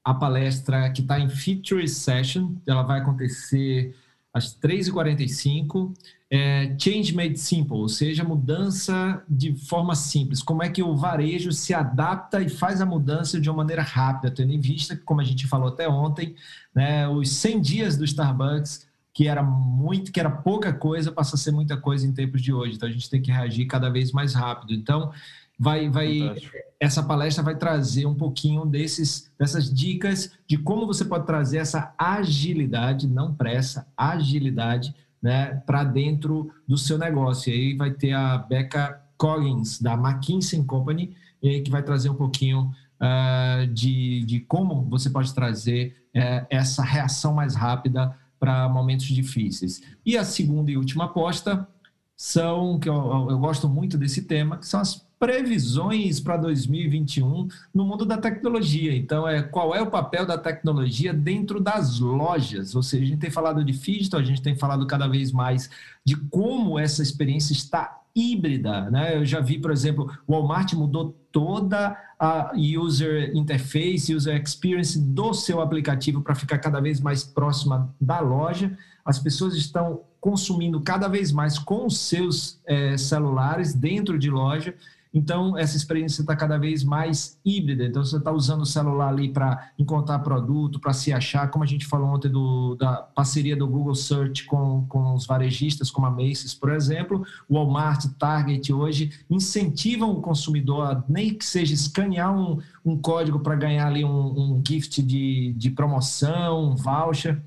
a 0.03 0.13
palestra 0.13 0.89
que 0.91 1.01
está 1.01 1.19
em 1.19 1.29
Feature 1.29 1.87
Session, 1.87 2.55
ela 2.65 2.81
vai 2.81 2.99
acontecer 2.99 3.95
às 4.39 4.57
3h45. 4.57 5.93
É, 6.31 6.75
Change 6.77 7.15
Made 7.15 7.39
Simple, 7.39 7.77
ou 7.77 7.89
seja, 7.89 8.23
mudança 8.23 9.23
de 9.27 9.55
forma 9.55 9.95
simples. 9.95 10.43
Como 10.43 10.61
é 10.61 10.69
que 10.69 10.83
o 10.83 10.95
varejo 10.95 11.51
se 11.51 11.73
adapta 11.73 12.39
e 12.41 12.49
faz 12.49 12.81
a 12.81 12.85
mudança 12.85 13.41
de 13.41 13.49
uma 13.49 13.57
maneira 13.57 13.81
rápida, 13.81 14.29
tendo 14.31 14.53
em 14.53 14.59
vista 14.59 14.95
que, 14.95 15.03
como 15.03 15.21
a 15.21 15.23
gente 15.23 15.47
falou 15.47 15.69
até 15.69 15.89
ontem, 15.89 16.35
né, 16.73 17.07
os 17.07 17.31
100 17.31 17.61
dias 17.61 17.97
do 17.97 18.05
Starbucks, 18.05 18.87
que 19.11 19.27
era 19.27 19.41
muito, 19.41 20.11
que 20.11 20.19
era 20.19 20.29
pouca 20.29 20.71
coisa, 20.71 21.11
passa 21.11 21.35
a 21.35 21.37
ser 21.37 21.51
muita 21.51 21.75
coisa 21.75 22.05
em 22.05 22.13
tempos 22.13 22.41
de 22.41 22.53
hoje. 22.53 22.75
Então 22.75 22.87
a 22.87 22.91
gente 22.91 23.09
tem 23.09 23.21
que 23.21 23.31
reagir 23.31 23.65
cada 23.65 23.89
vez 23.89 24.11
mais 24.11 24.33
rápido. 24.33 24.71
Então, 24.71 25.11
vai, 25.59 25.89
vai 25.89 26.35
essa 26.79 27.03
palestra 27.03 27.43
vai 27.43 27.55
trazer 27.55 28.05
um 28.05 28.15
pouquinho 28.15 28.65
desses, 28.65 29.29
dessas 29.37 29.71
dicas 29.71 30.31
de 30.47 30.57
como 30.57 30.87
você 30.87 31.03
pode 31.03 31.25
trazer 31.25 31.57
essa 31.57 31.93
agilidade, 31.97 33.07
não 33.07 33.33
pressa, 33.33 33.85
agilidade, 33.97 34.95
né, 35.21 35.61
para 35.65 35.83
dentro 35.83 36.49
do 36.65 36.77
seu 36.77 36.97
negócio. 36.97 37.51
E 37.51 37.53
aí 37.53 37.73
vai 37.75 37.91
ter 37.91 38.13
a 38.13 38.37
Becca 38.37 39.01
Collins, 39.17 39.81
da 39.81 39.95
McKinsey 39.95 40.63
Company, 40.63 41.13
que 41.41 41.69
vai 41.69 41.83
trazer 41.83 42.09
um 42.09 42.15
pouquinho 42.15 42.71
uh, 43.01 43.67
de, 43.67 44.23
de 44.23 44.39
como 44.41 44.83
você 44.83 45.09
pode 45.09 45.33
trazer 45.33 46.07
uh, 46.15 46.47
essa 46.49 46.81
reação 46.81 47.33
mais 47.33 47.55
rápida 47.55 48.15
para 48.39 48.69
momentos 48.69 49.07
difíceis. 49.07 49.81
E 50.05 50.17
a 50.17 50.23
segunda 50.23 50.71
e 50.71 50.77
última 50.77 51.05
aposta 51.05 51.67
são, 52.15 52.79
que 52.79 52.87
eu, 52.87 53.27
eu 53.29 53.37
gosto 53.37 53.67
muito 53.67 53.97
desse 53.97 54.21
tema, 54.21 54.57
que 54.57 54.65
são 54.65 54.79
as 54.79 55.08
previsões 55.19 56.21
para 56.21 56.37
2021 56.37 57.49
no 57.73 57.83
mundo 57.83 58.05
da 58.05 58.17
tecnologia. 58.17 58.95
Então, 58.95 59.27
é 59.27 59.43
qual 59.43 59.75
é 59.75 59.81
o 59.81 59.91
papel 59.91 60.25
da 60.25 60.37
tecnologia 60.37 61.13
dentro 61.13 61.59
das 61.59 61.99
lojas? 61.99 62.73
Ou 62.73 62.81
seja, 62.81 63.03
a 63.03 63.07
gente 63.07 63.19
tem 63.19 63.29
falado 63.29 63.63
de 63.63 63.73
digital, 63.73 64.21
a 64.21 64.23
gente 64.23 64.41
tem 64.41 64.55
falado 64.55 64.87
cada 64.87 65.07
vez 65.07 65.33
mais 65.33 65.69
de 66.05 66.15
como 66.15 66.79
essa 66.79 67.03
experiência 67.03 67.51
está 67.51 67.99
híbrida, 68.15 68.89
né? 68.89 69.17
Eu 69.17 69.25
já 69.25 69.39
vi, 69.39 69.59
por 69.59 69.71
exemplo, 69.71 70.11
o 70.25 70.33
Walmart 70.33 70.73
mudou 70.73 71.15
toda 71.31 71.95
a 72.19 72.51
user 72.55 73.35
interface, 73.35 74.15
user 74.15 74.41
experience 74.41 74.99
do 74.99 75.33
seu 75.33 75.61
aplicativo 75.61 76.21
para 76.21 76.33
ficar 76.33 76.57
cada 76.57 76.79
vez 76.79 76.99
mais 76.99 77.23
próxima 77.23 77.93
da 77.99 78.19
loja. 78.19 78.75
As 79.05 79.19
pessoas 79.19 79.53
estão 79.55 80.01
consumindo 80.19 80.81
cada 80.81 81.07
vez 81.07 81.31
mais 81.31 81.57
com 81.57 81.85
os 81.85 81.97
seus 81.99 82.59
é, 82.65 82.97
celulares 82.97 83.73
dentro 83.73 84.17
de 84.17 84.29
loja 84.29 84.73
então, 85.11 85.57
essa 85.57 85.75
experiência 85.75 86.21
está 86.21 86.35
cada 86.35 86.57
vez 86.57 86.83
mais 86.83 87.39
híbrida. 87.43 87.83
Então, 87.83 88.03
você 88.03 88.17
está 88.17 88.31
usando 88.31 88.61
o 88.61 88.65
celular 88.65 89.09
ali 89.09 89.29
para 89.29 89.71
encontrar 89.77 90.19
produto, 90.19 90.79
para 90.79 90.93
se 90.93 91.11
achar, 91.11 91.49
como 91.49 91.63
a 91.63 91.67
gente 91.67 91.87
falou 91.87 92.09
ontem 92.09 92.29
do, 92.29 92.75
da 92.75 92.97
parceria 92.97 93.55
do 93.55 93.67
Google 93.67 93.95
Search 93.95 94.45
com, 94.45 94.85
com 94.87 95.15
os 95.15 95.25
varejistas, 95.25 95.89
como 95.89 96.05
a 96.05 96.11
Macy's, 96.11 96.53
por 96.53 96.71
exemplo. 96.71 97.25
O 97.47 97.55
Walmart, 97.55 98.05
Target, 98.19 98.71
hoje 98.71 99.11
incentivam 99.27 100.11
o 100.11 100.21
consumidor 100.21 100.85
a 100.85 101.03
nem 101.09 101.33
que 101.33 101.45
seja 101.45 101.73
escanear 101.73 102.31
um, 102.31 102.59
um 102.85 102.95
código 102.95 103.39
para 103.39 103.55
ganhar 103.55 103.87
ali 103.87 104.05
um, 104.05 104.09
um 104.09 104.63
gift 104.65 105.01
de, 105.01 105.53
de 105.57 105.71
promoção, 105.71 106.71
um 106.71 106.75
voucher. 106.75 107.41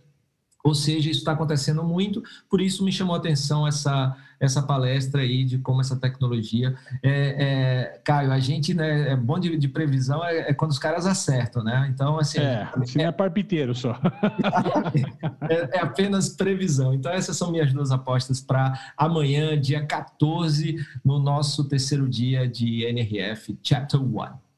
Ou 0.64 0.74
seja, 0.74 1.10
isso 1.10 1.20
está 1.20 1.32
acontecendo 1.32 1.82
muito, 1.82 2.22
por 2.48 2.60
isso 2.60 2.84
me 2.84 2.92
chamou 2.92 3.16
a 3.16 3.18
atenção 3.18 3.66
essa, 3.66 4.16
essa 4.42 4.60
palestra 4.60 5.22
aí 5.22 5.44
de 5.44 5.58
como 5.58 5.80
essa 5.80 5.96
tecnologia. 5.96 6.74
É, 7.00 7.92
é, 7.92 8.00
Caio, 8.02 8.32
a 8.32 8.40
gente 8.40 8.74
né, 8.74 9.12
é 9.12 9.16
bom 9.16 9.38
de, 9.38 9.56
de 9.56 9.68
previsão 9.68 10.22
é, 10.24 10.50
é, 10.50 10.52
quando 10.52 10.72
os 10.72 10.80
caras 10.80 11.06
acertam, 11.06 11.62
né? 11.62 11.88
Então, 11.94 12.18
assim. 12.18 12.40
É, 12.40 12.68
assim 12.76 13.00
é, 13.00 13.04
é 13.04 13.12
parpiteiro 13.12 13.72
só. 13.72 13.92
é, 15.48 15.76
é, 15.76 15.80
apenas 15.80 16.30
previsão. 16.30 16.92
Então, 16.92 17.12
essas 17.12 17.36
são 17.36 17.52
minhas 17.52 17.72
duas 17.72 17.92
apostas 17.92 18.40
para 18.40 18.72
amanhã, 18.96 19.58
dia 19.58 19.86
14, 19.86 20.76
no 21.04 21.20
nosso 21.20 21.68
terceiro 21.68 22.08
dia 22.08 22.48
de 22.48 22.84
NRF 22.84 23.56
Chapter 23.62 24.02
1. 24.02 24.51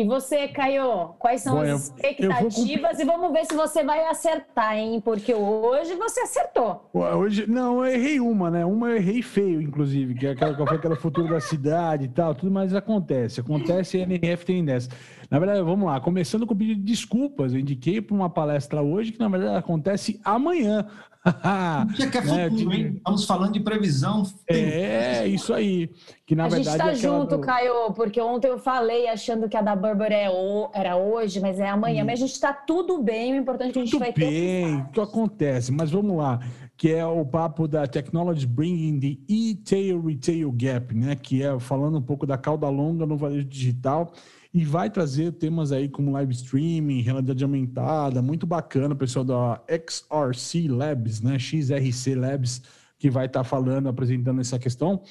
E 0.00 0.04
você, 0.04 0.48
Caio, 0.48 1.10
quais 1.18 1.42
são 1.42 1.56
Bom, 1.56 1.60
as 1.60 1.84
expectativas? 1.84 2.96
Vou... 2.96 3.00
E 3.00 3.04
vamos 3.04 3.32
ver 3.34 3.44
se 3.44 3.54
você 3.54 3.84
vai 3.84 4.02
acertar, 4.06 4.78
hein? 4.78 4.98
Porque 4.98 5.34
hoje 5.34 5.94
você 5.94 6.20
acertou. 6.20 6.88
Hoje, 6.94 7.46
não, 7.46 7.84
eu 7.84 7.92
errei 7.92 8.18
uma, 8.18 8.50
né? 8.50 8.64
Uma 8.64 8.88
eu 8.88 8.96
errei 8.96 9.20
feio, 9.20 9.60
inclusive, 9.60 10.14
que 10.14 10.26
é 10.26 10.30
aquela, 10.30 10.56
foi 10.66 10.76
aquela 10.78 10.96
futuro 10.96 11.28
da 11.28 11.38
cidade 11.38 12.06
e 12.06 12.08
tal, 12.08 12.34
tudo, 12.34 12.50
mas 12.50 12.74
acontece. 12.74 13.40
Acontece 13.40 13.98
e 13.98 14.00
a 14.00 14.04
NRF 14.04 14.46
tem 14.46 14.64
dessa. 14.64 14.88
Na 15.30 15.38
verdade, 15.38 15.62
vamos 15.62 15.86
lá, 15.86 16.00
começando 16.00 16.44
com 16.44 16.54
o 16.54 16.56
pedido 16.56 16.80
de 16.80 16.86
desculpas. 16.86 17.54
Eu 17.54 17.60
indiquei 17.60 18.02
para 18.02 18.16
uma 18.16 18.28
palestra 18.28 18.82
hoje 18.82 19.12
que, 19.12 19.20
na 19.20 19.28
verdade, 19.28 19.56
acontece 19.56 20.20
amanhã. 20.24 20.84
Dia 21.94 22.10
que 22.10 22.18
é 22.18 22.20
né, 22.24 22.50
futuro, 22.50 22.72
hein? 22.74 22.94
Estamos 22.96 23.24
falando 23.26 23.52
de 23.52 23.60
previsão. 23.60 24.24
É, 24.48 25.28
isso 25.28 25.54
aí. 25.54 25.88
Que, 26.26 26.34
na 26.34 26.46
a 26.46 26.48
verdade, 26.48 26.78
gente 26.78 26.94
está 26.96 27.08
junto, 27.08 27.36
do... 27.36 27.42
Caio, 27.42 27.92
porque 27.92 28.20
ontem 28.20 28.48
eu 28.48 28.58
falei 28.58 29.06
achando 29.06 29.48
que 29.48 29.56
a 29.56 29.62
da 29.62 29.76
Burberry 29.76 30.14
é 30.14 30.30
o... 30.30 30.68
era 30.74 30.96
hoje, 30.96 31.38
mas 31.38 31.60
é 31.60 31.68
amanhã. 31.68 32.02
Hum. 32.02 32.06
Mas 32.06 32.18
a 32.18 32.26
gente 32.26 32.34
está 32.34 32.52
tudo 32.52 33.00
bem, 33.00 33.34
o 33.34 33.36
importante 33.36 33.70
é 33.70 33.72
que 33.72 33.78
a 33.78 33.82
gente 33.82 33.92
tudo 33.92 34.00
vai 34.00 34.12
bem, 34.12 34.28
ter. 34.28 34.64
bem, 34.64 34.76
o 34.80 34.88
que 34.88 35.00
acontece. 35.00 35.70
Mas 35.70 35.92
vamos 35.92 36.16
lá, 36.16 36.40
que 36.76 36.90
é 36.90 37.06
o 37.06 37.24
papo 37.24 37.68
da 37.68 37.86
Technology 37.86 38.48
Bringing 38.48 38.98
the 38.98 39.32
E-Tail 39.32 40.04
Retail 40.04 40.50
Gap, 40.50 40.92
né? 40.92 41.14
Que 41.14 41.44
é 41.44 41.56
falando 41.60 41.98
um 41.98 42.02
pouco 42.02 42.26
da 42.26 42.36
cauda 42.36 42.68
longa 42.68 43.06
no 43.06 43.16
varejo 43.16 43.44
digital 43.44 44.12
e 44.52 44.64
vai 44.64 44.90
trazer 44.90 45.32
temas 45.32 45.70
aí 45.70 45.88
como 45.88 46.10
live 46.12 46.32
streaming, 46.32 47.00
realidade 47.02 47.42
aumentada, 47.44 48.20
muito 48.20 48.46
bacana, 48.46 48.94
o 48.94 48.98
pessoal 48.98 49.24
da 49.24 49.62
XRC 49.68 50.68
Labs, 50.68 51.20
né, 51.20 51.38
XRC 51.38 52.14
Labs, 52.16 52.62
que 52.98 53.08
vai 53.08 53.26
estar 53.26 53.40
tá 53.40 53.44
falando, 53.44 53.88
apresentando 53.88 54.40
essa 54.40 54.58
questão. 54.58 55.02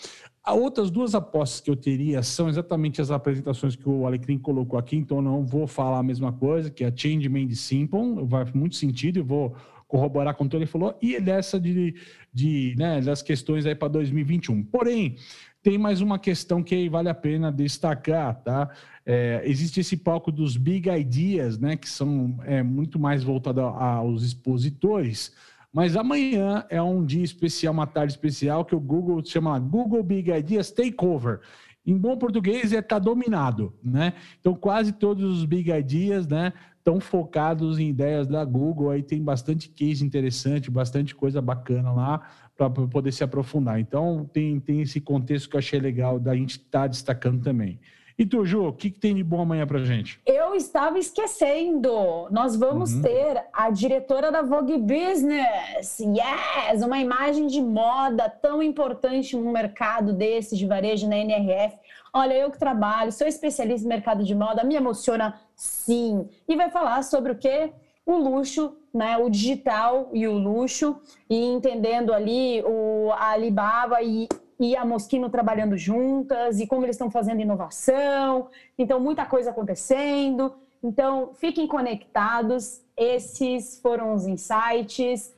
As 0.44 0.56
outras 0.56 0.92
duas 0.92 1.16
apostas 1.16 1.62
que 1.62 1.70
eu 1.70 1.76
teria 1.76 2.22
são 2.22 2.50
exatamente 2.50 3.02
as 3.02 3.12
apresentações 3.12 3.76
que 3.76 3.88
o 3.88 4.06
Alecrim 4.06 4.38
colocou 4.38 4.78
aqui, 4.78 4.96
então 4.96 5.22
não 5.22 5.46
vou 5.46 5.68
falar 5.68 6.00
a 6.00 6.04
mesma 6.04 6.34
coisa, 6.34 6.70
que 6.70 6.84
é 6.84 6.88
a 6.88 6.96
Change 6.96 7.30
Made 7.30 7.56
Simple, 7.56 8.26
vai 8.26 8.46
muito 8.54 8.76
sentido, 8.76 9.20
eu 9.20 9.26
vou 9.26 9.56
corroborar 9.88 10.36
com 10.36 10.44
o 10.44 10.50
que 10.50 10.56
ele 10.56 10.68
falou, 10.68 10.96
e 11.02 11.20
dessa 11.20 11.60
de, 11.60 11.96
de 12.32 12.76
né, 12.78 13.02
das 13.02 13.24
questões 13.24 13.66
aí 13.66 13.74
para 13.74 13.88
2021. 13.88 14.64
Porém, 14.64 15.16
tem 15.62 15.78
mais 15.78 16.02
uma 16.02 16.18
questão 16.18 16.64
que 16.64 16.90
vale 16.90 17.10
a 17.10 17.14
pena 17.14 17.52
destacar, 17.52 18.42
tá? 18.42 18.70
É, 19.06 19.42
existe 19.44 19.80
esse 19.80 19.98
palco 19.98 20.32
dos 20.32 20.56
big 20.56 20.90
ideas, 20.90 21.58
né? 21.60 21.76
Que 21.76 21.90
são 21.90 22.38
é, 22.44 22.64
muito 22.64 22.98
mais 22.98 23.24
voltado 23.24 23.62
aos 23.62 24.24
expositores. 24.24 25.34
Mas 25.72 25.96
amanhã 25.96 26.66
é 26.70 26.82
um 26.82 27.06
dia 27.06 27.24
especial, 27.24 27.74
uma 27.74 27.86
tarde 27.86 28.14
especial 28.14 28.66
que 28.66 28.76
o 28.76 28.80
Google 28.80 29.24
chama 29.24 29.60
Google 29.60 30.02
Big 30.02 30.32
Ideas 30.32 30.72
Takeover. 30.72 31.42
Em 31.86 31.98
bom 31.98 32.18
português 32.18 32.72
é 32.72 32.82
tá 32.82 33.00
dominado, 33.00 33.74
né? 33.84 34.14
Então 34.40 34.54
quase 34.54 34.94
todos 34.94 35.40
os 35.40 35.46
big 35.46 35.72
ideas, 35.72 36.28
né, 36.28 36.54
estão 36.78 37.00
focados 37.00 37.80
em 37.80 37.90
ideias 37.90 38.28
da 38.28 38.44
Google. 38.46 38.92
Aí 38.92 39.02
tem 39.02 39.24
bastante 39.24 39.70
case 39.70 40.06
interessante, 40.06 40.72
bastante 40.72 41.16
coisa 41.16 41.42
bacana 41.42 41.92
lá 41.92 42.30
para 42.68 42.88
poder 42.88 43.12
se 43.12 43.24
aprofundar. 43.24 43.80
Então, 43.80 44.28
tem, 44.34 44.60
tem 44.60 44.82
esse 44.82 45.00
contexto 45.00 45.50
que 45.50 45.56
eu 45.56 45.60
achei 45.60 45.80
legal 45.80 46.20
da 46.20 46.36
gente 46.36 46.58
estar 46.58 46.82
tá 46.82 46.88
destacando 46.88 47.44
também. 47.44 47.80
E 48.20 48.26
tu, 48.26 48.44
Ju, 48.44 48.68
o 48.68 48.74
que, 48.74 48.92
que 48.92 49.00
tem 49.00 49.16
de 49.16 49.24
bom 49.24 49.40
amanhã 49.40 49.66
para 49.66 49.80
gente? 49.86 50.20
Eu 50.26 50.54
estava 50.54 51.00
esquecendo. 51.00 52.28
Nós 52.30 52.54
vamos 52.54 52.92
uhum. 52.92 53.02
ter 53.02 53.46
a 53.54 53.70
diretora 53.70 54.30
da 54.30 54.42
Vogue 54.42 54.78
Business. 54.78 56.00
Yes! 56.02 56.84
Uma 56.84 57.00
imagem 57.00 57.48
de 57.48 57.62
moda 57.62 58.30
tão 58.30 58.62
importante 58.62 59.38
num 59.38 59.54
mercado 59.54 60.12
desse 60.12 60.58
de 60.58 60.66
varejo 60.66 61.08
na 61.08 61.18
NRF. 61.18 61.78
Olha, 62.14 62.34
eu 62.34 62.52
que 62.52 62.60
trabalho, 62.60 63.14
sou 63.14 63.26
especialista 63.26 63.86
em 63.86 63.90
mercado 63.90 64.22
de 64.22 64.36
moda, 64.36 64.66
me 64.66 64.76
emociona 64.76 65.40
sim. 65.56 66.28
E 66.46 66.58
vai 66.58 66.70
falar 66.70 67.04
sobre 67.04 67.32
o 67.32 67.38
quê? 67.38 67.72
O 68.06 68.18
luxo 68.18 68.76
né, 68.94 69.18
o 69.18 69.30
digital 69.30 70.10
e 70.14 70.28
o 70.28 70.38
luxo, 70.38 71.00
e 71.30 71.38
entendendo 71.46 72.14
ali 72.14 72.64
o, 72.64 73.12
a 73.14 73.32
Alibaba 73.32 74.02
e, 74.02 74.28
e 74.60 74.76
a 74.76 74.84
Moschino 74.84 75.30
trabalhando 75.30 75.78
juntas, 75.78 76.60
e 76.60 76.68
como 76.68 76.86
eles 76.86 76.96
estão 76.96 77.10
fazendo 77.10 77.42
inovação. 77.42 78.50
Então, 78.78 79.00
muita 79.00 79.26
coisa 79.26 79.52
acontecendo. 79.52 80.54
Então, 80.84 81.32
fiquem 81.34 81.68
conectados. 81.68 82.82
Esses 82.98 83.80
foram 83.82 84.14
os 84.14 84.26
insights 84.28 85.34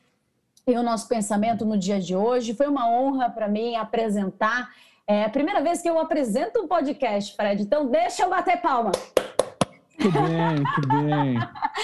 e 0.65 0.73
o 0.73 0.83
nosso 0.83 1.07
pensamento 1.07 1.65
no 1.65 1.77
dia 1.77 1.99
de 1.99 2.15
hoje. 2.15 2.53
Foi 2.53 2.67
uma 2.67 2.89
honra 2.89 3.29
para 3.29 3.47
mim 3.47 3.75
apresentar. 3.75 4.69
É 5.07 5.25
a 5.25 5.29
primeira 5.29 5.61
vez 5.61 5.81
que 5.81 5.89
eu 5.89 5.99
apresento 5.99 6.61
um 6.61 6.67
podcast, 6.67 7.35
Fred. 7.35 7.61
Então, 7.61 7.87
deixa 7.87 8.23
eu 8.23 8.29
bater 8.29 8.61
palma. 8.61 8.91
Muito 9.99 10.21
bem, 10.21 10.55
muito 10.55 10.87
bem. 10.87 11.39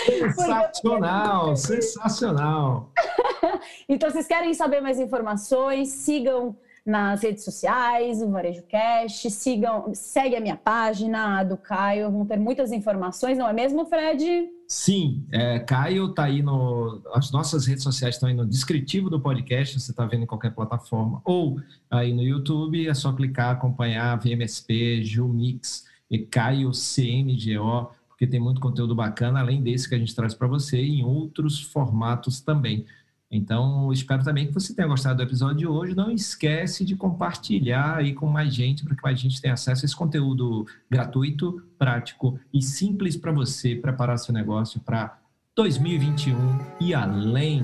Sensacional, 0.05 1.55
sensacional. 1.55 2.91
então, 3.87 4.09
vocês 4.09 4.27
querem 4.27 4.53
saber 4.53 4.81
mais 4.81 4.99
informações? 4.99 5.89
Sigam 5.89 6.55
nas 6.87 7.21
redes 7.21 7.43
sociais, 7.43 8.21
o 8.21 8.31
Varejo 8.31 8.63
Cast, 8.63 9.29
sigam, 9.29 9.93
segue 9.93 10.37
a 10.37 10.39
minha 10.39 10.55
página, 10.55 11.39
a 11.39 11.43
do 11.43 11.57
Caio, 11.57 12.09
vão 12.09 12.25
ter 12.25 12.39
muitas 12.39 12.71
informações, 12.71 13.37
não 13.37 13.47
é 13.47 13.51
mesmo, 13.51 13.85
Fred? 13.85 14.47
Sim, 14.65 15.25
é, 15.29 15.59
Caio 15.59 16.07
está 16.07 16.23
aí 16.23 16.41
no. 16.41 17.01
As 17.13 17.29
nossas 17.29 17.65
redes 17.65 17.83
sociais 17.83 18.15
estão 18.15 18.29
aí 18.29 18.35
no 18.35 18.45
descritivo 18.45 19.09
do 19.09 19.19
podcast, 19.19 19.77
você 19.77 19.91
está 19.91 20.05
vendo 20.05 20.23
em 20.23 20.27
qualquer 20.27 20.55
plataforma, 20.55 21.21
ou 21.25 21.59
aí 21.91 22.13
no 22.13 22.21
YouTube, 22.21 22.87
é 22.87 22.93
só 22.93 23.11
clicar, 23.11 23.51
acompanhar 23.51 24.17
VMSP, 24.17 25.03
Jumix 25.03 25.85
e 26.09 26.19
Caio 26.19 26.71
CNGO, 26.73 27.91
porque 28.17 28.25
tem 28.25 28.39
muito 28.39 28.59
conteúdo 28.59 28.95
bacana, 28.95 29.39
além 29.39 29.61
desse 29.61 29.87
que 29.87 29.93
a 29.93 29.97
gente 29.99 30.15
traz 30.15 30.33
para 30.33 30.47
você, 30.47 30.81
em 30.81 31.03
outros 31.03 31.61
formatos 31.61 32.41
também. 32.41 32.83
Então, 33.29 33.93
espero 33.93 34.23
também 34.23 34.47
que 34.47 34.53
você 34.55 34.73
tenha 34.73 34.87
gostado 34.87 35.17
do 35.17 35.21
episódio 35.21 35.57
de 35.57 35.67
hoje. 35.67 35.93
Não 35.93 36.09
esquece 36.09 36.83
de 36.83 36.95
compartilhar 36.95 37.97
aí 37.97 38.15
com 38.15 38.25
mais 38.25 38.51
gente, 38.51 38.83
para 38.83 38.95
que 38.95 39.03
mais 39.03 39.19
gente 39.19 39.39
tenha 39.39 39.53
acesso 39.53 39.83
a 39.83 39.85
esse 39.85 39.95
conteúdo 39.95 40.65
gratuito, 40.89 41.61
prático 41.77 42.39
e 42.51 42.59
simples 42.59 43.15
para 43.15 43.31
você 43.31 43.75
preparar 43.75 44.17
seu 44.17 44.33
negócio 44.33 44.79
para 44.79 45.19
2021 45.55 46.35
e 46.81 46.95
além. 46.95 47.61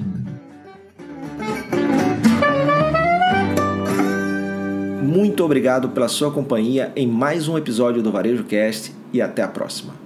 Muito 5.01 5.43
obrigado 5.43 5.89
pela 5.89 6.07
sua 6.07 6.31
companhia 6.31 6.93
em 6.95 7.07
mais 7.07 7.47
um 7.47 7.57
episódio 7.57 8.03
do 8.03 8.11
Varejo 8.11 8.43
Cast 8.43 8.93
e 9.11 9.19
até 9.19 9.41
a 9.41 9.47
próxima. 9.47 10.02